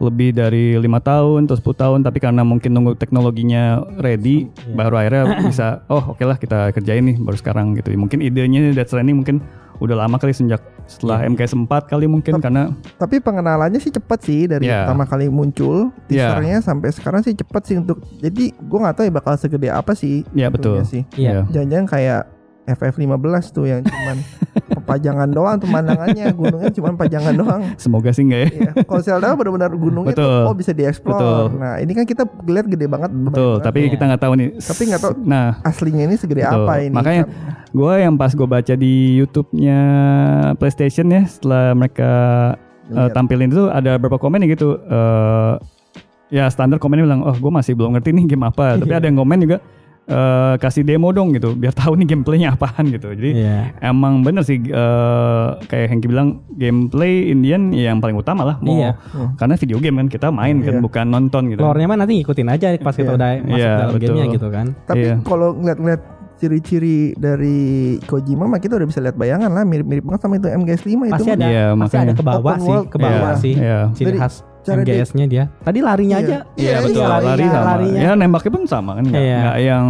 lebih 0.00 0.32
dari 0.32 0.74
lima 0.74 0.96
tahun 0.96 1.44
atau 1.44 1.60
10 1.60 1.76
tahun 1.76 2.00
tapi 2.00 2.18
karena 2.18 2.40
mungkin 2.40 2.72
nunggu 2.72 2.96
teknologinya 2.96 3.84
ready 3.96 4.48
Iya. 4.48 4.72
baru 4.72 4.94
akhirnya 4.96 5.22
bisa 5.46 5.66
oh 5.86 6.16
oke 6.16 6.24
lah 6.24 6.34
kita 6.34 6.72
kerjain 6.72 7.04
nih 7.04 7.16
baru 7.18 7.36
sekarang 7.36 7.76
gitu 7.76 7.92
mungkin 7.94 8.18
idenya 8.18 8.72
Death 8.72 8.88
Stranding 8.88 9.12
mungkin 9.14 9.44
udah 9.76 9.96
lama 9.98 10.16
kali 10.16 10.32
sejak 10.32 10.64
setelah 10.90 11.22
Iya. 11.22 11.30
MKS 11.30 11.54
4 11.54 11.86
kali 11.86 12.04
mungkin 12.04 12.34
Tep- 12.34 12.42
karena 12.42 12.74
Tapi 12.96 13.16
pengenalannya 13.16 13.78
sih 13.78 13.88
cepet 13.88 14.18
sih 14.20 14.40
dari 14.44 14.66
Iya. 14.66 14.84
pertama 14.84 15.06
kali 15.06 15.30
muncul 15.30 15.94
Iya. 16.04 16.34
teasernya 16.34 16.58
sampai 16.60 16.90
sekarang 16.90 17.22
sih 17.22 17.32
cepet 17.32 17.62
sih 17.64 17.76
untuk 17.78 18.02
jadi 18.18 18.50
gua 18.60 18.78
nggak 18.84 18.94
tahu 18.96 19.04
ya 19.06 19.14
bakal 19.14 19.32
segede 19.34 19.68
apa 19.68 19.94
sih. 19.94 20.26
ya 20.32 20.50
betul 20.50 20.76
itunya 20.76 20.84
sih. 20.84 21.02
Iya. 21.14 21.46
Jangan-jangan 21.48 21.86
kayak 21.86 22.22
FF15 22.74 23.44
tuh 23.54 23.64
yang 23.66 23.80
cuman 23.82 24.16
pajangan 24.90 25.28
doang 25.30 25.56
pemandangannya 25.62 26.34
gunungnya 26.34 26.70
cuman 26.74 26.94
pajangan 26.98 27.34
doang. 27.34 27.62
semoga 27.78 28.10
sih 28.10 28.26
enggak 28.26 28.40
ya 28.40 28.48
Iya. 28.50 28.70
Kalau 28.82 29.00
Zelda 29.00 29.34
benar-benar 29.38 29.70
gunungnya 29.74 30.14
Betul. 30.14 30.26
tuh 30.26 30.48
oh 30.50 30.54
bisa 30.56 30.72
dieksplor. 30.74 31.20
Betul. 31.20 31.42
Nah 31.62 31.74
ini 31.78 31.92
kan 31.94 32.04
kita 32.04 32.22
lihat 32.46 32.66
gede 32.66 32.86
banget. 32.90 33.10
betul 33.10 33.62
tapi 33.62 33.86
kita 33.92 34.04
nggak 34.10 34.22
tahu 34.22 34.32
nih 34.38 34.48
Tapi 34.58 34.82
nggak 34.90 35.02
tahu 35.02 35.12
nah 35.22 35.60
aslinya 35.62 36.02
ini 36.10 36.14
segede 36.18 36.42
Betul. 36.42 36.66
apa 36.66 36.72
ini. 36.82 36.94
Makanya 36.94 37.24
gue 37.70 37.92
yang 38.02 38.14
pas 38.18 38.32
gue 38.34 38.48
baca 38.48 38.74
di 38.74 38.94
YouTube-nya 39.22 39.80
PlayStation 40.58 41.06
ya 41.10 41.22
setelah 41.30 41.74
mereka 41.78 42.12
uh, 42.94 43.08
tampilin 43.14 43.50
itu 43.50 43.70
ada 43.70 43.96
beberapa 43.96 44.18
komen 44.18 44.42
gitu 44.50 44.78
uh, 44.90 45.54
ya 46.30 46.46
standar 46.50 46.78
komennya 46.78 47.06
bilang 47.06 47.22
oh 47.26 47.34
gue 47.34 47.52
masih 47.52 47.74
belum 47.74 47.98
ngerti 47.98 48.14
nih 48.14 48.24
game 48.34 48.46
apa 48.46 48.78
tapi 48.78 48.92
ada 48.98 49.06
yang 49.06 49.18
komen 49.18 49.38
juga 49.42 49.58
uh, 50.10 50.54
kasih 50.56 50.82
demo 50.82 51.08
dong 51.10 51.30
gitu 51.30 51.54
biar 51.54 51.72
tahu 51.72 51.94
nih 51.94 52.06
gameplaynya 52.08 52.48
apaan 52.52 52.84
gitu 52.86 53.10
jadi 53.10 53.30
Iya. 53.32 53.58
emang 53.86 54.20
bener 54.20 54.42
sih 54.42 54.58
uh, 54.66 55.56
kayak 55.64 55.86
Hengki 55.88 56.06
bilang 56.06 56.28
gameplay 56.52 57.30
Indian 57.30 57.70
ya 57.70 57.88
yang 57.88 57.98
paling 57.98 58.14
utama 58.14 58.42
lah 58.44 58.56
mau 58.58 58.74
Iya. 58.74 58.98
karena 59.36 59.54
video 59.54 59.78
game 59.78 59.96
kan 59.96 60.08
kita 60.08 60.28
main 60.28 60.60
kan 60.60 60.74
Iya. 60.76 60.82
bukan 60.82 61.06
nonton 61.06 61.42
gitu 61.48 61.60
Lore-nya 61.60 61.86
mah 61.86 61.98
nanti 61.98 62.18
ngikutin 62.18 62.48
aja 62.48 62.66
pas 62.76 62.92
kita 62.92 63.06
Iya. 63.06 63.16
udah 63.16 63.30
masuk 63.40 63.56
Iya, 63.56 63.70
dalam 63.72 63.92
betul. 63.92 64.04
gamenya 64.04 64.26
gitu 64.30 64.48
kan. 64.48 64.66
Tapi 64.84 65.00
Iya. 65.00 65.14
kalau 65.22 65.48
ngeliat-ngeliat 65.54 66.02
ciri-ciri 66.36 67.12
dari 67.14 67.58
Kojima 68.02 68.48
mah 68.48 68.56
kita 68.56 68.74
udah 68.74 68.88
bisa 68.88 68.98
lihat 68.98 69.12
bayangan 69.12 69.52
lah 69.52 69.60
mirip-mirip 69.62 70.00
banget 70.02 70.20
sama 70.24 70.34
itu 70.34 70.48
MGS 70.48 70.82
5 70.82 71.04
itu 71.04 71.12
Pasti 71.14 71.30
ada 71.30 71.44
Iya, 71.44 71.64
pasti 71.76 71.96
ada 71.98 72.12
ke 72.12 72.24
bawah 72.24 72.56
sih, 72.56 72.76
ke 72.88 72.96
bawah 72.96 73.30
Iya, 73.30 73.36
sih. 73.36 73.54
iya. 73.54 73.78
Ciri 73.92 74.16
khas 74.16 74.34
cara 74.60 74.80
MGS-nya 74.80 75.24
dia. 75.24 75.44
Tadi 75.58 75.78
larinya 75.78 76.16
Iya. 76.16 76.26
aja. 76.26 76.36
Iya, 76.52 76.70
Iya 76.70 76.76
betul, 76.80 76.96
iya, 76.96 77.08
lari 77.08 77.24
larinya, 77.26 77.50
sama. 77.52 77.68
larinya. 77.70 78.00
Ya 78.00 78.10
nembaknya 78.14 78.50
pun 78.50 78.62
sama 78.64 78.90
kan, 78.92 79.04
nggak 79.04 79.22
Iya. 79.22 79.38
nggak 79.40 79.58
yang 79.62 79.86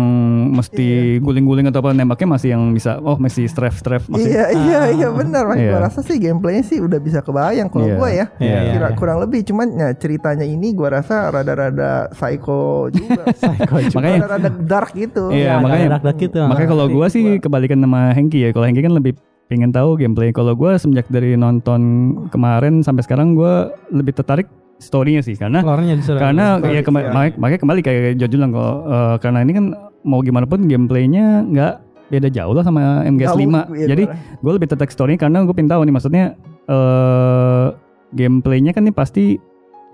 mesti 0.50 0.88
guling-guling 1.18 1.66
atau 1.66 1.80
apa 1.80 1.90
nembaknya 1.92 2.28
masih 2.28 2.48
yang 2.50 2.62
bisa, 2.70 2.90
oh 2.98 3.16
masih 3.16 3.44
strafe-strafe 3.46 4.06
masih. 4.06 4.30
Iya 4.30 4.44
iya 4.52 4.78
Ah. 4.80 4.86
iya 4.90 5.08
benar 5.10 5.42
Mas. 5.44 5.56
Iya. 5.56 5.70
Gua 5.70 5.80
rasa 5.82 6.00
sih 6.00 6.16
gameplaynya 6.16 6.62
sih 6.62 6.78
udah 6.78 6.98
bisa 6.98 7.18
kebayang 7.20 7.68
kalau 7.68 7.86
Iya. 7.86 7.96
gua 7.96 8.08
ya. 8.08 8.26
Iya, 8.36 8.58
iya, 8.60 8.72
Kira 8.72 8.88
iya. 8.88 8.96
kurang 8.96 9.18
lebih 9.20 9.40
cuman 9.42 9.66
ya 9.72 9.88
ceritanya 9.92 10.44
ini 10.44 10.72
gua 10.72 10.88
rasa 10.92 11.30
rada-rada 11.30 11.90
psycho 12.10 12.60
juga. 12.90 13.22
Psycho 13.34 13.76
juga. 13.80 13.96
Makanya- 13.96 14.20
rada-rada 14.22 14.50
dark 14.60 14.90
gitu. 14.92 15.24
Iya, 15.30 15.56
agak 15.56 15.62
makanya- 15.62 15.90
dark-dark 15.90 16.18
gitu. 16.20 16.38
Makanya 16.42 16.68
kalau 16.68 16.86
gua 16.86 17.06
sih 17.08 17.22
gua- 17.26 17.40
kebalikan 17.40 17.78
sama 17.78 18.00
Hengki 18.12 18.38
ya. 18.40 18.50
Kalau 18.50 18.64
Hengki 18.64 18.82
kan 18.82 18.92
lebih 18.92 19.12
pengen 19.46 19.70
tahu 19.70 19.96
gameplay. 19.96 20.30
Kalau 20.30 20.54
gua 20.54 20.76
semenjak 20.76 21.06
dari 21.08 21.34
nonton 21.34 21.80
kemarin 22.28 22.80
sampai 22.80 23.02
sekarang 23.02 23.34
gua 23.34 23.68
lebih 23.88 24.14
tertarik 24.14 24.46
story-nya 24.80 25.20
sih 25.20 25.36
karena 25.36 25.60
justru. 26.00 26.16
karena 26.16 26.56
story, 26.56 26.72
ya 26.72 26.82
kema- 26.82 27.04
ya. 27.04 27.12
makanya, 27.12 27.32
makanya 27.36 27.60
kembali 27.60 27.80
kayak 27.84 28.02
Jojo 28.16 28.34
bilang 28.40 28.52
kalau 28.56 28.74
eh, 28.88 29.16
karena 29.20 29.38
ini 29.44 29.52
kan 29.52 29.64
mau 30.00 30.20
gimana 30.24 30.48
pun 30.48 30.64
gameplaynya 30.64 31.44
nggak 31.44 31.74
beda 32.10 32.28
jauh 32.32 32.56
lah 32.56 32.64
sama 32.64 33.04
MGS 33.06 33.36
5 33.36 33.44
Nggak, 33.44 33.66
iya, 33.76 33.86
jadi 33.86 34.02
gue 34.40 34.52
lebih 34.56 34.68
tertarik 34.72 34.90
story 34.90 35.14
karena 35.14 35.44
gue 35.44 35.54
pengen 35.54 35.70
tahu 35.70 35.84
nih 35.84 35.94
maksudnya 35.94 36.24
eh 36.66 37.66
gameplaynya 38.10 38.74
kan 38.74 38.82
ini 38.82 38.90
pasti 38.90 39.38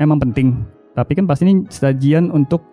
emang 0.00 0.20
penting. 0.20 0.64
Tapi 0.96 1.12
kan 1.12 1.28
pasti 1.28 1.44
ini 1.44 1.68
sajian 1.68 2.32
untuk 2.32 2.64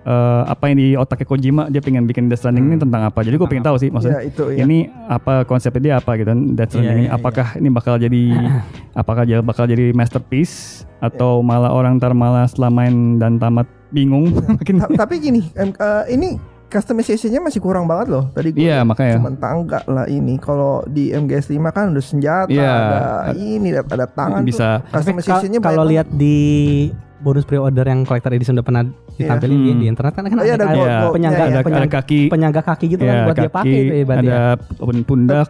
eh, 0.00 0.42
apa 0.44 0.64
yang 0.66 0.76
di 0.76 0.88
otaknya 0.92 1.24
Kojima 1.24 1.62
dia 1.66 1.78
pengen 1.78 2.04
bikin 2.04 2.26
Death 2.26 2.40
Stranding 2.40 2.64
ini 2.64 2.76
Hmm. 2.76 2.84
tentang 2.84 3.02
apa 3.04 3.18
jadi 3.20 3.34
gue 3.34 3.46
pengen 3.46 3.64
tahu 3.64 3.76
sih 3.76 3.88
maksudnya 3.88 4.20
ya 4.20 4.24
itu 4.24 4.44
ya. 4.48 4.62
ini 4.62 4.78
apa 5.06 5.42
konsepnya 5.42 5.80
dia 5.80 5.94
apa 5.96 6.14
gitu 6.14 6.28
Death 6.52 6.70
Stranding 6.70 6.86
Iya, 6.88 6.96
ini 6.96 7.04
iya, 7.04 7.14
apakah 7.14 7.46
ini 7.54 7.68
bakal 7.68 7.94
jadi 7.96 8.22
apakah 9.00 9.22
dia 9.22 9.38
bakal 9.40 9.64
jadi 9.64 9.90
masterpiece 9.92 10.82
atau 10.98 11.38
Iya. 11.38 11.46
malah 11.46 11.70
orang 11.70 11.96
ntar 11.96 12.12
malah 12.12 12.44
setelah 12.44 12.70
main 12.70 12.94
dan 13.16 13.36
tamat 13.36 13.66
bingung 13.88 14.28
makin 14.58 14.84
tapi 14.92 15.16
gini, 15.16 15.48
em, 15.54 15.70
eh, 15.70 16.04
ini 16.10 16.36
customization-nya 16.68 17.40
masih 17.40 17.58
kurang 17.58 17.88
banget 17.88 18.12
loh. 18.12 18.28
Tadi 18.30 18.52
gue 18.52 18.60
iya 18.60 18.84
makanya 18.84 19.16
cuma 19.16 19.32
tangga 19.32 19.80
lah 19.86 20.04
ini. 20.04 20.36
Kalau 20.36 20.84
di 20.84 21.08
MGS 21.08 21.48
5 21.48 21.64
kan 21.66 21.88
udah 21.88 22.04
senjata, 22.04 22.52
Iya. 22.52 22.68
ada 22.68 23.00
ini, 23.32 23.72
ada, 23.72 23.82
ada 23.82 24.04
tangan 24.06 24.44
bisa 24.44 24.84
Customization-nya 24.92 25.58
kal- 25.58 25.72
kalau 25.72 25.88
lihat 25.88 26.12
di 26.12 26.92
bonus 27.18 27.42
pre-order 27.42 27.82
yang 27.82 28.02
collector 28.02 28.30
edition 28.30 28.54
udah 28.54 28.62
pernah 28.62 28.82
ditampilin 29.12 29.58
di, 29.58 29.70
Hmm. 29.70 29.80
di 29.82 29.86
internet 29.86 30.12
kan 30.12 30.22
kan 30.24 30.38
Oh, 30.38 30.46
iya, 30.46 30.54
ada, 30.54 30.64
ada 30.64 30.74
Iya, 30.74 30.96
penyangga, 31.10 31.34
iya, 31.34 31.42
iya. 31.42 31.50
ada, 31.50 31.58
ada 31.58 31.66
penyangga, 31.66 31.98
kaki 31.98 32.20
penyangga 32.28 32.60
kaki 32.62 32.86
gitu 32.88 33.02
kan 33.02 33.10
ya, 33.10 33.24
buat 33.24 33.34
dia 33.34 33.42
kaki, 33.42 33.54
pakai 33.54 33.74
itu 33.76 33.92
ya 33.92 34.04
berarti 34.06 34.26
ada 34.28 34.38
ya. 34.38 35.02
pundak 35.02 35.48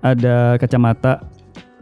ada 0.00 0.36
kacamata 0.56 1.12
Ta- 1.14 1.20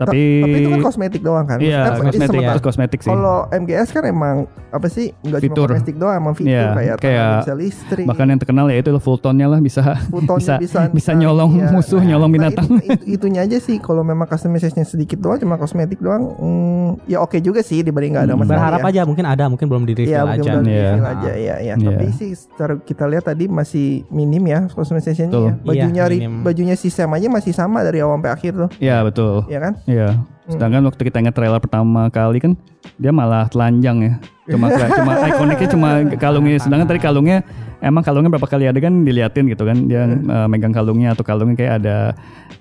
tapi, 0.05 0.22
tapi 0.40 0.57
itu 0.57 0.68
kan 0.70 0.80
kosmetik 0.82 1.20
doang 1.20 1.44
kan. 1.44 1.59
iya 1.59 1.80
Maksudnya, 1.92 2.09
kosmetik 2.09 2.38
itu 2.42 2.62
kosmetik 2.62 3.00
sih 3.00 3.11
Kalau 3.11 3.36
MGS 3.48 3.88
kan 3.90 4.05
emang 4.05 4.36
apa 4.68 4.86
sih? 4.86 5.07
Enggak 5.20 5.40
cuma 5.42 5.55
kosmetik 5.68 5.96
doang, 5.96 6.14
emang 6.16 6.34
fitur 6.34 6.50
Iya, 6.50 6.68
kayak, 6.72 6.96
kayak- 6.98 7.40
bisa 7.42 7.55
listrik. 7.55 8.05
bahkan 8.05 8.26
yang 8.26 8.38
terkenal 8.38 8.66
ya 8.66 8.76
itu 8.78 8.90
Fultonnya 8.94 9.46
lah 9.46 9.59
bisa 9.59 9.82
Futonnya 10.07 10.57
bisa- 10.57 10.59
bisa 10.59 10.80
bisa 10.98 11.11
nyolong 11.12 11.50
iya. 11.57 11.68
musuh, 11.70 12.00
nyolong 12.00 12.28
Nah, 12.28 12.36
binatang. 12.48 12.66
itu- 12.74 12.88
itu- 12.88 13.07
itunya 13.18 13.40
aja 13.42 13.59
sih 13.59 13.76
kalau 13.76 14.00
memang 14.00 14.24
customization 14.24 14.82
sedikit 14.82 15.18
doang 15.18 15.36
cuma 15.36 15.55
kosmetik 15.55 15.98
doang 15.98 16.32
hmm, 16.32 17.05
ya 17.05 17.18
oke 17.18 17.36
juga 17.38 17.61
sih 17.61 17.80
dibanding 17.80 18.12
nggak 18.12 18.24
ada 18.24 18.32
Hmm. 18.32 18.40
masalah 18.40 18.59
berharap 18.72 18.80
ya. 18.80 18.88
aja 18.88 19.00
mungkin 19.05 19.24
ada 19.24 19.44
mungkin 19.46 19.66
belum 19.66 19.82
di 19.84 19.92
Iya, 19.94 19.98
reveal 20.00 20.24
mungkin 20.24 20.40
aja 20.40 20.50
udah 20.53 20.62
Iya. 20.64 20.82
reveal 20.88 21.07
aja 21.07 21.30
ya 21.32 21.55
ya. 21.59 21.74
Iya. 21.74 21.74
Tapi 21.84 22.07
sih 22.12 22.30
secara 22.32 22.74
kita 22.78 23.05
lihat 23.05 23.24
tadi 23.24 23.44
masih 23.44 23.86
minim 24.09 24.42
ya 24.42 24.61
customization-nya 24.66 25.38
ya. 25.38 25.55
Bajunya 25.62 26.03
Iya, 26.05 26.28
bajunya 26.42 26.74
si 26.74 26.88
Sam 26.88 27.12
aja 27.12 27.28
masih 27.28 27.53
sama 27.53 27.80
dari 27.80 27.98
awal 27.98 28.14
sampai 28.14 28.32
akhir 28.32 28.53
tuh, 28.55 28.70
ya 28.78 29.00
betul 29.00 29.44
ya 29.46 29.59
kan? 29.59 29.72
Iya. 29.93 30.11
Hmm. 30.16 30.53
Sedangkan 30.57 30.82
waktu 30.88 31.03
kita 31.07 31.16
ingat 31.22 31.34
trailer 31.36 31.61
pertama 31.61 32.09
kali 32.09 32.40
kan 32.40 32.53
dia 32.97 33.12
malah 33.12 33.47
telanjang 33.53 33.97
ya. 34.01 34.14
Cuma 34.49 34.72
cuma 34.72 35.12
ikoniknya 35.30 35.68
cuma 35.70 35.88
kalungnya. 36.16 36.59
Sedangkan 36.59 36.86
tadi 36.88 37.01
kalungnya 37.01 37.45
emang 37.83 38.07
kalungnya 38.07 38.30
berapa 38.30 38.47
kali 38.47 38.70
ada 38.70 38.78
kan 38.78 39.03
diliatin 39.03 39.51
gitu 39.51 39.66
kan. 39.66 39.91
Dia 39.91 40.07
eh, 40.07 40.47
megang 40.47 40.70
kalungnya 40.72 41.12
atau 41.12 41.26
kalungnya 41.26 41.59
kayak 41.59 41.72
ada 41.83 41.97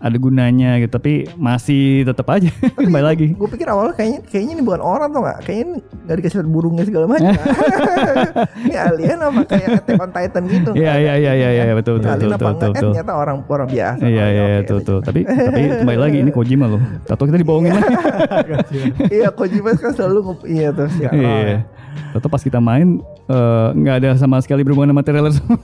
ada 0.02 0.18
gunanya 0.18 0.82
gitu. 0.82 0.98
Tapi 0.98 1.30
masih 1.38 2.04
tetap 2.10 2.26
aja 2.34 2.50
kembali 2.86 3.06
lagi. 3.06 3.28
Gue 3.38 3.48
pikir 3.48 3.70
awalnya 3.70 3.94
kayaknya 3.94 4.20
kayaknya 4.26 4.54
ini 4.58 4.64
bukan 4.66 4.82
orang 4.82 5.10
tuh 5.14 5.22
nggak? 5.22 5.38
Kayaknya 5.46 5.66
nggak 5.80 6.16
dikasih 6.18 6.38
lihat 6.42 6.50
burungnya 6.50 6.84
segala 6.90 7.06
macam. 7.06 7.32
ini 8.66 8.76
alien 8.76 9.20
apa 9.22 9.42
kayak 9.46 9.68
Attack 9.86 10.02
on 10.02 10.12
Titan 10.12 10.44
gitu? 10.50 10.70
Iya 10.74 10.94
iya 10.98 11.14
iya 11.22 11.32
iya 11.38 11.50
iya 11.70 11.74
betul 11.78 12.02
betul 12.02 12.10
Alien 12.10 12.30
betul 12.34 12.36
apa 12.36 12.50
betul 12.50 12.50
enggak? 12.50 12.66
Eh 12.66 12.74
betul. 12.74 12.92
ternyata 12.92 13.14
orang 13.14 13.38
orang 13.46 13.68
biasa. 13.70 14.02
Iya 14.02 14.10
iya 14.10 14.26
ya, 14.26 14.44
iya 14.50 14.60
betul 14.66 14.78
betul. 14.82 14.98
Tapi 15.06 15.20
tapi 15.30 15.62
kembali 15.86 16.00
lagi 16.02 16.18
ini 16.26 16.32
Kojima 16.34 16.66
loh. 16.66 16.82
Tato 17.06 17.24
kita 17.30 17.38
dibohongin 17.38 17.72
lagi. 17.78 17.94
Iya 19.12 19.30
Kojima 19.32 19.76
kan 19.78 19.94
selalu 19.94 20.20
iya 20.50 20.74
tuh. 20.74 20.88
siap. 20.98 21.14
Iya. 21.14 21.62
Tato 22.16 22.28
pas 22.28 22.42
kita 22.42 22.58
main 22.60 23.00
eh, 23.28 23.68
nggak 23.76 23.96
ada 24.02 24.10
sama 24.16 24.40
sekali 24.40 24.66
berhubungan 24.66 24.96
sama 24.96 25.04
trailer 25.04 25.34
semua. 25.34 25.60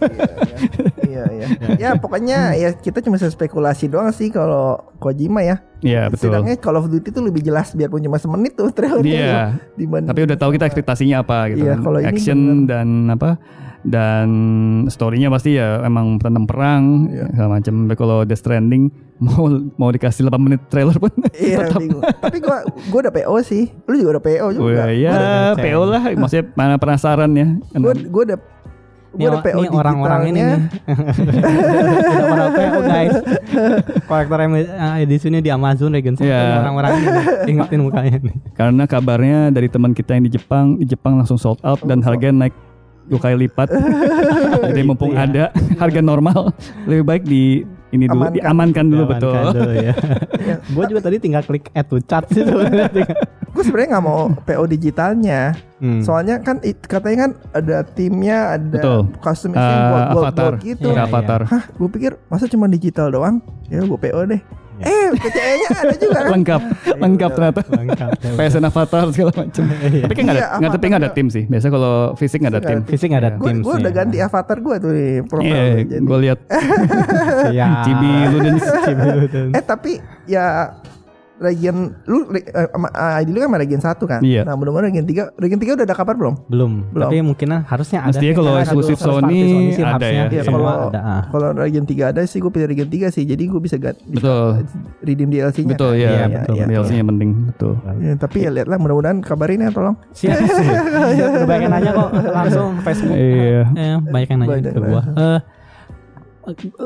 Iya 1.08 1.24
iya. 1.34 1.48
Ya 1.78 1.90
pokoknya 1.98 2.54
ya 2.54 2.70
kita 2.74 3.02
cuma 3.02 3.18
spekulasi 3.18 3.90
doang 3.90 4.14
sih 4.14 4.30
kalau 4.30 4.78
Kojima 4.98 5.42
ya. 5.42 5.62
Iya 5.82 6.10
betul. 6.10 6.34
Sedangnya 6.34 6.58
Call 6.58 6.78
of 6.78 6.90
Duty 6.90 7.10
itu 7.10 7.22
lebih 7.22 7.42
jelas 7.46 7.74
biarpun 7.74 8.02
cuma 8.02 8.18
semenit 8.18 8.54
tuh 8.54 8.70
trailernya. 8.70 9.06
Iya. 9.06 9.42
Dibanding 9.78 10.10
Tapi 10.10 10.22
udah 10.26 10.38
tahu 10.38 10.50
kita 10.58 10.66
ekspektasinya 10.70 11.22
apa 11.22 11.54
gitu 11.54 11.66
Iya, 11.66 11.74
kan. 11.78 11.82
kalau 11.86 12.00
ini 12.02 12.10
Action 12.10 12.40
dan 12.66 12.88
apa 13.10 13.38
dan 13.84 14.28
story-nya 14.88 15.30
pasti 15.30 15.56
ya 15.56 15.82
emang 15.82 16.18
tentang 16.18 16.46
perang 16.46 16.84
Iya. 17.08 17.26
segala 17.30 17.50
macam. 17.58 17.74
Tapi 17.86 17.96
kalau 17.96 18.18
Death 18.24 18.42
Stranding 18.42 18.90
mau 19.24 19.46
mau 19.76 19.90
dikasih 19.90 20.26
8 20.26 20.38
menit 20.38 20.62
trailer 20.68 20.96
pun 20.96 21.10
Iya, 21.34 21.68
tetap. 21.68 21.82
Tapi 22.22 22.38
gua 22.40 22.58
gua 22.90 23.00
udah 23.06 23.14
PO 23.14 23.36
sih. 23.42 23.70
Lu 23.86 23.96
juga 23.96 24.18
udah 24.18 24.24
PO 24.24 24.48
juga. 24.54 24.84
Wah, 24.86 24.90
ya 24.90 25.12
udah 25.12 25.56
PO 25.58 25.82
lah 25.86 26.02
maksudnya 26.16 26.46
mana 26.54 26.76
penasaran 26.76 27.32
ya. 27.32 27.48
Gua 27.74 27.94
gua 28.08 28.24
udah 28.28 28.40
gua 29.18 29.28
udah 29.34 29.42
PO 29.42 29.60
ini 29.60 29.70
orang-orang 29.72 30.22
ini 30.28 30.40
nih. 30.40 30.60
Udah 30.86 32.28
pada 32.28 32.46
PO 32.52 32.80
guys. 32.84 33.16
Kolektor 34.10 34.40
edisinya 35.00 35.40
di 35.40 35.50
Amazon 35.50 35.90
Regen 35.90 36.14
Iya. 36.20 36.62
orang-orang 36.62 36.92
ini 36.94 37.10
ingetin 37.50 37.80
mukanya 37.82 38.18
nih. 38.20 38.36
Karena 38.54 38.84
kabarnya 38.86 39.40
dari 39.50 39.68
teman 39.68 39.92
kita 39.92 40.14
yang 40.14 40.26
di 40.26 40.34
Jepang, 40.34 40.78
di 40.78 40.86
Jepang 40.86 41.18
langsung 41.18 41.40
sold 41.40 41.58
out 41.62 41.82
dan 41.84 42.02
harganya 42.02 42.46
naik 42.46 42.56
dua 43.08 43.20
kali 43.20 43.48
lipat. 43.48 43.68
Jadi 44.70 44.82
mumpung 44.84 45.16
ya. 45.16 45.24
ada 45.24 45.44
harga 45.80 46.02
normal, 46.04 46.52
lebih 46.86 47.04
baik 47.04 47.24
di 47.24 47.64
ini 47.88 48.04
dulu 48.04 48.28
Amankan. 48.28 48.36
diamankan 48.36 48.86
dulu 48.92 49.04
betul. 49.08 49.72
ya. 49.80 49.96
Gue 50.76 50.84
juga 50.92 51.00
tadi 51.00 51.24
tinggal 51.24 51.40
klik 51.48 51.72
add 51.72 51.88
to 51.88 52.04
chat 52.04 52.28
sih 52.28 52.44
sebenarnya. 52.44 53.08
Gue 53.56 53.64
sebenarnya 53.64 53.90
nggak 53.96 54.06
mau 54.06 54.28
PO 54.44 54.64
digitalnya. 54.68 55.56
Hmm. 55.80 56.04
Soalnya 56.04 56.44
kan 56.44 56.60
it- 56.62 56.84
katanya 56.84 57.18
kan 57.26 57.32
ada 57.56 57.88
timnya, 57.88 58.60
ada 58.60 58.76
Betul. 58.76 59.00
customization 59.24 59.72
Eh, 59.72 59.88
gold, 59.88 60.04
gold, 60.04 60.12
avatar, 60.20 60.52
gold 60.52 60.68
gitu. 60.68 60.88
Iya, 60.92 60.96
Kayak 61.00 61.10
avatar. 61.10 61.42
Hah, 61.48 61.64
gue 61.72 61.90
pikir 61.90 62.12
masa 62.28 62.46
cuma 62.46 62.68
digital 62.68 63.08
doang? 63.08 63.40
Ya 63.72 63.80
gue 63.80 63.98
PO 63.98 64.22
deh. 64.28 64.42
Iya. 64.78 64.86
Eh, 64.88 65.08
PCE-nya 65.18 65.70
ada 65.74 65.96
juga 65.98 66.20
kan? 66.20 66.30
lengkap, 66.34 66.62
lengkap 66.98 67.30
ternyata. 67.34 67.62
Lengkap. 67.68 68.10
ya. 68.22 68.32
PSN 68.38 68.64
Avatar 68.66 69.06
segala 69.10 69.32
macam. 69.34 69.64
Tapi 69.68 70.14
kan 70.14 70.24
nggak 70.24 70.36
ada, 70.38 70.44
Iya, 70.44 70.58
nggak 70.58 70.72
tapi 70.72 70.86
nggak 70.88 71.02
ada 71.02 71.12
tim 71.12 71.28
sih. 71.28 71.44
Biasa 71.46 71.68
kalau 71.68 71.94
fisik 72.14 72.40
nggak 72.42 72.54
ada 72.54 72.62
tim. 72.62 72.80
Fisik 72.86 73.08
nggak 73.10 73.24
ada 73.24 73.32
tim 73.36 73.56
gue 73.58 73.74
udah 73.74 73.92
ganti 73.92 74.18
avatar 74.20 74.58
gue 74.62 74.76
tuh 74.78 74.92
di 74.94 75.08
profile. 75.26 75.50
Iya, 75.50 75.64
jadi. 75.84 76.04
gue 76.06 76.18
lihat 76.24 76.40
Ya. 77.58 77.68
Cibi 77.82 78.12
Ludens. 78.32 78.64
Eh 79.58 79.64
tapi 79.64 79.98
ya 80.26 80.76
Regen 81.38 81.94
lu 82.04 82.26
re- 82.28 82.44
eh, 82.44 82.66
ah, 82.92 83.18
ID 83.18 83.30
lu 83.30 83.40
kan 83.40 83.48
sama 83.48 83.58
Regen 83.58 83.78
1 83.78 83.94
kan? 84.04 84.22
Iya. 84.22 84.42
Nah, 84.42 84.54
mudah-mudahan 84.54 84.90
Regen 84.90 85.06
3 85.06 85.38
Regen 85.38 85.60
3 85.60 85.78
udah 85.78 85.86
ada 85.86 85.94
kabar 85.94 86.14
belum? 86.14 86.36
Belum. 86.46 86.72
Belum. 86.90 87.08
Tapi 87.08 87.18
mungkin 87.22 87.48
harusnya 87.62 88.00
ada. 88.02 88.10
Mestinya 88.10 88.34
kalau 88.36 88.52
eksklusif 88.56 88.98
party 88.98 89.06
Sony 89.06 89.40
sih 89.72 89.82
ada 89.82 89.94
harusnya 89.94 90.18
ya. 90.18 90.26
Iya, 90.28 90.44
kalau- 90.44 90.90
ada. 90.90 91.00
ah. 91.00 91.22
Kalau 91.30 91.48
Regen 91.56 91.86
3 91.86 92.04
ada 92.08 92.22
sih 92.24 92.38
gue 92.38 92.50
pilih 92.50 92.68
Regen 92.68 92.90
3 92.90 93.08
sih. 93.08 93.24
Jadi 93.24 93.44
gue 93.46 93.60
bisa 93.60 93.78
ganti 93.78 94.02
Betul. 94.10 94.66
redeem 95.00 95.30
DLC-nya. 95.30 95.70
Betul 95.72 95.92
kan? 95.92 95.98
ya, 95.98 96.10
Iya, 96.10 96.26
betul. 96.34 96.54
iya, 96.54 96.66
DLC-nya 96.68 97.04
penting, 97.06 97.30
betul. 97.46 97.74
Ya, 97.98 98.14
tapi 98.16 98.38
ya 98.40 98.50
lihatlah 98.50 98.78
mudah-mudahan 98.78 99.18
kabarin 99.20 99.60
ya 99.60 99.70
tolong. 99.70 99.96
Siap 100.12 100.38
sih. 100.38 100.66
Siap, 101.14 101.30
udah 101.38 101.48
banyak 101.52 101.64
yang 101.64 101.74
nanya 101.74 101.92
kok 101.94 102.10
langsung 102.28 102.68
ke 102.74 102.82
Facebook. 102.84 103.14
Iya. 103.14 103.62
Eh, 103.70 103.98
banyak 104.04 104.28
yang 104.28 104.40
nanya 104.42 104.60
ke 104.68 104.80
gua. 104.80 105.02
Eh, 105.08 105.40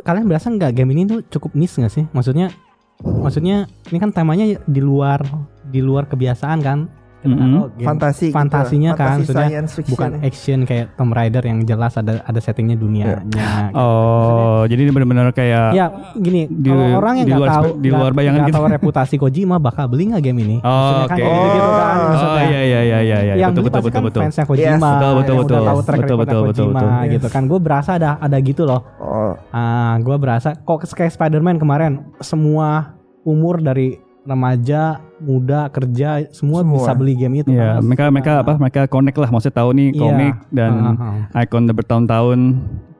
kalian 0.02 0.26
berasa 0.26 0.50
nggak 0.50 0.72
game 0.74 0.92
ini 0.92 1.02
tuh 1.06 1.20
cukup 1.30 1.54
niche 1.54 1.78
nggak 1.78 1.94
sih? 1.94 2.04
Maksudnya, 2.10 2.50
maksudnya 3.04 3.70
ini 3.90 3.98
kan 3.98 4.12
temanya 4.14 4.62
di 4.66 4.82
luar 4.82 5.22
di 5.68 5.80
luar 5.84 6.06
kebiasaan 6.08 6.60
kan? 6.62 6.80
Mhm. 7.24 7.38
tahu 7.52 7.66
game 7.72 7.88
Fantasi 7.88 8.26
gitu. 8.26 8.34
fantasinya 8.34 8.92
kan, 8.92 8.98
Fantasi 8.98 9.20
maksudnya 9.22 9.46
science 9.48 9.72
fiction. 9.72 9.92
bukan 9.92 10.12
action 10.22 10.60
kayak 10.64 10.86
Tomb 10.94 11.12
Raider 11.12 11.44
yang 11.44 11.60
jelas 11.62 11.94
ada 11.94 12.14
ada 12.20 12.40
settingnya 12.40 12.74
dunianya. 12.74 13.22
gitu. 13.24 13.76
Oh, 13.76 14.66
jadi 14.66 14.80
ini 14.80 14.92
benar-benar 14.92 15.30
kayak 15.30 15.68
Ya 15.72 15.86
gini, 16.14 16.46
Di- 16.46 16.68
kalau 16.68 16.98
orang 16.98 17.14
yang 17.16 17.28
nggak 17.28 17.38
luar 17.38 17.50
tahu 17.52 17.66
di 17.76 17.88
luar 17.88 18.02
nggak- 18.02 18.16
bayangan 18.16 18.40
nggak 18.40 18.50
kita. 18.50 18.58
tahu 18.58 18.66
reputasi 18.72 19.16
Kojima 19.18 19.56
bakal 19.58 19.86
beli 19.88 20.04
nggak 20.10 20.24
game 20.24 20.40
ini? 20.40 20.58
Oh, 20.60 20.72
oke. 21.04 21.08
kan 21.08 21.16
kayak 21.16 21.30
gitu-gitu 21.30 21.70
kan, 21.72 21.96
Oh, 22.02 22.40
iya 22.42 22.62
iya 22.62 22.80
iya 22.82 23.00
iya 23.00 23.18
iya. 23.22 23.34
yang 23.38 23.52
Betul 23.52 23.62
beli 23.62 23.68
betul 23.68 23.72
pasti 23.72 23.86
betul 23.86 23.92
kan 23.94 24.04
betul. 24.04 24.22
fansnya 24.24 24.46
Kojima, 24.46 24.66
Yes, 24.68 24.82
betul, 24.82 24.90
betul, 24.90 25.06
yang 25.12 25.42
betul. 25.42 25.54
udah 25.54 25.62
tahu 25.64 25.80
track 25.82 26.00
Betul, 26.02 26.18
betul, 26.18 26.40
betul, 26.42 26.66
Kojima 26.66 26.80
betul. 26.82 27.12
gitu 27.12 27.28
kan. 27.30 27.44
Gue 27.46 27.60
berasa 27.60 27.90
ada 27.94 28.10
ada 28.18 28.38
gitu 28.40 28.64
loh. 28.64 28.82
Oh, 28.98 29.34
Ah, 29.52 29.96
gue 29.98 30.16
berasa 30.16 30.50
kok 30.56 30.82
kayak 30.88 31.12
Spider-Man 31.12 31.58
kemarin 31.58 31.92
semua 32.20 32.98
umur 33.22 33.60
dari 33.60 34.02
remaja, 34.22 35.02
muda, 35.18 35.66
kerja 35.70 36.30
semua, 36.30 36.62
Semua. 36.62 36.78
bisa 36.78 36.92
beli 36.94 37.18
game 37.18 37.42
itu. 37.42 37.50
Iya, 37.50 37.78
kan. 37.78 37.82
mereka 37.82 38.04
mereka 38.10 38.32
apa? 38.40 38.54
Mereka 38.56 38.82
connect 38.88 39.18
lah, 39.18 39.30
maksudnya 39.30 39.58
tahu 39.58 39.70
nih 39.74 39.88
Iya. 39.90 40.00
komik 40.00 40.36
dan 40.54 40.72
ikon 41.34 41.64
udah 41.66 41.76
bertahun-tahun 41.76 42.40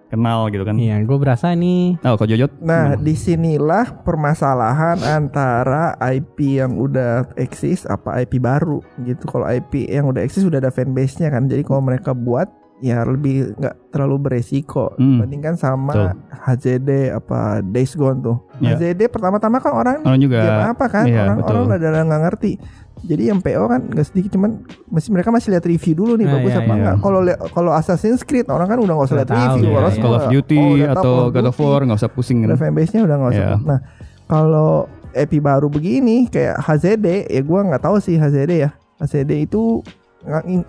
kenal 0.08 0.52
gitu 0.52 0.68
kan. 0.68 0.76
Iya, 0.76 1.00
gue 1.02 1.18
berasa 1.18 1.56
ini 1.56 1.96
Oh, 2.04 2.20
kok 2.20 2.28
Jojot? 2.28 2.52
Nah, 2.60 3.00
di 3.00 3.16
sinilah 3.16 4.04
permasalahan 4.04 5.00
antara 5.00 5.96
IP 6.04 6.60
yang 6.60 6.76
udah 6.76 7.32
eksis 7.40 7.88
apa 7.88 8.20
IP 8.20 8.44
baru 8.44 8.84
gitu. 9.02 9.24
Kalau 9.24 9.48
IP 9.48 9.88
yang 9.88 10.12
udah 10.12 10.20
eksis 10.20 10.44
udah 10.44 10.60
ada 10.60 10.68
fanbase-nya 10.68 11.32
kan. 11.32 11.48
Jadi 11.48 11.64
kalau 11.64 11.80
mereka 11.80 12.12
buat 12.12 12.52
ya 12.82 13.06
lebih 13.06 13.54
nggak 13.56 13.94
terlalu 13.94 14.18
beresiko 14.18 14.98
Hmm. 14.98 15.22
dibandingkan 15.22 15.54
sama 15.54 15.94
Betul. 15.94 16.10
HZD 16.42 16.90
apa 17.14 17.62
Days 17.62 17.94
Gone 17.94 18.20
tuh. 18.20 18.38
Ya. 18.58 18.74
HZD 18.74 19.06
pertama-tama 19.08 19.62
kan 19.62 19.72
orang 19.72 19.98
Orang 20.02 20.18
juga 20.18 20.42
game 20.42 20.66
apa 20.74 20.86
kan 20.90 21.06
iya, 21.06 21.30
orang 21.30 21.38
betul. 21.40 21.54
orang 21.62 21.78
udah 21.78 22.04
nggak 22.10 22.22
ngerti. 22.26 22.54
Jadi 23.02 23.24
yang 23.34 23.42
PO 23.42 23.64
kan 23.66 23.82
nggak 23.86 24.06
sedikit 24.06 24.34
cuman 24.34 24.62
masih 24.90 25.10
mereka 25.10 25.30
masih 25.30 25.54
lihat 25.54 25.66
review 25.66 25.94
dulu 25.94 26.14
nih 26.18 26.26
Nah, 26.26 26.34
bagus 26.38 26.52
iya, 26.54 26.60
apa 26.62 26.66
iya. 26.66 26.74
enggak. 26.78 26.96
Kalau 27.02 27.20
kalau 27.54 27.72
Assassin's 27.74 28.22
Creed 28.22 28.46
orang 28.50 28.66
kan 28.66 28.78
udah 28.78 28.94
nggak 28.94 29.08
usah 29.10 29.18
lihat 29.22 29.30
review. 29.32 29.70
iya, 29.70 29.78
orang 29.78 29.94
iya. 29.94 30.02
Call 30.02 30.16
of 30.18 30.26
Duty 30.28 30.62
oh, 30.62 30.92
atau 30.92 31.14
God 31.30 31.48
of. 31.50 31.58
War 31.58 31.82
nggak 31.86 32.00
usah 32.02 32.10
pusing 32.10 32.38
Udah 32.46 32.58
fanbase-nya 32.58 33.02
udah 33.06 33.16
nggak 33.18 33.32
usah. 33.38 33.46
Iya. 33.46 33.58
Nah, 33.62 33.80
kalau 34.26 34.72
epi 35.14 35.38
baru 35.38 35.70
begini 35.70 36.26
kayak 36.30 36.58
HZD 36.62 37.30
ya 37.30 37.42
gua 37.46 37.62
nggak 37.70 37.84
tahu 37.86 38.02
sih 38.02 38.18
HZD 38.18 38.52
ya. 38.58 38.70
HZD 38.98 39.50
itu 39.50 39.82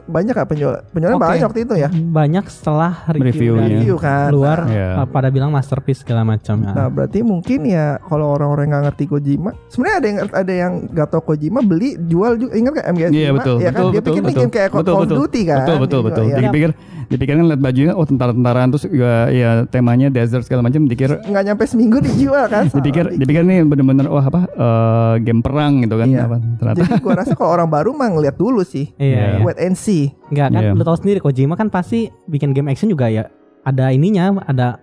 banyak 0.08 0.32
kan 0.32 0.46
penjual 0.48 0.80
penjualan 0.96 1.16
Oke. 1.20 1.24
banyak 1.28 1.44
waktu 1.44 1.60
itu 1.68 1.74
ya. 1.76 1.88
Banyak 1.92 2.44
setelah 2.48 3.04
review 3.12 3.60
Review 3.60 3.94
kan. 4.00 4.32
keluar 4.32 4.64
Iya. 4.64 5.04
uh, 5.04 5.08
pada 5.08 5.28
bilang 5.28 5.52
masterpiece 5.52 6.00
segala 6.00 6.24
macam. 6.24 6.64
ya. 6.64 6.72
Nah 6.72 6.88
berarti 6.88 7.20
mungkin 7.20 7.68
ya 7.68 8.00
kalau 8.08 8.32
orang-orang 8.32 8.72
nggak 8.72 8.82
ngerti 8.88 9.04
Kojima, 9.12 9.52
sebenarnya 9.68 9.96
ada 10.00 10.08
yang 10.08 10.18
ada 10.32 10.52
yang 10.52 10.72
gak 10.88 11.08
tau 11.12 11.20
Kojima 11.20 11.60
beli 11.60 12.00
jual 12.08 12.40
juga 12.40 12.52
ingat 12.56 12.72
gak 12.80 12.86
MGS 12.96 13.10
Iya 13.12 13.30
betul, 13.36 13.56
ya 13.60 13.70
kan 13.70 13.82
betul, 13.84 13.92
dia 13.92 14.00
betul, 14.00 14.08
pikir 14.08 14.22
betul, 14.22 14.32
bikin 14.32 14.48
kayak 14.48 14.68
Call 14.72 14.80
betul, 14.80 14.94
of 14.94 15.00
betul. 15.04 15.16
Duty 15.20 15.40
kan. 15.44 15.58
Betul 15.60 15.76
betul 15.84 16.00
Dia 16.00 16.08
betul. 16.08 16.24
Jadi 16.32 16.46
ya. 16.48 16.52
pikir 16.52 16.70
dipikir 16.72 17.01
kan 17.14 17.44
lihat 17.44 17.60
bajunya 17.60 17.92
oh 17.92 18.02
tentara-tentaraan 18.02 18.68
terus 18.68 18.84
juga 18.84 19.28
ya 19.28 19.64
temanya 19.64 20.08
desert 20.08 20.42
segala 20.42 20.62
macam 20.62 20.84
dikir 20.84 21.18
nggak 21.18 21.42
nyampe 21.44 21.64
seminggu 21.64 21.98
dijual 21.98 22.46
kan. 22.46 22.68
dipikir 22.68 23.12
dipikir 23.12 23.42
nih 23.42 23.62
bener-bener 23.62 24.06
wah 24.06 24.22
apa 24.22 24.40
eh, 24.46 25.14
game 25.20 25.40
perang 25.40 25.80
gitu 25.80 25.94
kan 25.94 26.06
Iya. 26.06 26.24
apa 26.24 26.36
ternyata 26.56 26.78
Jadi 26.78 26.92
gua 27.00 27.14
rasa 27.14 27.32
kalau 27.32 27.50
orang 27.52 27.68
baru 27.68 27.90
mah 27.90 28.08
ngeliat 28.10 28.36
dulu 28.36 28.62
sih. 28.62 28.92
Iya, 28.94 29.38
iya. 29.38 29.42
Wait 29.42 29.58
and 29.58 29.74
see. 29.74 30.12
Enggak 30.28 30.48
kan 30.50 30.62
Iya. 30.62 30.72
lu 30.72 30.82
tahu 30.82 30.96
sendiri 30.96 31.18
Kojima 31.18 31.54
kan 31.54 31.68
pasti 31.68 32.06
bikin 32.24 32.50
game 32.50 32.68
action 32.68 32.86
juga 32.86 33.06
ya 33.06 33.28
ada 33.62 33.88
ininya, 33.88 34.42
ada 34.42 34.80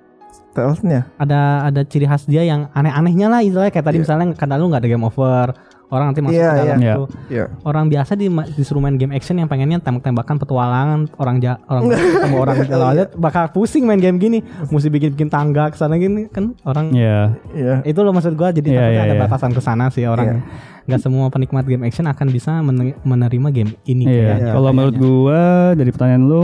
Stealth-nya. 0.50 1.06
ada 1.16 1.40
ada 1.64 1.82
ciri 1.84 2.04
khas 2.04 2.26
dia 2.26 2.42
yang 2.42 2.68
aneh-anehnya 2.72 3.28
lah 3.28 3.40
istilahnya 3.40 3.70
kayak 3.70 3.86
tadi 3.86 3.98
Iya. 3.98 4.04
misalnya 4.04 4.26
kadang 4.34 4.58
lu 4.58 4.68
nggak 4.68 4.82
ada 4.82 4.90
game 4.90 5.04
over 5.04 5.46
orang 5.90 6.06
nanti 6.08 6.22
masuk 6.22 6.38
Iya, 6.38 6.50
ke 6.50 6.60
dalam 6.60 6.78
iya. 6.80 6.94
itu 6.94 7.04
Iya. 7.30 7.46
orang 7.64 7.86
biasa 7.88 8.12
di, 8.14 8.26
disuruh 8.54 8.78
main 8.78 8.94
game 8.94 9.10
action 9.10 9.36
yang 9.36 9.46
pengennya 9.46 9.78
tembak-tembakan 9.80 10.38
petualangan 10.38 11.00
orang 11.16 11.36
ja, 11.40 11.58
orang 11.66 11.90
ketemu 11.90 12.36
orang 12.38 12.56
jalan 12.64 12.88
lihat 12.96 13.10
bakal 13.16 13.50
pusing 13.50 13.84
main 13.84 13.98
game 13.98 14.16
gini 14.16 14.40
mesti 14.64 14.88
bikin-bikin 14.88 15.28
tangga 15.28 15.68
ke 15.68 15.76
sana 15.76 15.96
gini 15.96 16.26
kan 16.28 16.54
orang 16.62 16.94
Iya. 16.94 17.34
Iya. 17.52 17.74
itu 17.84 18.00
loh 18.00 18.12
maksud 18.12 18.34
gua 18.34 18.50
jadi 18.50 18.64
Iya, 18.64 18.78
takutnya 18.80 18.94
iya, 18.96 19.04
ada 19.04 19.16
iya. 19.16 19.22
batasan 19.22 19.52
ke 19.52 19.60
sana 19.60 19.90
sih 19.90 20.06
orang 20.06 20.46
nggak 20.86 21.00
semua 21.00 21.26
penikmat 21.28 21.66
game 21.66 21.84
action 21.84 22.06
akan 22.06 22.28
bisa 22.28 22.52
men- 22.60 22.98
menerima 23.00 23.50
game 23.52 23.72
ini 23.84 24.06
Iya. 24.06 24.22
kayaknya. 24.40 24.52
Kalau 24.54 24.70
menurut 24.70 24.96
gua 24.96 25.42
dari 25.74 25.90
pertanyaan 25.90 26.24
lu 26.24 26.42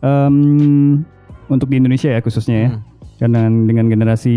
em, 0.00 0.34
untuk 1.46 1.66
di 1.66 1.76
Indonesia 1.76 2.08
ya 2.08 2.20
khususnya 2.20 2.56
ya. 2.56 2.68
Karena 3.20 3.44
dengan 3.46 3.84
generasi 3.86 4.36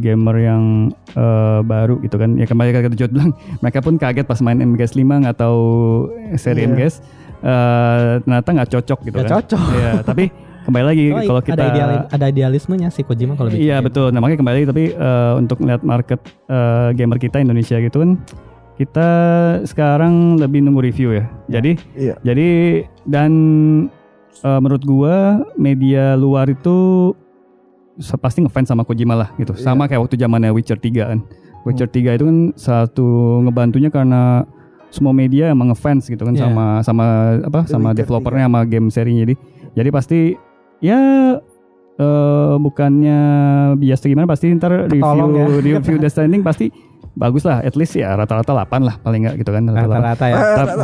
gamer 0.00 0.36
yang 0.38 0.64
eh, 1.12 1.60
baru 1.62 2.00
gitu 2.00 2.16
kan. 2.16 2.34
Ya 2.34 2.44
kembali 2.44 2.72
ke 2.72 2.96
Jod 2.96 3.12
bilang, 3.12 3.36
mereka 3.62 3.78
pun 3.78 3.94
kaget 3.94 4.24
pas 4.24 4.40
main 4.40 4.56
MGS 4.56 4.96
5 4.96 5.04
nggak 5.04 5.36
tahu 5.36 5.60
seri 6.34 6.64
Iya. 6.64 6.72
MGS 6.72 6.94
eh, 7.38 7.98
ternyata 8.18 8.48
nggak 8.50 8.70
cocok 8.72 8.98
gitu 9.04 9.14
Nggak 9.14 9.28
kan. 9.28 9.36
cocok. 9.36 9.60
Iya, 9.70 9.92
tapi 10.02 10.24
kembali 10.64 10.84
lagi 10.84 11.04
Oh, 11.08 11.22
kalau 11.28 11.40
kita 11.40 11.54
ada 11.54 11.66
ideali- 11.70 12.06
ada 12.10 12.26
idealismenya 12.26 12.88
sih 12.88 13.04
Kojima 13.04 13.36
kalau 13.36 13.52
bikin 13.52 13.60
Iya 13.62 13.76
game. 13.76 13.86
betul. 13.86 14.08
Nah 14.08 14.18
makanya 14.18 14.40
kembali 14.40 14.60
tapi 14.64 14.84
eh, 14.90 15.32
untuk 15.36 15.56
melihat 15.60 15.82
market 15.84 16.18
eh, 16.48 16.88
gamer 16.92 17.18
kita 17.20 17.36
Indonesia 17.38 17.76
gitu 17.76 18.00
kan 18.00 18.16
kita 18.74 19.08
sekarang 19.64 20.36
lebih 20.36 20.60
nunggu 20.60 20.80
review 20.82 21.12
ya. 21.12 21.24
Jadi 21.46 21.76
Iya. 21.94 22.14
jadi 22.18 22.48
dan 23.04 23.32
eh, 24.38 24.58
menurut 24.58 24.82
gua 24.82 25.16
media 25.54 26.12
luar 26.14 26.48
itu 26.48 27.12
pasti 27.96 28.44
ngefans 28.44 28.68
sama 28.68 28.84
Kojima 28.84 29.16
lah 29.16 29.28
gitu. 29.36 29.56
Iya. 29.56 29.62
Sama 29.62 29.88
kayak 29.88 30.04
waktu 30.04 30.16
zamannya 30.16 30.52
Witcher 30.52 30.76
3 30.76 31.10
kan. 31.10 31.18
Witcher 31.64 31.88
3 31.88 32.14
itu 32.14 32.24
kan 32.24 32.38
satu 32.54 33.06
ngebantunya 33.42 33.88
karena 33.88 34.46
semua 34.88 35.10
media 35.10 35.50
emang 35.50 35.74
ngefans 35.74 36.06
gitu 36.06 36.22
kan 36.22 36.32
Iya. 36.32 36.46
sama 36.46 36.66
sama 36.80 37.04
apa 37.42 37.60
The 37.64 37.74
sama 37.74 37.90
Witcher 37.90 37.98
developernya 38.06 38.44
sama 38.46 38.60
game 38.64 38.88
serinya 38.88 39.26
jadi 39.26 39.34
jadi 39.74 39.88
pasti 39.90 40.20
ya 40.78 41.00
eh 41.96 42.54
bukannya 42.56 43.18
biasa 43.74 44.04
gimana 44.04 44.28
pasti 44.28 44.52
ntar 44.52 44.86
review 44.86 45.00
Ketolong 45.00 45.32
ya. 45.32 45.46
review 45.80 45.96
Death 45.96 46.12
Stranding 46.12 46.44
pasti 46.44 46.68
bagus 47.16 47.42
lah 47.42 47.64
at 47.64 47.72
least 47.72 47.96
ya 47.96 48.12
rata-rata 48.12 48.52
8 48.52 48.68
lah 48.78 49.00
paling 49.00 49.24
nggak 49.24 49.34
gitu 49.40 49.48
kan 49.48 49.64
rata-rata 49.64 50.24
ya 50.26 50.36
Tapi- 50.36 50.76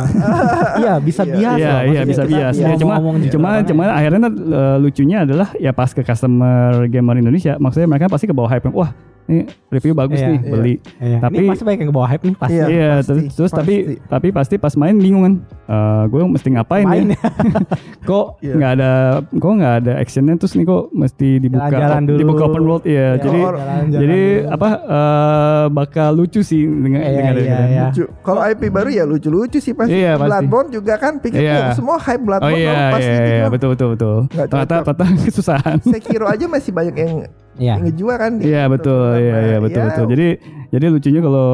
iya 0.81 0.93
bisa 0.97 1.21
Iya. 1.23 1.31
bias 1.31 1.55
Iya, 1.55 1.73
iya 1.85 2.01
bisa 2.03 2.23
bias. 2.25 2.55
Ya, 2.57 2.73
cuma 2.73 2.97
ngomong 2.97 3.15
gitu 3.21 3.37
cuma 3.37 3.61
cuma 3.61 3.83
akhirnya 3.87 4.19
eh, 4.27 4.77
lucunya 4.77 5.17
adalah 5.21 5.53
ya 5.55 5.69
pas 5.71 5.89
ke 5.89 6.01
customer 6.01 6.89
gamer 6.89 7.15
Indonesia, 7.15 7.53
maksudnya 7.55 7.85
mereka 7.85 8.09
pasti 8.09 8.25
ke 8.25 8.33
bawah 8.33 8.49
hype. 8.49 8.65
Wah, 8.67 8.89
ini 9.25 9.41
review 9.69 9.93
bagus 9.93 10.17
Iya, 10.17 10.27
nih, 10.27 10.37
iya. 10.37 10.51
beli. 10.51 10.73
Iya, 10.99 11.17
Tapi- 11.17 11.35
ini 11.37 11.47
pasti 11.47 11.63
banyak 11.63 11.79
yang 11.79 11.89
ke 11.89 11.95
bawah 11.95 12.09
hype 12.09 12.23
nih 12.23 12.35
pasti 12.35 12.53
Iya. 12.53 12.65
Iya, 12.67 12.89
pasti, 12.93 13.07
terus, 13.07 13.23
terus 13.33 13.51
tapi 13.51 13.75
pasti. 13.77 13.95
tapi 14.05 14.27
pasti 14.29 14.55
pas 14.57 14.73
main 14.75 14.95
bingung 14.95 15.23
kan. 15.23 15.33
Eh 15.63 16.03
gue 16.05 16.19
mesti 16.25 16.47
ngapain 16.49 16.83
main 16.83 17.07
ya? 17.09 17.19
kok 18.09 18.25
Iya. 18.39 18.53
nggak 18.53 18.71
ada 18.73 18.91
kok 19.25 19.51
nggak 19.53 19.73
ada 19.79 19.91
actionnya 19.95 20.35
terus 20.35 20.53
nih 20.53 20.65
kok 20.65 20.83
mesti 20.91 21.29
dibuka 21.39 21.65
Jalan-jalan 21.65 22.03
dulu. 22.03 22.19
dibuka 22.19 22.41
open 22.45 22.63
world 22.63 22.83
ya. 22.83 22.91
Iya, 22.93 23.09
jadi 23.17 23.39
jalan-jalan 23.39 23.83
jadi 23.93 24.19
dulu. 24.21 24.51
apa 24.51 24.69
eh 24.83 25.65
bakal 25.71 26.09
lucu 26.13 26.41
sih 26.41 26.61
dengan 26.63 26.99
Iya, 26.99 27.09
dengan 27.09 27.33
iya, 27.33 27.39
dengan- 27.39 27.69
iya. 27.69 27.83
Lucu. 27.87 28.03
Kalau 28.21 28.41
IP 28.43 28.61
baru 28.69 28.89
ya 28.89 29.03
lucu-lucu 29.03 29.57
sih 29.57 29.73
pasti. 29.73 29.95
Iya, 29.95 30.11
pasti. 30.13 30.27
Bloodborne 30.27 30.69
juga 30.69 30.93
kan 30.95 31.13
pikir 31.17 31.39
Iya. 31.41 31.55
oh, 31.63 31.69
semua 31.73 31.97
hype 31.97 32.19
Oh 32.19 32.25
Bloodborne 32.25 32.55
iya, 32.55 32.69
dong, 32.69 32.93
pasti 32.93 33.09
iya, 33.09 33.23
iya, 33.25 33.45
betul 33.47 33.69
betul 33.71 33.87
betul. 33.93 34.15
Ternyata 34.29 34.75
ternyata 34.83 35.05
kesusahan. 35.25 35.77
Sekiro 35.81 36.25
aja 36.25 36.45
masih 36.45 36.71
banyak 36.71 36.95
yang 36.95 37.13
Iya. 37.53 37.77
yang 37.77 37.85
ngejual 37.85 38.15
kan. 38.17 38.31
Iya 38.37 38.63
betul, 38.65 39.07
iya 39.15 39.35
iya 39.45 39.57
betul 39.61 39.79
Ya, 39.79 39.87
betul. 39.93 40.05
Jadi 40.09 40.27
jadi 40.73 40.85
lucunya 40.89 41.21
kalau 41.21 41.49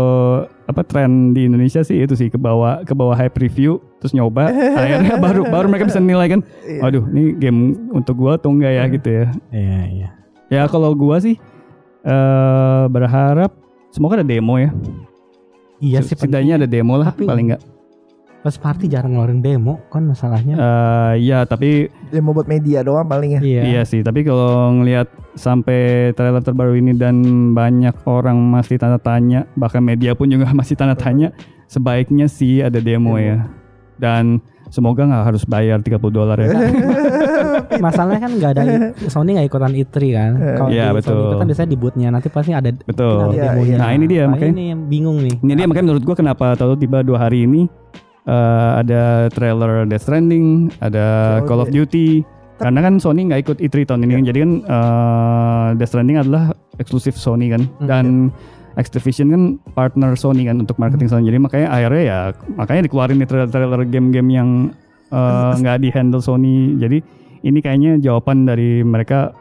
apa 0.64 0.82
tren 0.84 1.36
di 1.36 1.46
Indonesia 1.46 1.82
sih 1.82 2.00
itu 2.00 2.16
sih 2.16 2.32
ke 2.32 2.40
bawah 2.40 2.88
ke 2.88 2.96
bawah 2.96 3.14
hype 3.14 3.36
review 3.36 3.84
terus 4.00 4.16
nyoba 4.16 4.48
akhirnya 4.80 5.20
baru 5.20 5.44
baru 5.46 5.68
mereka 5.68 5.92
bisa 5.92 6.00
nilai 6.00 6.28
kan. 6.30 6.42
Iya. 6.64 6.80
Waduh, 6.82 7.04
ini 7.12 7.24
game 7.36 7.60
untuk 7.92 8.16
gua 8.16 8.40
atau 8.40 8.50
enggak 8.50 8.72
ya 8.72 8.84
gitu 8.88 9.10
ya. 9.10 9.26
Iya, 9.52 9.80
iya. 9.92 10.10
Ya 10.50 10.62
kalau 10.66 10.96
gua 10.96 11.20
sih 11.20 11.36
eh 12.00 12.84
berharap 12.88 13.52
semoga 13.92 14.20
ada 14.20 14.28
demo 14.28 14.56
ya. 14.56 14.72
Iya 15.80 16.00
sih 16.00 16.16
Setidaknya 16.16 16.60
ada 16.60 16.68
demo 16.68 16.96
lah 16.96 17.12
Tapi- 17.12 17.28
paling 17.28 17.46
enggak. 17.52 17.62
Pas 18.40 18.56
party 18.56 18.88
jarang 18.88 19.12
ngeluarin 19.12 19.44
demo 19.44 19.84
kan 19.88 20.00
masalahnya. 20.02 20.56
Eh 20.56 21.28
ya 21.28 21.44
tapi 21.44 21.92
Dia 22.08 22.24
mau 22.24 22.32
buat 22.32 22.48
media 22.48 22.80
doang 22.80 23.04
paling 23.04 23.36
ya. 23.36 23.42
iya. 23.42 23.62
Iya 23.66 23.82
sih, 23.84 24.00
tapi 24.00 24.24
kalau 24.24 24.72
ngelihat 24.74 25.06
sampai 25.36 26.12
trailer 26.14 26.40
terbaru 26.40 26.74
ini 26.74 26.96
dan 26.96 27.20
banyak 27.52 28.00
orang 28.06 28.40
masih 28.40 28.76
tanda 28.76 28.96
tanya, 28.96 29.44
bahkan 29.54 29.82
media 29.82 30.16
pun 30.16 30.26
juga 30.26 30.48
masih 30.56 30.74
tanda 30.74 30.96
tanya, 30.96 31.36
sebaiknya 31.66 32.26
sih 32.26 32.60
ada 32.60 32.80
demo, 32.80 33.14
Demo. 33.14 33.20
ya. 33.20 33.44
Dan 34.00 34.40
semoga 34.70 35.04
nggak 35.04 35.26
harus 35.26 35.44
bayar 35.44 35.84
30 35.84 36.00
dolar 36.10 36.40
ya. 36.40 36.48
Masalahnya 37.84 38.22
kan 38.22 38.32
nggak 38.34 38.52
ada 38.54 38.62
Sony 39.06 39.36
nggak 39.36 39.48
ikutan 39.48 39.72
E3 39.74 39.96
kan. 40.10 40.32
Kalau 40.56 40.70
Iya, 40.72 40.86
di 40.86 40.96
betul. 40.96 41.12
Sony 41.12 41.28
ikutan 41.28 41.48
biasanya 41.52 41.70
di 41.70 41.78
bootnya 41.78 42.08
nanti 42.10 42.28
pasti 42.30 42.52
ada 42.52 42.70
Betul. 42.72 43.20
ada 43.20 43.36
Iya, 43.36 43.44
demonya. 43.52 43.68
iya. 43.68 43.78
Nah, 43.78 43.92
ini 43.92 44.06
dia, 44.08 44.22
Nah, 44.22 44.28
makanya- 44.32 44.56
ini 44.56 44.64
yang 44.66 44.82
bingung 44.88 45.18
nih. 45.20 45.36
Ini 45.38 45.52
dia 45.54 45.66
makanya 45.66 45.86
menurut 45.86 46.04
gua 46.04 46.16
kenapa 46.16 46.46
tahu 46.56 46.74
tiba 46.76 47.04
dua 47.04 47.20
hari 47.20 47.44
ini 47.44 47.68
eh, 48.30 48.72
ada 48.78 49.02
trailer 49.28 49.84
Death 49.84 50.06
Stranding, 50.06 50.70
ada 50.78 51.06
Oh, 51.42 51.50
Call 51.50 51.66
of. 51.66 51.70
Duty. 51.70 52.22
Karena 52.56 52.84
kan 52.84 53.00
Sony 53.00 53.24
nggak 53.26 53.42
ikut 53.42 53.58
E3 53.58 53.88
tahun 53.88 54.04
ini 54.04 54.14
kan, 54.14 54.24
jadi 54.28 54.40
kan 54.40 54.52
eh, 54.62 55.68
Death 55.76 55.90
Stranding 55.90 56.18
adalah 56.20 56.44
eksklusif 56.76 57.16
Sony 57.16 57.50
kan, 57.50 57.66
Hmm. 57.80 57.88
dan 57.88 58.06
Activision 58.76 59.28
kan 59.28 59.44
partner 59.74 60.16
Sony 60.16 60.46
kan 60.46 60.56
untuk 60.56 60.78
marketing 60.78 61.08
Sony. 61.08 61.28
Jadi 61.28 61.36
makanya 61.38 61.68
akhirnya 61.70 62.04
ya 62.06 62.20
makanya 62.54 62.82
dikeluarin 62.86 63.18
nih 63.18 63.28
trailer-trailer 63.28 63.82
game-game 63.86 64.30
yang 64.30 64.50
eh, 65.10 65.52
nggak 65.58 65.78
di 65.80 65.90
handle 65.90 66.22
Sony. 66.22 66.76
Jadi 66.76 67.02
ini 67.42 67.60
kayaknya 67.60 67.98
jawaban 67.98 68.44
dari 68.44 68.80
mereka 68.82 69.32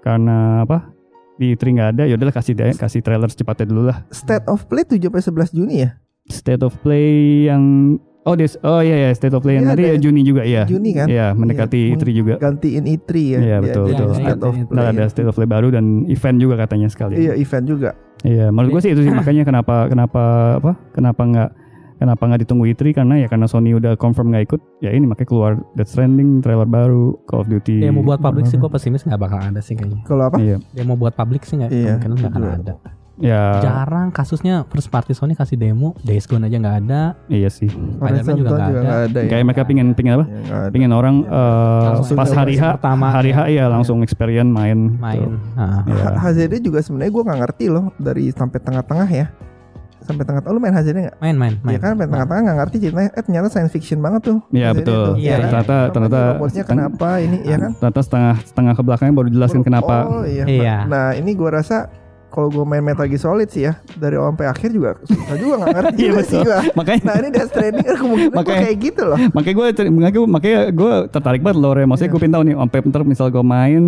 karena 0.00 0.64
apa? 0.64 0.90
Di 1.34 1.52
E3 1.52 1.64
nggak 1.66 1.90
ada, 1.92 2.02
yaudahlah 2.04 2.32
kasih 2.32 2.52
deh, 2.52 2.72
kasih 2.74 3.00
trailer 3.00 3.26
secepatnya 3.26 3.66
dulu 3.66 3.82
lah. 3.88 4.04
State 4.08 4.46
of 4.46 4.64
Play 4.64 4.84
7 4.84 5.00
sampai 5.00 5.48
11 5.48 5.50
Juni 5.52 5.74
ya. 5.80 5.90
State 6.26 6.62
of 6.62 6.72
Play 6.78 7.08
yang 7.48 7.96
oh 8.24 8.34
des 8.34 8.56
oh 8.60 8.80
iya 8.80 8.96
ya 8.98 9.10
State 9.10 9.30
of 9.30 9.40
Play 9.40 9.56
yang 9.56 9.64
Iya, 9.64 9.70
nanti 9.70 9.84
ya 9.84 9.96
Juni 9.96 10.20
juga 10.20 10.42
ya. 10.42 10.62
Juni 10.64 10.90
kan? 10.92 11.06
Iya, 11.06 11.26
mendekati 11.30 11.80
Iya, 11.86 11.94
E3 11.94 12.04
juga. 12.10 12.34
Gantiin 12.38 12.84
E3 12.86 13.10
ya. 13.12 13.38
Iya, 13.38 13.38
Dia- 13.38 13.58
betul, 13.60 13.84
dia 13.84 13.94
betul. 13.94 14.08
State 14.14 14.42
of 14.42 14.52
Iya, 14.52 14.64
Play. 14.64 14.74
Ntar 14.74 14.86
ada 14.90 15.04
State 15.06 15.28
of 15.28 15.34
Play 15.34 15.46
baru 15.46 15.68
dan 15.68 15.84
event 16.06 16.36
juga 16.38 16.54
katanya 16.56 16.88
sekali. 16.88 17.14
Iya, 17.18 17.32
event 17.34 17.64
juga. 17.64 17.90
Iya, 18.20 18.48
menurut 18.48 18.70
gue 18.72 18.82
sih 18.82 18.90
itu 18.90 19.02
sih 19.02 19.12
makanya 19.12 19.44
kenapa 19.44 19.84
kenapa 19.86 20.22
apa? 20.56 20.72
Kenapa 20.90 21.22
nggak 21.22 21.50
kenapa 21.94 22.22
nggak 22.24 22.40
ditunggu 22.42 22.64
E3 22.66 22.82
karena 22.94 23.14
ya 23.16 23.28
karena 23.28 23.44
Sony 23.44 23.70
udah 23.70 23.94
confirm 23.94 24.28
nggak 24.28 24.44
ikut 24.46 24.60
ya 24.80 24.90
ini 24.90 25.04
makanya 25.04 25.28
keluar 25.28 25.52
Death 25.72 25.88
Stranding 25.88 26.40
trailer 26.40 26.66
baru 26.66 27.20
Call 27.24 27.40
of 27.40 27.48
Duty. 27.48 27.80
Demo 27.80 28.00
buat 28.00 28.18
publik 28.18 28.44
sih 28.44 28.56
gue 28.56 28.66
pesimis 28.66 29.04
nggak 29.04 29.20
bakal 29.20 29.38
ada 29.38 29.60
sih 29.60 29.72
kayaknya. 29.72 30.00
Kalau 30.02 30.26
apa? 30.26 30.40
Iya. 30.40 30.56
Demo 30.72 30.96
buat 30.96 31.12
publik 31.12 31.44
sih 31.44 31.54
nggak 31.54 31.70
Iya, 31.70 32.00
kemungkinan 32.00 32.16
nggak 32.18 32.32
akan 32.32 32.44
ada. 32.58 32.74
Ya, 33.16 33.60
Jarang 33.60 34.10
kasusnya 34.10 34.66
first 34.66 34.88
party 34.88 35.12
Sony 35.12 35.32
kasih 35.32 35.54
demo, 35.54 35.94
Days 36.00 36.24
Gone 36.24 36.42
aja 36.42 36.56
nggak 36.56 36.76
ada. 36.82 37.14
iya 37.28 37.46
sih. 37.46 37.70
Spider-Man 37.70 38.34
juga 38.34 38.50
nggak 38.50 38.68
juga 38.68 38.80
ada. 38.82 38.94
ada 39.04 39.18
ya. 39.20 39.28
Kayak 39.28 39.44
mereka 39.44 39.62
pingin 39.62 39.88
pingin 39.92 40.12
apa? 40.14 40.24
Ya, 40.24 40.38
ada. 40.60 40.68
Pingin 40.68 40.90
orang 40.90 41.16
eh, 41.22 41.86
Langsung 41.92 42.16
pas 42.16 42.26
hari 42.28 42.54
H, 42.56 42.64
pertama. 42.74 43.06
hari 43.08 43.30
H 43.30 43.38
ya 43.48 43.64
langsung 43.66 44.02
experience 44.02 44.50
main. 44.50 44.98
Main. 44.98 45.30
Tuh. 45.30 45.38
Nah, 45.54 45.80
Iya. 45.84 46.04
H- 46.10 46.18
HZD 46.26 46.54
juga 46.60 46.78
sebenarnya 46.80 47.12
gue 47.12 47.22
nggak 47.22 47.40
ngerti 47.40 47.64
loh 47.68 47.84
dari 47.96 48.24
sampai 48.28 48.58
tengah-tengah 48.58 49.06
ya 49.08 49.28
sampai 50.00 50.20
tengah 50.20 50.44
oh, 50.44 50.52
lu 50.52 50.60
main 50.60 50.68
HZD 50.70 50.96
nggak? 51.00 51.16
main 51.16 51.32
main 51.32 51.54
main. 51.60 51.72
Ya 51.72 51.78
kan 51.78 51.90
sampai 51.94 52.06
tengah-tengah 52.10 52.42
nggak 52.42 52.58
ngerti 52.60 52.76
ceritanya 52.78 53.10
eh 53.10 53.22
ternyata 53.22 53.48
science 53.48 53.72
fiction 53.72 53.98
banget 53.98 54.20
tuh 54.26 54.38
Iya 54.50 54.74
betul. 54.74 55.16
Iya, 55.16 55.32
kan? 55.32 55.48
ternyata 55.48 55.76
ternyata 55.88 56.20
robotnya 56.34 56.60
seteng- 56.60 56.76
kenapa 56.82 57.08
ini 57.20 57.36
ya 57.40 57.56
kan 57.56 57.70
ternyata 57.72 58.00
setengah 58.02 58.34
setengah 58.42 58.72
ke 58.74 58.82
belakangnya 58.82 59.14
baru 59.14 59.28
dijelasin 59.28 59.62
kenapa. 59.62 59.96
oh 60.04 60.26
iya, 60.26 60.44
Iya. 60.44 60.76
nah 60.84 61.06
ini 61.12 61.30
gue 61.32 61.48
rasa 61.48 61.88
kalau 62.34 62.50
gue 62.50 62.64
main 62.64 62.82
Metal 62.82 63.06
Gear 63.06 63.16
Solid 63.16 63.46
sih 63.46 63.62
ya 63.62 63.78
dari 63.94 64.18
awal 64.18 64.34
sampai 64.34 64.46
akhir 64.48 64.68
juga 64.68 64.90
susah 65.00 65.36
juga 65.36 65.54
nggak 65.56 65.70
ngerti 65.72 66.02
Iya, 66.04 66.20
sih 66.20 66.40
gua. 66.40 66.58
Makanya 66.74 67.00
Nah 67.00 67.14
ini 67.14 67.28
Death 67.30 67.48
Stranding 67.48 67.86
kemungkinan 68.02 68.28
kok 68.28 68.36
Makanya- 68.36 68.62
kayak 68.64 68.78
gitu 68.82 69.02
loh. 69.04 69.18
makanya 69.30 69.54
gue 69.54 69.66
makanya 69.88 70.12
gue 70.12 70.24
makanya 70.28 70.60
gue 70.68 70.92
tertarik 71.08 71.40
banget 71.40 71.58
lore 71.60 71.82
maksudnya 71.84 72.10
gue 72.10 72.20
pengen 72.20 72.34
tahu 72.34 72.44
nih 72.44 72.56
sampai 72.56 72.78
ntar 72.84 73.02
misal 73.04 73.26
gue 73.28 73.44
main 73.44 73.82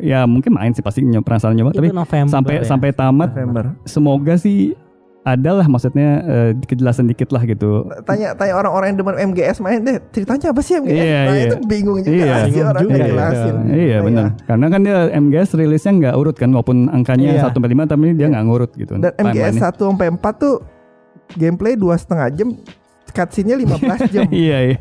ya 0.00 0.20
mungkin 0.24 0.50
main 0.50 0.72
sih 0.72 0.82
pasti 0.82 1.00
nyoba 1.00 1.22
penasaran 1.24 1.54
nyoba 1.54 1.70
tapi 1.70 1.88
November 1.88 2.26
sampai 2.28 2.54
ya. 2.54 2.62
sampai 2.64 2.90
tamat 2.90 3.28
November. 3.30 3.64
semoga 3.84 4.34
sih 4.34 4.74
adalah 5.22 5.62
maksudnya 5.64 6.08
eh, 6.20 6.50
kejelasan 6.60 7.06
dikit 7.06 7.30
lah 7.30 7.42
gitu 7.42 7.86
tanya 8.02 8.34
tanya 8.34 8.58
orang-orang 8.58 8.90
yang 8.90 8.98
demen 8.98 9.16
MGS 9.30 9.58
main 9.58 9.78
deh 9.78 10.02
ceritanya 10.10 10.50
apa 10.50 10.58
sih 10.60 10.74
MGS 10.76 10.98
Iya, 10.98 11.20
nah 11.22 11.30
iya. 11.32 11.44
itu 11.44 11.56
bingung 11.62 11.98
juga 12.00 12.10
Iya. 12.12 12.34
sih 12.34 12.50
Bingung 12.50 12.68
orang 12.68 12.82
juga 12.82 12.90
yang 12.90 12.98
itu. 12.98 13.12
jelasin 13.14 13.54
iya 13.70 13.86
Nah, 13.92 14.02
benar 14.02 14.26
karena 14.42 14.66
kan 14.66 14.80
dia 14.82 14.98
MGS 15.14 15.48
rilisnya 15.54 15.92
nggak 15.94 16.14
urut 16.16 16.34
kan 16.34 16.50
walaupun 16.50 16.78
angkanya 16.88 17.26
Iya. 17.32 17.42
1 17.44 17.54
sampai 17.54 17.70
5 17.70 17.86
tapi 17.86 18.04
dia 18.12 18.26
nggak 18.28 18.44
ngurut 18.44 18.70
gitu 18.74 18.92
dan 18.96 19.12
MGS 19.14 19.54
timelinenya. 19.54 19.70
1 19.70 19.78
sampai 19.86 20.06
4 20.10 20.34
tuh 20.34 20.54
gameplay 21.32 21.72
dua 21.74 21.94
setengah 21.94 22.26
jam 22.28 22.48
cutscene-nya 23.12 23.56
15 23.58 24.08
jam 24.14 24.22
iya 24.28 24.58
iya 24.66 24.78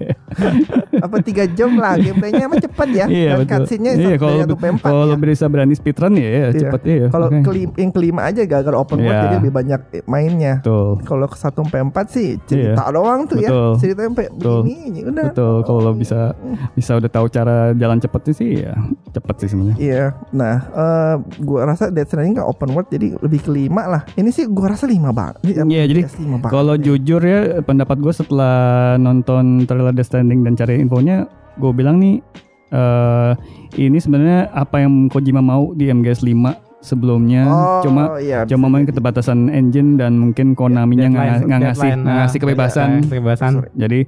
apa 0.98 1.18
3 1.18 1.52
jam 1.52 1.72
lah 1.76 1.96
gameplaynya 1.96 2.44
emang 2.46 2.60
cepet 2.60 2.90
ya 2.92 3.06
iya 3.08 3.32
dan 3.36 3.46
cutscene-nya 3.46 3.92
iya 3.96 4.16
kalau 4.16 4.36
1 4.38 4.48
sampai 4.48 4.70
4 4.74 4.82
kalau 4.82 5.04
ya. 5.06 5.16
bisa 5.18 5.46
berani 5.48 5.74
speedrun 5.74 6.14
ya, 6.16 6.24
ya 6.24 6.30
Iya. 6.42 6.52
cepet 6.58 6.82
iya 6.84 7.06
kalau 7.08 7.28
Oke. 7.28 7.40
kelim- 7.44 7.76
yang 7.76 7.92
kelima 7.92 8.22
aja 8.24 8.42
gagal 8.44 8.74
open 8.74 9.00
world 9.00 9.12
Iya. 9.12 9.24
jadi 9.24 9.36
lebih 9.38 9.54
banyak 9.54 9.80
mainnya 10.06 10.54
betul 10.60 11.00
kalau 11.04 11.26
ke 11.26 11.38
1 11.38 11.52
sampai 11.52 11.80
4 11.84 12.08
sih 12.08 12.30
cerita 12.44 12.84
doang 12.90 13.22
tuh 13.26 13.38
ya 13.38 13.50
ceritanya 13.76 14.10
sampai 14.10 14.26
begini 14.32 14.98
ya 14.98 15.06
udah 15.08 15.26
betul 15.30 15.56
kalau 15.64 15.80
lo 15.82 15.92
bisa 15.94 16.34
bisa 16.72 16.96
udah 16.96 17.10
tahu 17.10 17.28
cara 17.28 17.72
jalan 17.74 17.98
cepetnya 17.98 18.34
sih 18.34 18.50
ya 18.62 18.74
cepet 19.12 19.36
sih 19.38 19.50
sebenarnya 19.50 19.78
Iya, 19.82 20.04
nah 20.30 20.56
eh 20.70 21.14
gua 21.42 21.66
rasa 21.66 21.90
Death 21.90 22.12
Stranding 22.12 22.38
kan 22.38 22.46
open 22.46 22.70
world 22.70 22.88
jadi 22.88 23.18
lebih 23.18 23.42
kelima 23.42 23.88
lah. 23.88 24.02
Ini 24.14 24.30
sih 24.30 24.46
gua 24.46 24.72
rasa 24.72 24.86
lima 24.86 25.10
banget. 25.10 25.42
Iya, 25.44 25.84
jadi. 25.84 26.06
Kalau 26.44 26.76
ya. 26.76 26.82
jujur 26.84 27.18
ya 27.20 27.40
pendapat 27.62 27.98
gue 27.98 28.14
setelah 28.22 28.56
nonton 28.96 29.66
trailer 29.66 29.92
Death 29.92 30.08
Stranding 30.08 30.42
dan 30.42 30.54
cari 30.54 30.78
infonya, 30.78 31.26
gue 31.56 31.72
bilang 31.72 31.98
nih 31.98 32.22
eh 32.70 33.32
ini 33.78 33.98
sebenarnya 33.98 34.48
apa 34.50 34.80
yang 34.80 35.08
Kojima 35.08 35.40
mau 35.40 35.74
di 35.74 35.88
MGS 35.88 36.24
5 36.24 36.56
sebelumnya, 36.80 37.46
Oh, 37.46 37.82
cuma 37.84 38.18
iya, 38.18 38.42
cuma 38.44 38.66
main 38.66 38.84
keterbatasan 38.84 39.48
engine 39.48 39.96
dan 39.96 40.18
mungkin 40.18 40.56
Konaminya 40.56 41.08
nggak 41.08 41.26
Deadline- 41.26 41.46
nggak 41.46 41.60
ngasih 41.62 41.82
deadline, 41.82 42.00
nggak 42.00 42.08
nah, 42.08 42.20
ngasih 42.24 42.40
kebebasan. 42.40 42.90
kebebasan. 43.06 43.52
Jadi 43.76 44.00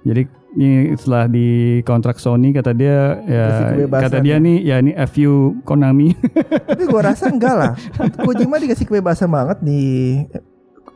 jadi 0.00 0.22
ini 0.50 0.70
setelah 0.94 1.26
di 1.26 1.48
kontrak 1.82 2.18
Sony 2.18 2.50
kata 2.50 2.70
dia 2.70 3.22
ya 3.22 3.46
kata 3.88 4.18
dia 4.18 4.34
ya. 4.34 4.36
nih 4.38 4.56
ya 4.60 4.76
ini 4.78 4.92
FU 5.06 5.58
Konami. 5.62 6.10
Tapi 6.66 6.84
gua 6.86 7.02
rasa 7.08 7.30
enggak 7.30 7.54
lah. 7.54 7.72
Kojima 8.26 8.58
dikasih 8.58 8.84
kebebasan 8.84 9.26
banget 9.26 9.58
di 9.60 9.80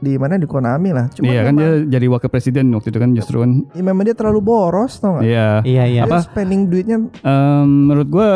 di 0.05 0.15
mana 0.15 0.37
di 0.37 0.45
Konami 0.45 0.91
lah. 0.91 1.09
Cuma 1.09 1.27
Iya 1.27 1.41
kan 1.43 1.55
dia 1.55 1.71
jadi 1.89 2.07
wakil 2.07 2.29
presiden 2.29 2.69
waktu 2.71 2.89
itu 2.89 2.99
kan 2.99 3.11
justru 3.11 3.41
kan. 3.41 3.65
ya 3.71 3.81
memang 3.83 4.05
dia 4.05 4.13
terlalu 4.13 4.41
boros 4.41 4.93
tau 4.97 5.17
gak? 5.17 5.25
Iya. 5.25 5.65
Iya 5.65 5.85
iya. 5.87 6.03
Apa? 6.05 6.21
spending 6.23 6.69
duitnya 6.69 7.01
Em, 7.19 7.65
menurut 7.87 8.07
gue 8.07 8.29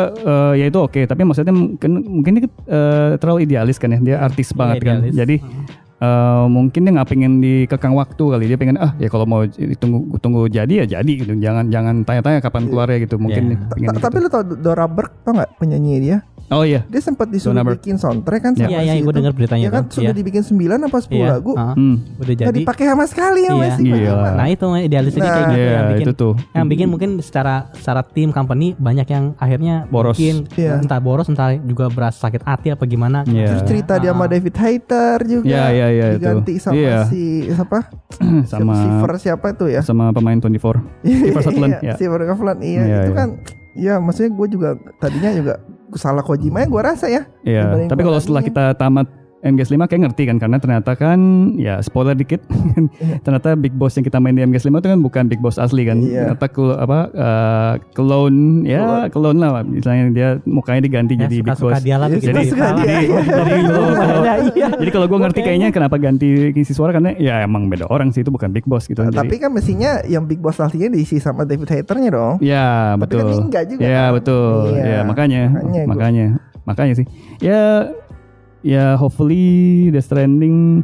ya 0.55 0.65
itu 0.65 0.79
oke 0.79 1.01
tapi 1.03 1.21
maksudnya 1.21 1.51
mungkin 1.51 1.91
mungkin 2.01 2.31
dia 2.33 2.43
eh, 2.65 3.11
terlalu 3.15 3.45
idealis 3.45 3.77
kan 3.77 3.91
ya 3.91 3.99
dia 3.99 4.17
artis 4.19 4.49
Iya, 4.49 4.57
banget 4.57 4.75
kan 4.79 4.97
idealis. 4.99 5.13
jadi 5.15 5.35
eh, 5.99 6.45
mungkin 6.47 6.79
dia 6.79 6.91
nggak 6.93 7.09
pengen 7.09 7.31
dikekang 7.37 7.93
waktu 7.93 8.23
kali 8.25 8.45
dia 8.45 8.55
pengen 8.55 8.77
ah 8.77 8.95
ya 8.95 9.07
kalau 9.07 9.25
mau 9.25 9.43
tunggu 9.75 9.99
tunggu 10.17 10.47
jadi 10.47 10.73
ya 10.79 10.97
jadi 10.97 11.11
gitu 11.13 11.35
jangan 11.35 11.67
jangan 11.67 11.95
tanya-tanya 12.01 12.39
kapan 12.39 12.63
keluarnya 12.65 12.97
gitu 13.01 13.15
mungkin 13.15 13.43
Iya. 13.45 13.51
dia 13.53 13.67
pengen 13.69 13.87
Ta- 13.91 14.01
Tapi 14.01 14.15
gitu. 14.15 14.23
lu 14.23 14.29
tau 14.29 14.43
Dora 14.45 14.85
Berg 14.87 15.11
tau 15.21 15.31
gak 15.33 15.51
penyanyi 15.55 15.93
dia? 16.01 16.17
Oh 16.49 16.61
iya 16.61 16.81
Dia 16.85 16.99
sempat 16.99 17.27
disuruh 17.27 17.55
Berg. 17.55 17.77
bikin 17.77 17.95
soundtrack 17.95 18.41
kan 18.41 18.53
sama 18.53 18.67
Iya 18.67 18.79
iya 18.81 18.93
si 18.93 18.99
gue 18.99 19.05
itu. 19.05 19.17
dengar 19.17 19.31
beritanya 19.31 19.63
Ya 19.63 19.71
kan 19.71 19.83
tuh. 19.85 19.93
sudah 19.97 20.09
Iya. 20.09 20.17
dibikin 20.17 20.41
9 20.41 20.57
apa 20.81 20.97
10 20.99 21.13
Iya. 21.15 21.27
lagu. 21.31 21.51
Ah, 21.53 21.73
Hmm. 21.73 21.95
udah 22.15 22.25
Gak 22.27 22.39
jadi. 22.43 22.57
dipakai 22.59 22.85
sama 22.87 23.05
sekali 23.05 23.39
ya 23.41 23.47
Iya. 23.47 23.55
masih 23.59 23.83
Iya. 23.85 24.13
Nah 24.31 24.47
itu 24.47 24.65
idealisnya 24.75 25.19
Nah, 25.19 25.29
kayak 25.29 25.45
gitu 25.45 25.59
Iya, 25.59 25.69
yang 25.69 25.87
bikin 25.87 26.01
itu 26.01 26.13
tuh 26.15 26.33
yang 26.51 26.67
bikin 26.67 26.87
mungkin 26.87 27.09
secara 27.19 27.55
secara 27.73 28.01
tim 28.03 28.29
company 28.29 28.67
banyak 28.75 29.07
yang 29.07 29.25
akhirnya 29.35 29.75
Boros. 29.85 30.13
bikin 30.13 30.49
Iya. 30.51 30.79
entah 30.79 30.99
boros 30.99 31.27
entah 31.27 31.53
juga 31.55 31.85
berasa 31.87 32.17
sakit 32.21 32.41
hati 32.43 32.67
apa 32.69 32.83
gimana 32.83 33.21
Iya. 33.23 33.47
Terus 33.49 33.63
cerita 33.65 33.93
dia 33.95 34.09
sama 34.09 34.25
Ah. 34.25 34.29
David 34.29 34.55
Hayter 34.55 35.17
juga. 35.23 35.45
Iya, 35.45 35.65
iya, 35.69 35.87
iya, 35.89 36.05
itu. 36.11 36.19
Diganti 36.19 36.53
sama 36.57 36.75
Iya. 36.75 36.97
si 37.05 37.21
siapa? 37.45 37.79
sama 38.51 38.73
Silver 38.75 39.11
siapa 39.17 39.45
itu 39.51 39.65
ya? 39.67 39.81
sama 39.81 40.09
pemain 40.09 40.35
24 40.35 40.81
Kiefer 41.01 41.41
Sutherland, 41.41 41.75
Iya. 41.79 41.93
Silver 41.95 42.21
Sutherland, 42.25 42.59
iya, 42.61 42.81
Iya, 42.81 42.97
itu 43.01 43.11
iya. 43.11 43.15
kan 43.15 43.29
ya 43.71 43.93
maksudnya 43.97 44.31
gue 44.31 44.47
juga 44.49 44.69
tadinya 44.97 45.29
juga 45.31 45.53
salah 45.97 46.21
Kojima 46.21 46.61
ya 46.61 46.67
gue 46.69 46.81
rasa 46.81 47.05
ya. 47.09 47.25
Iya, 47.41 47.89
tapi 47.89 48.01
kalau 48.05 48.19
setelah 48.21 48.43
kita 48.45 48.63
tamat 48.77 49.07
MGS 49.41 49.71
5 49.71 49.87
kayak 49.87 50.01
ngerti 50.03 50.23
kan 50.25 50.37
karena 50.37 50.57
ternyata 50.57 50.91
kan 50.93 51.19
ya 51.55 51.79
spoiler 51.79 52.11
dikit 52.13 52.43
Iya. 52.99 53.19
ternyata 53.23 53.55
big 53.55 53.71
boss 53.71 53.93
yang 53.93 54.03
kita 54.03 54.17
main 54.17 54.31
di 54.31 54.43
MGS 54.43 54.65
5 54.65 54.75
itu 54.75 54.87
kan 54.89 54.99
bukan 54.99 55.23
big 55.25 55.39
boss 55.39 55.55
asli 55.55 55.83
kan 55.83 55.97
Iya. 55.97 56.35
ternyata 56.35 56.47
kelo- 56.47 56.75
apa 56.75 56.99
eh, 57.09 57.73
clone 57.93 58.39
ya 58.63 59.07
clone 59.07 59.37
lah 59.37 59.61
misalnya 59.61 60.03
dia 60.09 60.27
mukanya 60.43 60.81
diganti 60.81 61.13
ya, 61.13 61.25
jadi 61.25 61.35
big 61.37 61.55
suka-suka 61.55 61.71
boss 61.71 61.81
dia 61.81 61.95
lah 61.95 62.07
Iya, 62.07 62.15
bikin 62.15 62.27
jadi 62.27 62.41
suka-suka 62.43 62.59
salah. 62.61 62.75
dia. 62.77 62.87
jadi, 62.89 63.05
jadi 63.39 63.51
kalau, 63.63 63.89
kalau- 63.95 64.23
Iya. 64.49 64.67
jadi 64.75 64.91
kalau 64.91 65.07
gue 65.07 65.19
ngerti 65.19 65.39
kayaknya 65.41 65.67
kenapa 65.69 65.95
ganti 65.97 66.27
isi 66.53 66.73
suara 66.73 66.91
karena 66.91 67.15
ya 67.15 67.39
emang 67.39 67.67
beda 67.67 67.87
orang 67.87 68.09
sih 68.09 68.19
itu 68.19 68.29
bukan 68.29 68.49
big 68.49 68.65
boss 68.65 68.85
gitu 68.85 68.99
Nah, 68.99 69.09
Jadi- 69.09 69.19
tapi 69.21 69.35
kan 69.37 69.49
mestinya 69.49 69.91
yang 70.03 70.25
Big 70.25 70.37
Boss 70.37 70.59
aslinya 70.59 70.89
diisi 70.89 71.17
sama 71.17 71.41
David 71.41 71.65
Hayternya 71.65 72.09
dong. 72.09 72.35
Ya 72.39 72.93
Tapi 72.93 73.01
betul. 73.01 73.17
kan 73.17 73.25
ini 73.25 73.37
enggak 73.41 73.63
juga 73.65 73.81
Ya 73.81 73.95
kan? 73.95 74.09
betul. 74.13 74.51
Iya, 74.69 74.83
Ya 74.83 74.99
makanya, 75.01 75.41
makanya 75.47 75.81
makanya, 75.85 76.25
makanya, 76.63 76.93
sih. 76.93 77.05
Ya, 77.39 77.61
ya 78.61 78.95
hopefully 78.95 79.43
The 79.89 79.99
Stranding 79.99 80.83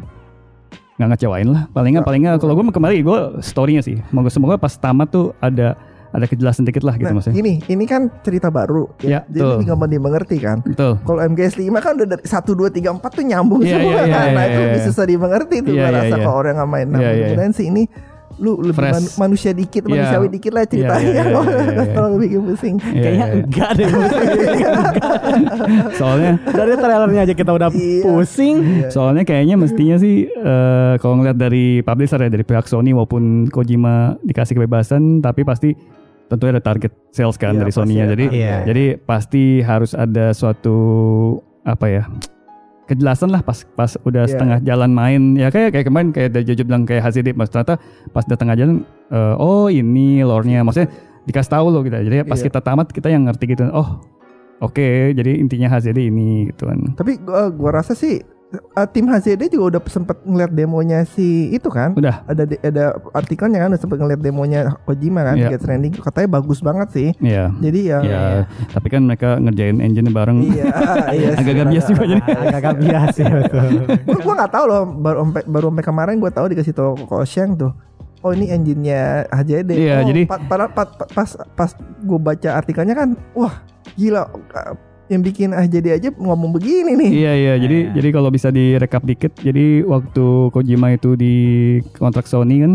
nggak 0.96 1.08
ngecewain 1.12 1.48
lah. 1.48 1.68
Palingnya, 1.70 2.00
Nggak. 2.00 2.08
palingnya 2.08 2.30
kalau 2.40 2.52
gue 2.54 2.64
kembali 2.66 2.96
gue 3.00 3.18
storynya 3.40 3.84
sih. 3.84 4.00
Semoga 4.08 4.28
semoga 4.28 4.54
pas 4.56 4.72
tamat 4.72 5.08
tuh 5.08 5.36
ada 5.38 5.76
ada 6.08 6.24
kejelasan 6.24 6.64
dikit 6.64 6.80
lah 6.80 6.96
gitu 6.96 7.12
Nah, 7.12 7.20
maksudnya. 7.20 7.36
ini 7.36 7.60
ini 7.68 7.84
kan 7.84 8.08
cerita 8.24 8.48
baru 8.48 8.88
Ya, 9.04 9.20
Jadi 9.28 9.36
betul. 9.36 9.50
lebih 9.52 9.66
gampang 9.68 9.90
dimengerti 9.92 10.36
kan. 10.40 10.64
Betul. 10.64 10.96
Kalau 11.04 11.20
MGS 11.20 11.60
5 11.60 11.68
kan 11.76 11.92
udah 11.94 12.08
dari 12.08 12.24
1 12.24 12.32
2 12.48 12.72
3 12.72 12.88
4 12.96 13.12
tuh 13.12 13.24
nyambung 13.26 13.60
Iya, 13.60 13.76
semua 13.76 13.92
iya, 13.92 14.00
kan. 14.00 14.06
iya, 14.08 14.16
nah, 14.16 14.24
iya, 14.24 14.40
itu 14.40 14.56
iya. 14.56 14.64
lebih 14.64 14.80
susah 14.88 15.04
dimengerti 15.04 15.56
tuh 15.60 15.72
Iya, 15.76 15.76
gua 15.76 15.84
iya, 15.84 15.96
rasa 16.00 16.08
iya. 16.08 16.24
kalau 16.24 16.36
orang 16.38 16.54
nggak 16.56 16.70
main. 16.72 16.86
Nah, 16.88 16.96
Iya, 16.96 17.04
iya, 17.04 17.04
iya. 17.04 17.20
mudah-mudahan 17.20 17.52
sih 17.52 17.66
ini 17.68 17.82
lu 18.36 18.52
lebih 18.60 18.74
Fresh. 18.74 18.92
man- 18.92 19.12
manusia 19.22 19.50
dikit, 19.50 19.80
Iya. 19.80 19.90
manusiawi 19.90 20.26
dikit 20.28 20.50
lah 20.50 20.64
ceritanya. 20.64 21.00
Iya, 21.00 21.10
iya, 21.10 21.22
iya, 21.22 21.24
iya, 21.24 21.64
Nggak 21.66 21.76
iya. 21.80 21.84
terlalu 21.90 22.16
bikin 22.20 22.40
pusing. 22.42 22.74
Iya, 22.76 22.92
Kayaknya 22.94 23.16
iya, 23.16 23.26
iya. 23.26 23.42
enggak 23.42 23.70
deh. 23.72 23.88
Soalnya 25.94 26.30
Dari 26.42 26.72
trailernya 26.74 27.20
aja 27.22 27.34
kita 27.34 27.50
udah 27.50 27.68
Iya. 27.70 28.02
pusing. 28.02 28.54
Soalnya 28.88 29.22
kayaknya 29.22 29.54
mestinya 29.56 29.96
sih 29.96 30.26
eh, 30.26 30.92
kalau 30.98 31.14
ngeliat 31.16 31.34
dari 31.34 31.80
publisher 31.80 32.18
ya 32.18 32.28
dari 32.28 32.42
pihak 32.42 32.64
Sony 32.64 32.92
maupun 32.92 33.46
Kojima 33.46 34.14
dikasih 34.20 34.54
kebebasan 34.54 35.18
tapi 35.18 35.40
pasti 35.40 35.72
tentunya 36.26 36.52
ada 36.52 36.62
target 36.62 36.90
sales 37.08 37.34
kan 37.34 37.52
Iya, 37.52 37.58
dari 37.58 37.70
Sony-nya. 37.70 38.04
Jadi 38.06 38.24
Iya. 38.30 38.54
jadi 38.64 38.84
pasti 38.98 39.60
harus 39.60 39.92
ada 39.92 40.30
suatu 40.30 40.76
apa 41.62 41.86
ya? 41.86 42.02
Kejelasan 42.86 43.28
lah 43.28 43.42
pas 43.42 43.66
pas 43.74 43.90
udah 44.00 44.24
Iya. 44.24 44.30
setengah 44.32 44.58
jalan 44.62 44.90
main. 44.90 45.22
Ya 45.34 45.50
kayak 45.50 45.74
kayak 45.74 45.86
kemarin 45.86 46.08
kayak 46.10 46.30
Jojo 46.42 46.62
bilang 46.62 46.86
kayak 46.86 47.02
HCD 47.02 47.34
mas. 47.34 47.50
Ternyata 47.50 47.76
pas 48.10 48.22
udah 48.22 48.38
tengah 48.38 48.54
jalan 48.54 48.76
eh, 49.10 49.34
oh 49.36 49.66
ini 49.66 50.22
lore-nya. 50.22 50.62
Maksudnya 50.62 50.88
dikasih 51.26 51.50
tahu 51.50 51.66
loh 51.68 51.82
kita 51.82 52.00
jadi 52.00 52.22
pas 52.22 52.38
Iya. 52.38 52.46
kita 52.46 52.60
tamat 52.60 52.86
kita 52.90 53.08
yang 53.08 53.26
ngerti 53.26 53.44
gitu. 53.50 53.66
Oh 53.68 54.00
oke. 54.60 54.86
Jadi 55.12 55.32
intinya 55.36 55.68
HCD 55.68 56.08
ini 56.08 56.48
gitu 56.48 56.66
kan. 56.66 56.94
Tapi 56.94 57.18
gua, 57.20 57.50
gua 57.50 57.82
rasa 57.82 57.92
sih 57.92 58.22
eh, 58.56 58.88
tim 58.88 59.04
HZD 59.04 59.48
juga 59.48 59.76
udah 59.76 59.82
sempet 59.86 60.20
ngeliat 60.20 60.50
demonya 60.50 61.04
si 61.04 61.26
itu 61.48 61.66
kan. 61.66 61.92
udah 61.92 62.24
Ada 62.24 62.42
de- 62.44 62.60
ada 62.60 62.84
artikelnya 63.10 63.58
kan 63.58 63.68
udah 63.70 63.80
sempet 63.80 63.98
ngeliat 63.98 64.18
demonya 64.18 64.60
Kojima 64.82 65.22
kan, 65.22 65.34
Iya. 65.34 65.48
Get 65.50 65.60
Trending 65.60 65.92
katanya 65.94 66.28
bagus 66.32 66.58
banget 66.58 66.88
sih. 66.90 67.08
ya 67.18 67.52
Jadi 67.54 67.80
ya 67.84 67.98
Ya, 67.98 68.22
tapi 68.70 68.88
kan 68.88 69.02
mereka 69.02 69.36
ngerjain 69.36 69.78
engine 69.78 70.08
bareng. 70.08 70.42
Iya, 70.42 70.64
iya 71.16 71.28
sih. 71.32 71.38
Agak-agak 71.38 71.66
bias 71.68 71.84
juga 71.86 72.04
jadi. 72.06 72.22
Agak-agak 72.22 72.74
bias 72.78 73.14
ya 73.14 73.26
betul. 73.36 73.66
gua, 74.06 74.18
gua 74.20 74.34
nggak 74.36 74.52
tahu 74.52 74.64
loh 74.64 74.82
baru 74.86 75.16
sampai 75.22 75.42
baru 75.44 75.66
sampai 75.68 75.84
kemarin 75.84 76.16
gua 76.16 76.30
tahu 76.30 76.46
dikasih 76.48 76.72
tahu 76.72 76.90
ke 76.98 77.14
Osheng 77.16 77.54
tuh 77.54 77.72
oh 78.18 78.32
ini 78.32 78.48
engine-nya 78.48 79.28
HJD 79.30 79.70
Iya, 79.72 79.94
oh, 79.96 80.04
jadi- 80.04 80.26
pa- 80.26 80.40
pa- 80.40 80.66
pa- 80.66 80.88
pa- 80.88 81.08
pas 81.08 81.30
pas 81.52 81.70
gua 82.00 82.18
baca 82.18 82.50
artikelnya 82.52 82.94
kan 82.94 83.08
wah 83.32 83.54
gila 83.94 84.26
yang 85.06 85.22
bikin 85.22 85.50
ah 85.50 85.62
jadi 85.62 85.96
aja 85.96 86.08
ngomong 86.10 86.50
begini 86.52 86.92
nih. 86.94 87.10
Iya 87.16 87.32
iya, 87.32 87.52
jadi 87.56 87.78
Iya. 87.80 87.90
jadi 87.94 88.08
kalau 88.10 88.28
bisa 88.28 88.48
direkap 88.48 89.02
dikit, 89.02 89.32
jadi 89.36 89.82
waktu 89.82 90.26
Kojima 90.50 90.90
itu 90.90 91.14
di 91.14 91.34
kontrak 91.94 92.24
Sony 92.24 92.60
kan, 92.60 92.72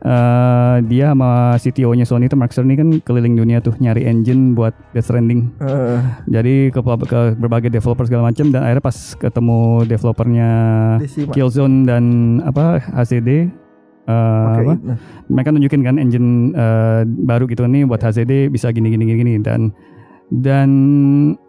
eh 0.00 0.76
dia 0.84 1.12
sama 1.12 1.30
CTO-nya 1.54 2.02
Sony 2.02 2.24
itu 2.24 2.34
Mark 2.34 2.50
Cerny 2.50 2.74
kan 2.74 2.98
keliling 3.00 3.34
dunia 3.34 3.60
tuh 3.60 3.76
nyari 3.76 4.02
engine 4.02 4.52
buat 4.52 4.72
Death 4.90 5.06
Stranding. 5.06 5.52
Eh, 5.58 5.98
Jadi 6.26 6.54
ke, 6.68 6.80
ke 6.80 7.20
berbagai 7.36 7.70
developer 7.70 8.02
segala 8.02 8.28
macam 8.28 8.48
dan 8.48 8.64
akhirnya 8.64 8.82
pas 8.82 8.96
ketemu 9.14 9.60
developernya 9.86 10.50
Decima. 10.98 11.30
Killzone 11.30 11.84
dan 11.84 12.04
apa 12.42 12.80
HCD, 12.80 13.28
eh, 13.30 13.46
Pakai 14.08 14.64
apa, 14.64 14.72
itu. 14.74 14.92
mereka 15.28 15.48
nunjukin 15.52 15.82
kan 15.84 15.96
engine 15.96 16.28
eh, 16.52 17.00
baru 17.06 17.44
gitu 17.44 17.62
nih 17.62 17.84
buat 17.84 18.00
HCD 18.00 18.48
bisa 18.48 18.72
gini 18.72 18.88
gini 18.88 19.04
gini, 19.04 19.14
gini. 19.16 19.34
dan 19.38 19.70
dan 20.30 20.70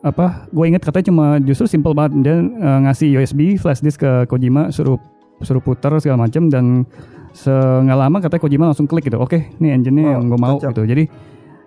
apa 0.01 0.49
gue 0.49 0.65
inget 0.65 0.81
katanya 0.81 1.05
cuma 1.13 1.25
justru 1.39 1.69
simple 1.69 1.93
banget. 1.93 2.17
Dia 2.25 2.35
eh, 2.41 2.79
ngasih 2.85 3.21
USB 3.21 3.55
flash 3.55 3.79
disk 3.79 4.01
ke 4.01 4.25
Kojima 4.25 4.73
suruh 4.73 4.97
suruh 5.41 5.61
putar 5.61 5.93
segala 5.97 6.25
macam 6.25 6.49
dan 6.49 6.85
nggak 7.47 7.97
lama 7.97 8.17
katanya 8.19 8.41
Kojima 8.41 8.65
langsung 8.67 8.85
klik 8.85 9.07
gitu 9.07 9.15
oke 9.15 9.55
nih 9.57 9.71
engine-nya 9.71 10.03
Oh, 10.03 10.11
yang 10.19 10.23
gue 10.27 10.39
mau 10.39 10.57
cocok. 10.59 10.69
gitu. 10.73 10.81
Jadi 10.83 11.03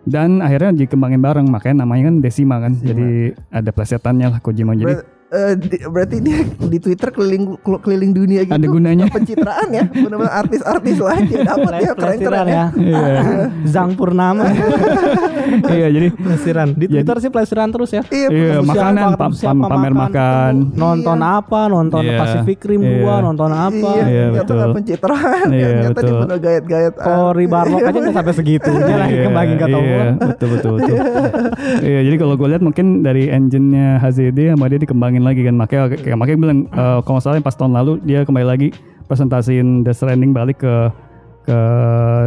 dan 0.05 0.45
akhirnya 0.45 0.77
dikembangin 0.77 1.25
bareng 1.25 1.47
makanya 1.49 1.87
namanya 1.87 2.13
kan 2.13 2.17
Decima 2.21 2.57
kan. 2.61 2.77
Jadi 2.77 3.33
ada 3.49 3.71
plesetannya 3.73 4.27
lah 4.29 4.41
Kojima. 4.43 4.77
Jadi 4.77 4.95
Eh, 5.35 5.55
di- 5.59 5.83
berarti 5.83 6.17
dia 6.19 6.39
di 6.47 6.79
Twitter 6.79 7.11
keliling 7.11 7.59
keliling 7.83 8.13
dunia 8.13 8.41
gitu. 8.43 8.55
Ada 8.55 8.67
gunanya. 8.69 9.05
Pencitraan 9.09 9.67
ya, 9.69 9.83
benar-benar 9.85 10.31
artis-artis 10.39 10.95
lain 10.97 11.23
dia 11.27 11.43
dapat 11.51 11.73
ya 11.77 11.91
keren-keren 11.93 12.47
ya. 12.47 12.55
ya. 12.55 12.65
Iya. 12.73 13.03
Zang 13.73 13.93
Purnama. 13.93 14.47
iya 15.75 15.89
jadi 15.89 16.09
pelesiran. 16.11 16.69
Di 16.73 16.87
Jadi- 16.87 16.93
Twitter 16.95 17.17
sih 17.19 17.31
pelesiran 17.31 17.69
terus 17.69 17.91
ya. 17.91 18.03
Iya, 18.07 18.29
Iya, 18.31 18.57
makanan, 18.63 19.19
pam- 19.19 19.35
pam- 19.35 19.63
pamer 19.65 19.91
makan. 19.93 20.53
Nonton 20.73 21.19
apa? 21.19 21.61
Nonton 21.67 22.03
Iya. 22.05 22.19
Pacific 22.21 22.59
Rim 22.63 22.81
Iya. 22.81 23.03
2, 23.03 23.25
nonton 23.25 23.51
apa? 23.51 23.91
Iya, 23.93 24.05
Iya, 24.05 24.25
ternyata 24.31 24.45
betul. 24.47 24.71
pencitraan. 24.73 25.47
Iya, 25.51 25.67
ternyata 25.67 25.83
dia 25.91 25.91
betul. 25.99 26.19
bener 26.21 26.39
gayet-gayet. 26.39 26.95
Cory 26.95 27.47
Barlog 27.47 27.81
aja 27.83 27.99
nggak 27.99 28.15
sampai 28.15 28.35
segitunya 28.35 28.95
lagi 28.97 29.15
Iya, 29.15 29.25
kembangin 29.27 29.57
ke 29.57 29.67
iya, 29.67 30.05
betul 30.15 30.49
betul 30.53 30.71
betul. 30.79 30.97
Iya, 31.83 32.01
jadi 32.05 32.17
kalau 32.17 32.35
gue 32.37 32.49
lihat 32.49 32.63
mungkin 32.63 32.87
dari 33.01 33.27
engine-nya 33.27 33.99
HZD 33.99 34.55
sama 34.55 34.69
dia 34.69 34.79
dikembangin 34.79 35.24
lagi 35.25 35.41
kan. 35.43 35.55
Makanya 35.55 35.83
kayak 35.91 36.17
makanya 36.17 36.39
bilang 36.39 36.59
eh, 36.69 36.99
kalau 37.03 37.19
salah 37.19 37.41
pas 37.41 37.53
tahun 37.53 37.73
lalu 37.73 37.93
dia 38.05 38.23
kembali 38.23 38.47
lagi 38.47 38.69
presentasiin 39.05 39.83
Death 39.83 40.01
Stranding 40.01 40.33
balik 40.33 40.61
ke 40.61 40.75
ke 41.45 41.59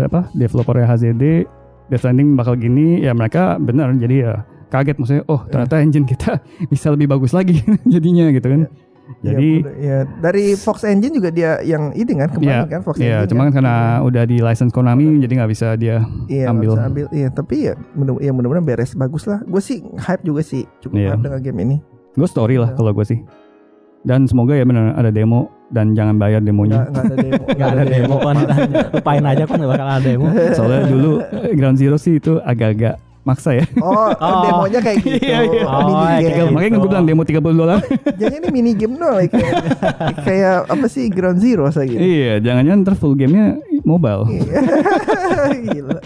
apa 0.05 0.29
developernya 0.31 0.85
HZD 0.87 1.23
Death 1.89 2.01
Stranding 2.01 2.37
bakal 2.37 2.53
gini 2.53 3.01
ya 3.01 3.17
mereka 3.17 3.57
benar 3.57 3.89
jadi 3.93 4.15
ya 4.19 4.33
kaget 4.67 4.99
maksudnya 4.99 5.23
oh 5.25 5.41
ternyata 5.47 5.79
engine 5.79 6.03
kita 6.03 6.37
bisa 6.71 6.91
lebih 6.91 7.09
bagus 7.09 7.33
lagi 7.33 7.63
jadinya 7.93 8.29
gitu 8.29 8.45
kan 8.45 8.61
Iya, 9.07 9.23
jadi 9.23 9.49
bener. 9.63 9.75
ya, 9.79 9.97
dari 10.19 10.45
Fox 10.59 10.83
Engine 10.83 11.15
juga 11.15 11.31
dia 11.31 11.63
yang 11.63 11.95
ini 11.95 12.11
kan 12.11 12.27
kemarin 12.27 12.67
Iya, 12.67 12.67
kan 12.67 12.81
Fox 12.83 12.95
Iya, 12.99 13.23
Engine. 13.23 13.29
cuma 13.31 13.41
kan 13.47 13.53
karena 13.55 13.75
udah 14.03 14.23
di 14.27 14.37
license 14.43 14.75
Konami 14.75 15.23
jadi 15.23 15.31
nggak 15.31 15.47
bisa 15.47 15.67
dia 15.79 16.03
Iya, 16.27 16.51
ambil. 16.51 16.75
ambil. 16.75 16.83
ambil. 16.83 17.05
Iya, 17.15 17.31
tapi 17.31 17.71
ya 17.71 17.73
ya 18.19 18.31
mudah-mudahan 18.35 18.67
beres 18.67 18.91
bagus 18.93 19.23
lah. 19.23 19.39
Gue 19.47 19.63
sih 19.63 19.79
hype 19.79 20.27
juga 20.27 20.43
sih, 20.43 20.67
cukup 20.83 20.99
Iya. 20.99 21.09
hype 21.15 21.23
dengan 21.23 21.39
game 21.39 21.59
ini. 21.63 21.75
Gue 22.17 22.27
story 22.27 22.57
lah 22.57 22.69
Iya. 22.69 22.75
kalau 22.75 22.91
gue 22.91 23.05
sih. 23.05 23.19
Dan 23.99 24.23
semoga 24.23 24.51
ya 24.51 24.63
benar 24.63 24.93
ada 24.93 25.09
demo 25.09 25.47
dan 25.67 25.91
jangan 25.91 26.15
bayar 26.15 26.39
demonya. 26.39 26.87
Nggak, 26.87 27.03
nggak 27.03 27.05
ada 27.05 27.15
demo. 27.19 27.45
Gak 27.59 27.69
ada 27.69 27.83
demo 27.83 28.15
kan 28.17 28.35
Lupain 28.95 29.23
aja 29.25 29.43
kan 29.43 29.55
gak 29.57 29.69
bakal 29.69 29.87
ada 29.89 30.01
demo 30.01 30.25
Soalnya 30.51 30.81
dulu 30.85 31.11
Ground 31.53 31.77
Zero 31.77 31.95
sih 31.95 32.17
itu 32.17 32.39
agak-agak 32.41 32.95
maksa 33.21 33.51
ya. 33.53 33.65
Oh, 33.77 34.07
Oh. 34.23 34.39
demonya 34.41 34.79
kayak 34.79 34.97
gitu. 35.03 35.19
Iya, 35.19 35.39
iya. 35.45 35.61
Oh, 35.61 35.81
mini 35.83 35.93
kayak 35.99 36.15
game. 36.15 36.31
gitu. 36.31 36.43
Makanya 36.49 36.71
gue 36.73 36.87
bilang 36.87 37.05
demo 37.05 37.21
30 37.21 37.43
dolar. 37.53 37.77
Jangan 38.15 38.33
ini 38.33 38.47
mini 38.49 38.71
game 38.71 38.95
doang 38.95 39.15
like, 39.15 39.29
kayak, 39.29 39.53
kayak 40.23 40.55
apa 40.65 40.85
sih 40.87 41.05
Ground 41.07 41.37
Zero 41.37 41.67
saya 41.67 41.85
gitu. 41.85 41.99
iya, 41.99 42.39
jangan-jangan 42.39 42.79
ntar 42.81 42.95
full 42.95 43.13
gamenya 43.13 43.59
mobile. 43.87 44.27
Gila. 45.71 45.97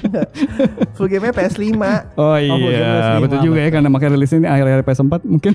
Full 0.93 1.09
game-nya 1.09 1.33
PS5. 1.33 1.65
Oh 2.13 2.37
game 2.37 2.69
iya, 2.69 3.17
PS5, 3.17 3.17
betul 3.25 3.39
juga 3.41 3.59
ya 3.65 3.69
karena 3.73 3.89
makanya 3.89 4.11
rilisnya 4.13 4.37
ini 4.45 4.49
akhir-akhir 4.53 4.81
PS4 4.85 5.13
mungkin 5.25 5.53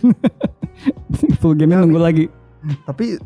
full 1.41 1.55
gamenya 1.55 1.87
nunggu 1.87 2.01
lagi. 2.03 2.27
Tapi 2.83 3.23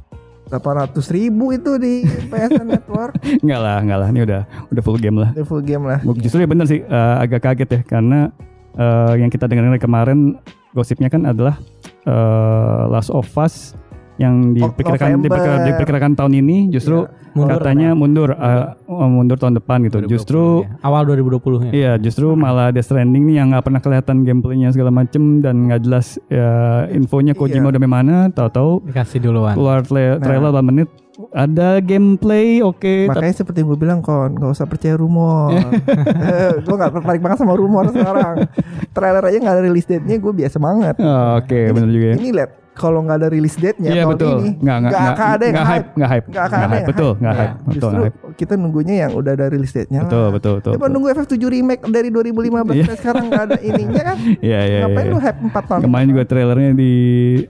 800 0.53 0.98
ribu 1.14 1.55
itu 1.55 1.78
di 1.80 2.05
PSN 2.28 2.66
Network. 2.66 3.16
Enggak 3.42 3.61
lah, 3.62 3.76
enggak 3.80 3.98
lah. 4.03 4.09
Ini 4.11 4.20
udah 4.26 4.40
udah 4.68 4.82
full 4.82 4.98
game 4.98 5.16
lah. 5.16 5.30
Itu 5.32 5.46
full 5.46 5.62
game 5.62 5.84
lah. 5.86 5.98
Justru 6.18 6.42
ya 6.42 6.48
bener 6.51 6.66
sih 6.66 6.82
eh, 6.82 7.14
agak 7.22 7.40
kaget 7.46 7.70
ya 7.70 7.80
karena 7.86 8.28
eh, 8.74 9.14
yang 9.22 9.30
kita 9.30 9.46
dengar 9.46 9.70
kemarin 9.78 10.36
gosipnya 10.74 11.09
kan 11.09 11.24
adalah 11.24 11.57
eh, 12.05 12.82
Last 12.90 13.14
of 13.14 13.30
Us 13.38 13.78
yang 14.21 14.53
diperkirakan 14.53 15.16
November. 15.16 15.25
diperkira- 15.33 15.64
diperkirakan 15.64 16.12
tahun 16.12 16.33
ini 16.37 16.68
justru 16.68 17.09
Mundur 17.31 17.57
katanya 17.57 17.95
mundur 17.95 18.29
eh, 18.31 18.64
oh, 18.85 19.07
mundur 19.07 19.39
tahun 19.39 19.57
depan 19.57 19.81
gitu. 19.83 20.03
2020 20.03 20.11
Justru 20.11 20.43
ya. 20.61 20.77
Awal 20.83 21.03
2020 21.09 21.41
ya 21.62 21.71
Iya, 21.71 21.93
justru 21.97 22.27
malah 22.35 22.68
Death 22.68 22.85
Stranding 22.85 23.23
nih 23.25 23.37
yang 23.39 23.49
nggak 23.49 23.64
pernah 23.64 23.81
kelihatan 23.81 24.16
gameplaynya 24.21 24.68
segala 24.68 24.91
macem 24.91 25.39
dan 25.39 25.64
nggak 25.64 25.81
jelas 25.81 26.18
ya, 26.27 26.51
infonya 26.91 27.33
Kojima 27.33 27.64
Iya. 27.64 27.73
udah 27.73 27.81
mana, 27.83 28.16
tahu-tahu 28.29 28.85
Dikasih 28.85 29.18
duluan 29.21 29.55
keluar 29.55 29.81
tra- 29.81 29.97
Nah. 30.12 30.21
trailer 30.21 30.51
8 30.51 30.66
menit 30.66 30.89
ada 31.31 31.79
gameplay, 31.79 32.61
oke, 32.61 32.81
tapi 33.05 33.12
Makanya 33.21 33.37
seperti 33.37 33.61
gue 33.61 33.77
bilang 33.77 34.01
kon, 34.01 34.33
nggak 34.33 34.51
usah 34.51 34.64
percaya 34.64 34.97
rumor. 34.97 35.53
gue 36.64 36.75
nggak 36.75 36.93
tertarik 36.93 37.21
banget 37.21 37.39
sama 37.39 37.53
rumor 37.53 37.85
sekarang. 37.89 38.49
Trailer 38.97 39.23
aja 39.23 39.37
nggak 39.39 39.55
ada 39.55 39.62
release 39.62 39.85
date-nya, 39.85 40.16
gue 40.16 40.33
biasa 40.35 40.57
banget. 40.57 40.97
Oh, 40.97 41.37
oke, 41.37 41.61
bener 41.71 41.89
juga 41.89 42.07
ya. 42.07 42.16
Ini 42.16 42.29
lihat, 42.33 42.51
kalau 42.81 43.05
nggak 43.05 43.18
ada 43.20 43.28
release 43.28 43.61
date-nya 43.61 43.93
Iya 43.93 44.03
tahun 44.03 44.12
betul. 44.16 44.37
ini, 44.41 44.51
Nggak 44.57 44.76
nggak 44.81 44.91
nggak 44.91 45.12
akan 45.12 45.28
ada 45.28 45.45
yang 45.45 45.53
nggak 45.53 45.68
hype, 45.68 45.89
nggak 45.93 46.11
hype, 46.11 46.26
Nggak 46.26 46.45
akan 46.49 46.57
ada 46.59 46.68
hype. 46.72 46.89
Betul, 46.89 47.11
nggak 47.12 47.28
Iya. 47.31 47.41
hype, 47.41 47.53
betul 47.53 47.70
Justru 47.76 47.91
nggak 47.93 48.09
hype. 48.09 48.37
kita 48.41 48.53
nunggunya 48.57 48.95
yang 48.97 49.12
udah 49.12 49.33
ada 49.37 49.47
release 49.47 49.74
date-nya 49.76 50.01
Betul, 50.03 50.16
lah. 50.18 50.31
betul, 50.33 50.53
betul. 50.57 50.72
Betul. 50.72 50.89
nunggu 50.89 51.09
FF7 51.12 51.35
remake 51.45 51.83
dari 51.87 52.09
2015 52.09 52.72
Iya. 52.72 52.83
sampai 52.83 52.97
sekarang 52.97 53.24
nggak 53.28 53.43
ada 53.45 53.57
ininya 53.61 54.03
kan? 54.03 54.16
Iya, 54.49 54.61
iya, 54.64 54.78
Ngapain 54.81 55.05
iya. 55.05 55.12
lu 55.12 55.18
hype 55.20 55.41
4 55.45 55.62
tahun? 55.68 55.81
Kemarin 55.85 56.07
juga 56.09 56.22
trailernya 56.24 56.70
di 56.72 56.93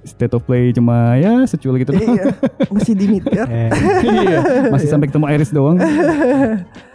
State 0.02 0.34
of 0.34 0.42
Play 0.42 0.74
cuma 0.74 0.96
ya 1.14 1.32
secuil 1.46 1.78
gitu. 1.78 1.94
iya, 1.94 2.34
masih 2.66 2.92
di 2.98 3.06
ya. 3.22 3.44
Iya, 4.10 4.38
masih 4.74 4.88
sampai 4.90 5.06
ketemu 5.06 5.26
Iris 5.30 5.54
doang. 5.54 5.78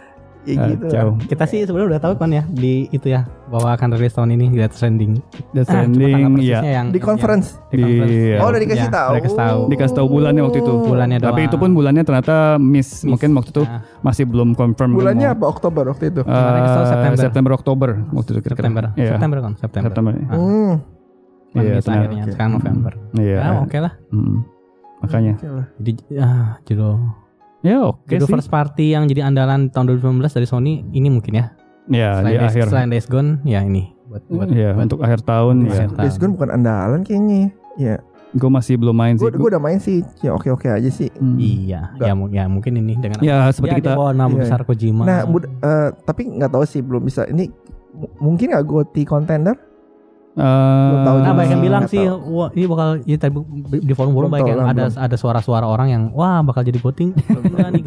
Ya 0.48 0.62
gitu. 0.68 0.86
lah. 0.86 0.92
Kacau. 0.94 1.08
Kita 1.26 1.44
sih 1.44 1.58
sebenarnya 1.60 1.88
udah 1.90 2.00
tahu 2.00 2.14
kan 2.16 2.30
ya 2.30 2.42
di 2.46 2.86
itu 2.88 3.06
ya 3.06 3.26
bahwa 3.46 3.68
akan 3.72 3.88
rilis 3.92 4.12
tahun 4.12 4.30
ini 4.32 4.46
Death 4.52 4.74
Stranding. 4.74 5.18
Death 5.50 5.66
Ah, 5.66 5.82
Stranding, 5.82 6.14
persisnya 6.32 6.40
iya. 6.62 6.72
yang 6.72 6.86
Di 6.88 6.98
conference. 6.98 7.48
yang- 7.52 7.66
di 7.68 7.82
conference. 7.82 8.14
Iya. 8.14 8.36
Oh, 8.36 8.48
udah 8.48 8.60
dikasih 8.60 8.78
Iya, 8.80 8.94
tahu. 8.94 9.10
dikasih 9.12 9.36
tahu. 9.36 9.60
Dikasih 9.66 9.94
tahu 9.94 10.06
bulannya 10.08 10.42
waktu 10.42 10.58
itu. 10.60 10.72
Bulannya 10.80 11.18
Tapi 11.18 11.26
doang. 11.36 11.48
itu 11.48 11.56
pun 11.56 11.70
bulannya 11.72 12.02
ternyata 12.02 12.34
miss. 12.56 12.88
Miss. 12.96 13.02
Mungkin 13.04 13.30
waktu 13.34 13.50
itu 13.50 13.62
Nah. 13.62 13.80
masih 14.00 14.24
belum 14.24 14.48
confirm. 14.52 14.90
Bulannya 14.92 15.28
apa? 15.28 15.44
Oktober 15.44 15.84
waktu 15.88 16.04
itu. 16.08 16.22
Kesel 16.22 16.84
September. 16.86 17.18
September 17.18 17.52
Oktober 17.52 17.88
waktu 18.12 18.28
itu 18.30 18.40
kira-kira. 18.40 18.62
September. 18.62 18.84
Iya. 18.94 19.10
September 19.12 19.38
kan? 19.40 19.52
September. 19.56 19.88
September. 19.88 20.12
Ah, 20.22 20.34
Hmm. 20.36 20.72
Iya, 21.56 21.80
benar. 21.80 21.98
akhirnya. 21.98 22.22
Oke. 22.22 22.30
Sekarang 22.30 22.52
November. 22.54 22.92
Iya. 23.16 23.38
Ya 23.40 23.50
oke 23.58 23.78
lah. 23.80 23.92
Hmm. 24.08 24.36
Makanya. 24.96 25.34
Oke 25.34 25.48
lah. 25.48 25.66
Jadi 25.76 25.92
ah, 26.14 26.48
judul 26.62 26.94
Ya 27.66 27.82
oke 27.82 28.06
judul 28.06 28.24
sih. 28.24 28.32
first 28.32 28.48
party 28.48 28.94
yang 28.94 29.04
jadi 29.04 29.24
andalan 29.24 29.66
tahun 29.66 29.90
2019 29.92 30.22
dari 30.30 30.46
Sony 30.46 30.72
ini 30.88 31.08
mungkin 31.08 31.34
ya. 31.34 31.46
Ya 31.86 32.10
selain, 32.16 32.26
di 32.28 32.36
Days, 32.36 32.50
akhir. 32.52 32.64
selain 32.68 32.88
Days 32.88 33.06
Gone 33.06 33.30
ya 33.42 33.60
ini 33.60 33.90
buat 34.06 34.22
buat, 34.28 34.48
Iya 34.48 34.70
buat 34.72 34.84
untuk 34.84 35.00
akhir 35.00 35.20
tahun 35.22 35.54
ya. 35.60 35.70
Akhir 35.72 35.90
tahun. 35.92 36.02
Days 36.02 36.16
Gone 36.16 36.32
bukan 36.32 36.50
andalan 36.52 37.00
kayaknya. 37.02 37.50
Ya, 37.76 37.96
Gue 38.32 38.48
masih 38.48 38.76
belum 38.76 38.92
main 38.92 39.14
sih. 39.14 39.24
gue 39.24 39.48
udah 39.48 39.58
main 39.58 39.78
sih. 39.78 40.00
Ya 40.20 40.30
oke-oke 40.30 40.66
aja 40.66 40.86
sih. 40.86 41.08
Hmm. 41.10 41.36
Iya, 41.36 41.94
Enggak. 41.94 42.06
ya, 42.06 42.14
ya 42.36 42.44
mungkin 42.46 42.72
ini 42.76 42.94
dengan 42.94 43.18
Ya 43.18 43.48
seperti 43.48 43.72
ya, 43.72 43.80
kita 43.80 43.90
di 43.90 43.96
bawah 43.96 44.12
nama 44.12 44.28
Iya. 44.30 44.40
besar 44.42 44.60
Kojima. 44.62 45.02
Nah, 45.02 45.20
mud- 45.24 45.48
eh, 45.48 45.88
tapi 46.02 46.22
nggak 46.28 46.50
tahu 46.50 46.64
sih 46.64 46.80
belum 46.80 47.02
bisa. 47.02 47.24
Ini 47.24 47.48
m- 47.94 48.12
mungkin 48.18 48.52
nggak 48.52 48.62
GOTY 48.62 49.02
contender? 49.04 49.56
Eh, 50.36 51.04
tahu 51.04 51.16
Nah, 51.24 51.32
banyak 51.32 51.52
yang 51.56 51.64
bilang 51.64 51.84
sih, 51.88 52.04
wah 52.06 52.52
ini 52.52 52.64
bakal 52.68 52.88
ya, 53.02 53.16
tadi 53.16 53.32
di 53.80 53.92
forum 53.96 54.12
forum 54.12 54.28
Belum 54.28 54.36
banyak 54.36 54.52
yang 54.52 54.68
ada 54.68 54.84
belum. 54.92 55.04
ada 55.08 55.16
suara-suara 55.16 55.64
orang 55.64 55.88
yang 55.88 56.02
wah 56.12 56.44
bakal 56.44 56.60
jadi 56.60 56.76
voting 56.76 57.16
enggak 57.40 57.68
nih. 57.72 57.82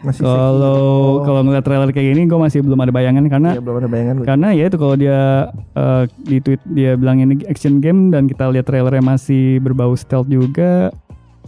Masih 0.00 0.24
Kalau 0.24 1.20
kalau 1.28 1.44
ngeliat 1.44 1.60
trailer 1.60 1.92
kayak 1.92 2.16
gini, 2.16 2.24
gue 2.24 2.38
masih 2.40 2.64
belum 2.64 2.80
ada 2.80 2.88
bayangan 2.88 3.24
karena 3.28 3.50
ya, 3.52 3.60
belum 3.60 3.76
ada 3.84 3.88
bayangan 3.92 4.14
karena 4.24 4.48
ya 4.56 4.64
itu 4.72 4.76
kalau 4.80 4.96
dia 4.96 5.20
eh, 5.76 6.02
di 6.24 6.36
tweet 6.40 6.60
dia 6.72 6.96
bilang 6.96 7.20
ini 7.20 7.44
action 7.44 7.84
game 7.84 8.08
dan 8.08 8.24
kita 8.24 8.48
lihat 8.48 8.64
trailernya 8.64 9.04
masih 9.04 9.60
berbau 9.60 9.92
stealth 9.92 10.32
juga. 10.32 10.88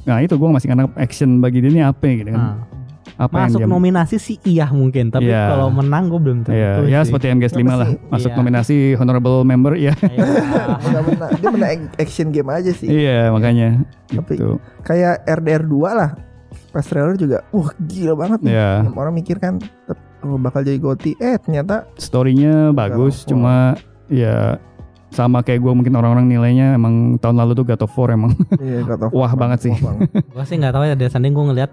Nah 0.04 0.20
itu 0.20 0.36
gue 0.36 0.48
masih 0.52 0.68
karena 0.68 0.84
action 1.00 1.40
bagi 1.40 1.64
dia 1.64 1.72
ini 1.72 1.80
apa 1.80 2.04
ya 2.04 2.14
gitu 2.20 2.30
kan? 2.36 2.42
Nah, 2.44 2.54
apa 3.22 3.46
masuk 3.46 3.60
yang 3.60 3.70
dia 3.70 3.74
nominasi 3.74 4.16
sih 4.18 4.36
iya 4.42 4.66
mungkin, 4.68 5.08
tapi 5.08 5.30
Iya. 5.30 5.46
kalau 5.48 5.70
menang 5.70 6.10
gue 6.10 6.18
belum 6.18 6.38
tentu. 6.42 6.52
Iya, 6.52 6.82
ya 6.84 7.00
seperti 7.02 7.30
MGS 7.30 7.54
5 7.54 7.62
lah, 7.72 7.86
sih? 7.86 7.98
masuk 8.08 8.28
Iya. 8.28 8.36
nominasi 8.36 8.76
honorable 8.94 9.36
member 9.42 9.72
ya. 9.74 9.94
Iya. 9.94 10.26
Dia 11.38 11.50
menang 11.50 11.70
ac- 11.70 11.94
action 11.98 12.28
game 12.28 12.50
aja 12.50 12.70
sih. 12.70 12.88
iya, 12.88 13.30
makanya 13.30 13.86
Tapi- 14.08 14.36
gitu. 14.36 14.58
Kayak 14.82 15.22
RDR 15.24 15.62
2 15.62 15.90
lah. 15.92 16.10
Pas 16.68 16.82
trailer 16.82 17.14
juga, 17.14 17.44
wah 17.48 17.68
gila 17.78 18.14
banget 18.14 18.40
nih. 18.42 18.52
Iya. 18.52 18.70
Orang 18.90 19.12
mikir 19.12 19.36
kan 19.36 19.60
oh, 20.20 20.36
bakal 20.36 20.60
jadi 20.60 20.76
GOTY. 20.76 21.16
Eh 21.16 21.36
ternyata 21.38 21.84
Story-nya 21.94 22.70
bagus, 22.70 23.22
Wah. 23.22 23.28
cuma 23.28 23.54
ya 24.06 24.56
sama 25.08 25.40
kayak 25.40 25.60
gue 25.60 25.72
mungkin 25.74 25.92
orang-orang 25.92 26.24
nilainya 26.26 26.72
emang 26.72 27.16
tahun 27.18 27.36
lalu 27.36 27.52
tuh 27.54 27.64
God 27.66 27.84
of 27.84 27.92
War 27.92 28.10
emang 28.10 28.32
Iya, 28.56 28.80
God 28.82 29.00
of 29.02 29.10
Wah 29.18 29.32
banget 29.32 29.58
sih. 29.62 29.72
Wah 29.74 29.92
banget. 29.92 30.08
Gua 30.26 30.44
sih 30.44 30.56
nggak 30.56 30.72
tahu 30.72 30.84
ya 30.86 30.94
dari 30.94 31.08
sanding 31.08 31.32
gue 31.32 31.44
ngeliat 31.46 31.70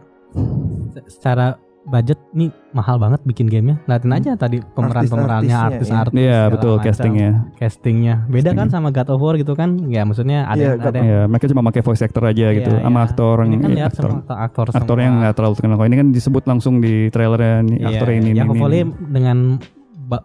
secara 1.08 1.58
budget 1.90 2.20
nih 2.38 2.54
mahal 2.70 3.02
banget 3.02 3.18
bikin 3.26 3.50
gamenya. 3.50 3.82
Liatin 3.90 4.14
aja 4.14 4.38
tadi 4.38 4.62
pemeran-pemerannya, 4.62 5.50
Artis-artisnya, 5.50 6.06
artis-artis. 6.06 6.14
Iya 6.14 6.38
segala 6.38 6.54
betul 6.54 6.72
macam. 6.72 6.86
castingnya. 6.86 7.30
Castingnya 7.58 8.16
beda 8.30 8.50
kan 8.52 8.68
Castingnya. 8.70 8.70
sama 8.70 8.90
God 8.94 9.10
of 9.10 9.20
War 9.24 9.36
gitu 9.40 9.54
kan? 9.58 9.70
Ya 9.90 10.02
maksudnya 10.06 10.40
ada 10.46 10.60
Iya, 10.60 10.72
God 10.78 10.94
ada 10.94 11.00
Ya 11.02 11.20
mereka 11.26 11.46
cuma 11.50 11.62
pakai 11.66 11.82
voice 11.82 12.04
actor 12.06 12.24
aja 12.24 12.48
gitu, 12.54 12.70
Iya, 12.70 12.84
sama 12.84 13.00
iya. 13.00 13.06
aktor 13.10 13.36
ini 13.42 13.56
kan 13.58 13.70
iya, 13.70 13.78
lihat 13.80 13.90
aktor. 13.90 14.06
semua 14.06 14.38
aktor 14.38 14.66
Aktor 14.70 14.98
yang 15.02 15.14
nggak 15.18 15.34
terlalu 15.34 15.54
terkenal. 15.58 15.76
Kalau 15.80 15.90
ini 15.90 15.98
kan 15.98 16.08
disebut 16.14 16.44
langsung 16.46 16.74
di 16.78 16.94
trailernya 17.10 17.56
nih 17.66 17.78
Iya, 17.80 17.88
aktor 17.90 18.08
ini. 18.12 18.30
ya 18.38 18.44
ini, 18.46 18.54
ini. 18.54 18.82
dengan 19.10 19.38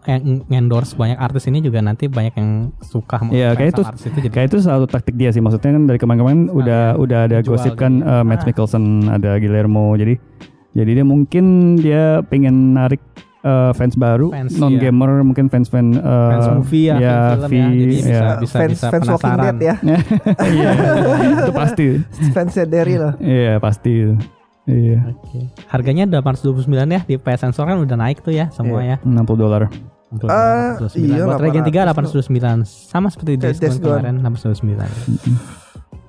yang 0.03 0.21
endorse 0.47 0.93
banyak 0.93 1.15
artis 1.15 1.45
ini 1.45 1.59
juga 1.59 1.77
nanti 1.77 2.05
banyak 2.05 2.33
yang 2.33 2.49
suka 2.79 3.17
sama 3.17 3.29
Iya, 3.29 3.53
kayak 3.53 3.69
itu- 3.71 3.85
artis 3.85 4.03
itu 4.05 4.17
jadi 4.19 4.33
Kayak 4.33 4.47
itu 4.49 4.57
satu 4.59 4.85
taktik 4.85 5.13
dia 5.13 5.29
sih. 5.29 5.39
Maksudnya 5.39 5.71
kan 5.71 5.83
dari 5.85 5.95
kemarin-kemarin 5.95 6.41
udah 6.49 6.95
udah 6.95 7.19
ada 7.25 7.37
gosip 7.41 7.73
kan 7.75 7.99
gitu. 7.99 8.07
eh, 8.07 8.23
Matt 8.23 8.41
Ah. 8.41 8.45
Mikkelsen, 8.45 8.83
ada 9.07 9.37
Guillermo. 9.37 9.93
Jadi 9.93 10.17
jadi 10.71 10.91
dia 10.91 11.05
mungkin 11.05 11.45
dia 11.77 12.03
pengen 12.23 12.73
narik 12.73 12.99
eh, 13.41 13.71
fans 13.71 13.93
baru, 13.93 14.33
Fans, 14.33 14.57
non 14.57 14.73
gamer 14.73 15.21
mungkin 15.21 15.45
fans-fans 15.47 15.95
eh, 15.95 16.01
fans 16.01 16.47
movie 16.51 16.89
ya, 16.89 16.95
ya, 16.97 17.17
film, 17.37 17.45
V, 17.45 17.53
ya, 17.53 17.67
jadi 17.69 17.85
bisa, 17.93 18.09
ya. 18.09 18.21
bisa, 18.41 18.55
fans 18.57 18.71
bisa 18.73 18.87
fans 18.89 19.05
Walking 19.05 19.21
penasaran. 19.21 19.45
Dead 19.45 19.59
ya. 19.61 19.75
Iya, 20.55 20.69
itu 21.37 21.53
pasti. 21.53 21.87
Fansnya 22.33 22.65
Daryl. 22.65 23.05
Iya, 23.21 23.53
pasti. 23.61 23.93
Iya, 24.65 25.13
Oke. 25.13 25.45
Harganya 25.69 26.09
829 26.09 26.65
ya 26.89 27.01
di 27.05 27.15
PS 27.15 27.45
Sensor 27.45 27.65
kan 27.65 27.77
udah 27.77 27.93
naik 27.95 28.25
tuh 28.25 28.33
ya 28.33 28.49
semua 28.49 28.81
ya. 28.81 28.97
60 29.01 29.13
dolar. 29.37 29.69
829. 30.09 30.95
iya, 30.97 31.21
Buat 31.21 31.41
Regen 31.41 31.63
3 31.63 31.85
800 31.91 32.25
829 32.29 32.65
sama 32.65 33.07
seperti 33.09 33.37
Days 33.37 33.57
Gone 33.59 33.77
kemarin 33.77 34.15
829. 34.21 34.81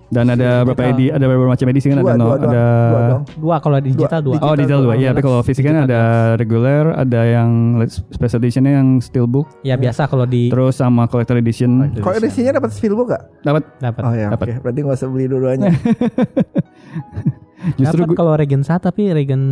Dan 0.07 0.30
ada 0.30 0.62
berapa 0.62 0.78
Digital. 0.78 0.94
edi, 0.94 1.07
ada 1.11 1.24
beberapa 1.26 1.50
macam 1.50 1.66
edisi 1.66 1.90
kan 1.90 1.98
Dua, 1.98 2.07
ada 2.07 2.14
no, 2.14 2.24
dua, 2.24 2.36
dua, 2.38 2.46
ada 2.46 2.62
dua. 2.86 3.18
Dua 3.34 3.57
kalau 3.59 3.76
digital 3.82 4.20
dua. 4.22 4.34
Digital 4.38 4.46
Oh 4.46 4.54
digital 4.54 4.80
dua, 4.80 4.86
dua. 4.86 5.02
iya. 5.02 5.09
Tapi 5.11 5.22
kalau 5.26 5.40
fisik 5.42 5.64
kan 5.66 5.76
ada 5.82 6.00
regular, 6.38 6.84
ada 6.94 7.20
yang 7.26 7.50
special 7.90 8.38
editionnya 8.38 8.72
yang 8.78 9.02
steelbook, 9.02 9.50
Ya 9.61 9.74
biasa 9.74 10.07
kalau 10.07 10.22
di 10.22 10.46
terus 10.46 10.78
sama 10.78 11.11
collector 11.11 11.34
edition. 11.34 11.90
Kalau 11.98 12.14
edisinya 12.14 12.54
dapat 12.54 12.70
steelbook 12.70 13.11
gak? 13.11 13.22
Dapat. 13.42 13.62
dapat. 13.82 14.02
Oh 14.07 14.14
ya, 14.14 14.30
Dapat. 14.30 14.46
oke. 14.46 14.54
Berarti 14.62 14.78
gak 14.80 14.94
usah 14.94 15.09
beli 15.11 15.26
dua-duanya. 15.26 15.74
Justru 17.74 18.00
Dapat 18.00 18.08
gua- 18.08 18.18
kalau 18.18 18.32
Regen 18.34 18.62
1 18.62 18.78
tapi 18.78 19.02
Regen 19.10 19.42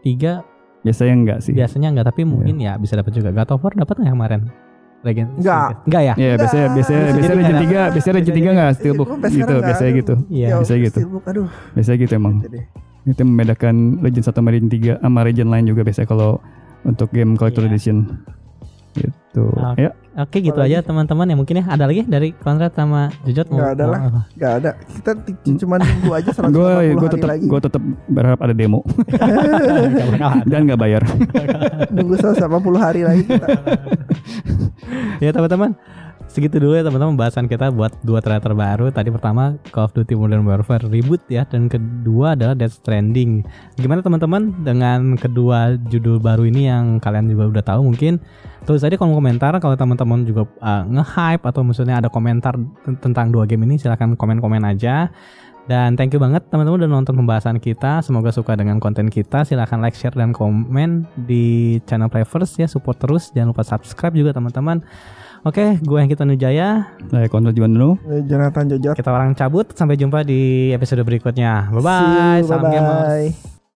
3 0.00 0.44
biasanya 0.82 1.14
enggak 1.14 1.38
sih. 1.40 1.50
biasanya 1.50 1.88
enggak 1.90 2.06
tapi 2.06 2.22
mungkin 2.22 2.56
ya 2.56 2.76
bisa 2.76 2.94
dapat 2.94 3.10
juga. 3.10 3.32
God 3.32 3.48
of 3.50 3.60
War 3.60 3.72
dapat 3.74 3.96
nggak 3.96 4.12
kemarin? 4.12 4.42
Regen 5.00 5.28
Nggak. 5.36 5.68
Enggak 5.86 6.02
ya? 6.02 6.14
Iya, 6.16 6.32
biasanya 6.36 6.66
biasanya 6.72 7.00
Bisa 7.00 7.12
biasanya 7.12 7.22
jadi 7.22 7.36
Regen 7.36 7.46
nggak 7.46 7.62
3, 7.62 7.94
biasanya 7.94 8.14
Regen 8.14 8.34
3 8.34 8.50
enggak 8.50 8.70
steelbook 8.74 9.08
gitu, 9.26 9.54
biasanya 9.62 9.92
gitu. 9.94 10.14
Iya, 10.28 10.46
Ya, 10.46 10.54
biasanya 10.58 10.80
gitu. 10.82 10.98
Aduh. 11.22 11.46
Biasanya 11.72 11.98
gitu 11.98 12.12
emang. 12.14 12.34
Jadi, 12.40 12.60
Itu 13.06 13.22
membedakan 13.22 13.74
Legend 14.00 14.24
1 14.24 14.34
sama 14.34 14.48
Legend 14.50 14.70
3 14.72 14.92
sama 14.98 15.18
Legend 15.22 15.48
lain 15.48 15.64
juga 15.64 15.80
biasanya 15.80 16.08
kalau 16.08 16.30
untuk 16.82 17.08
game 17.08 17.34
collector 17.34 17.62
Iya. 17.62 17.70
edition. 17.70 17.96
Gitu. 18.92 19.44
Ya, 19.76 19.90
Oke 20.16 20.40
gitu 20.40 20.56
Apalagi? 20.56 20.72
aja 20.72 20.80
teman-teman 20.80 21.28
ya 21.28 21.36
mungkin 21.36 21.54
ya 21.56 21.64
ada 21.68 21.84
lagi 21.84 22.00
dari 22.02 22.32
Konrad 22.32 22.72
sama 22.72 23.12
Jujot 23.22 23.46
Nggak 23.46 23.70
ada 23.70 23.84
lah. 23.84 24.00
apa? 24.02 24.20
Gak 24.32 24.52
ada. 24.56 24.70
Kita 24.80 25.10
cuma 25.60 25.76
nunggu 25.76 26.10
aja 26.10 26.30
180 26.40 26.50
gue 26.50 26.64
hari 26.66 26.88
gue 26.90 27.08
tetap 27.10 27.28
lagi. 27.28 27.44
gue 27.44 27.60
tetap 27.60 27.82
berharap 28.08 28.40
ada 28.40 28.52
demo 28.52 28.80
Nggak 28.80 30.32
dan 30.50 30.60
nggak 30.64 30.80
bayar. 30.80 31.02
Nunggu 31.92 32.14
180 32.16 32.40
hari 32.80 33.00
lagi 33.04 33.22
kita. 33.24 33.46
ya 35.18 35.30
teman-teman 35.30 35.76
segitu 36.36 36.60
dulu 36.60 36.76
ya 36.76 36.84
teman-teman 36.84 37.16
bahasan 37.16 37.48
kita 37.48 37.72
buat 37.72 37.96
dua 38.04 38.20
trailer 38.20 38.44
terbaru 38.44 38.92
tadi 38.92 39.08
pertama 39.08 39.56
Call 39.72 39.88
of 39.88 39.96
Duty 39.96 40.12
Modern 40.12 40.44
Warfare 40.44 40.84
reboot 40.84 41.24
ya 41.32 41.48
dan 41.48 41.72
kedua 41.72 42.36
adalah 42.36 42.52
Death 42.52 42.84
Stranding 42.84 43.40
gimana 43.80 44.04
teman-teman 44.04 44.52
dengan 44.60 45.16
kedua 45.16 45.80
judul 45.88 46.20
baru 46.20 46.44
ini 46.44 46.68
yang 46.68 47.00
kalian 47.00 47.32
juga 47.32 47.48
udah 47.56 47.64
tahu 47.64 47.88
mungkin 47.88 48.20
tulis 48.68 48.84
aja 48.84 49.00
kolom 49.00 49.16
komentar 49.16 49.56
kalau 49.64 49.80
teman-teman 49.80 50.28
juga 50.28 50.44
uh, 50.60 50.84
nge-hype 50.84 51.40
atau 51.48 51.64
maksudnya 51.64 52.04
ada 52.04 52.12
komentar 52.12 52.52
tentang 53.00 53.32
dua 53.32 53.48
game 53.48 53.64
ini 53.64 53.80
silahkan 53.80 54.12
komen-komen 54.12 54.60
aja 54.68 55.08
dan 55.66 55.98
thank 55.98 56.14
you 56.14 56.22
banget 56.22 56.46
teman-teman 56.46 56.86
udah 56.86 56.90
nonton 56.90 57.18
pembahasan 57.18 57.58
kita. 57.58 57.98
Semoga 57.98 58.30
suka 58.30 58.54
dengan 58.54 58.78
konten 58.78 59.10
kita. 59.10 59.42
Silahkan 59.42 59.82
like, 59.82 59.98
share, 59.98 60.14
dan 60.14 60.30
komen 60.30 61.10
di 61.26 61.76
channel 61.90 62.06
Playverse 62.06 62.62
ya. 62.62 62.70
Support 62.70 63.02
terus. 63.02 63.34
Jangan 63.34 63.50
lupa 63.50 63.66
subscribe 63.66 64.14
juga 64.14 64.30
teman-teman. 64.30 64.86
Oke, 65.46 65.78
gue 65.78 65.98
yang 66.02 66.10
kita 66.10 66.26
Nujaya. 66.26 66.90
Saya 67.06 67.30
kontrol 67.30 67.54
Jiwan 67.54 67.70
dulu. 67.70 67.94
Jonathan 68.26 68.66
Jojot. 68.66 68.98
Kita 68.98 69.14
orang 69.14 69.30
cabut. 69.38 69.70
Sampai 69.78 69.94
jumpa 69.94 70.26
di 70.26 70.74
episode 70.74 71.06
berikutnya. 71.06 71.70
Bye 71.70 71.78
See 71.78 71.86
bye. 71.86 72.38
you, 72.42 72.50
Salam 72.50 72.66
gamers. 72.66 72.98
bye-bye. 73.30 73.55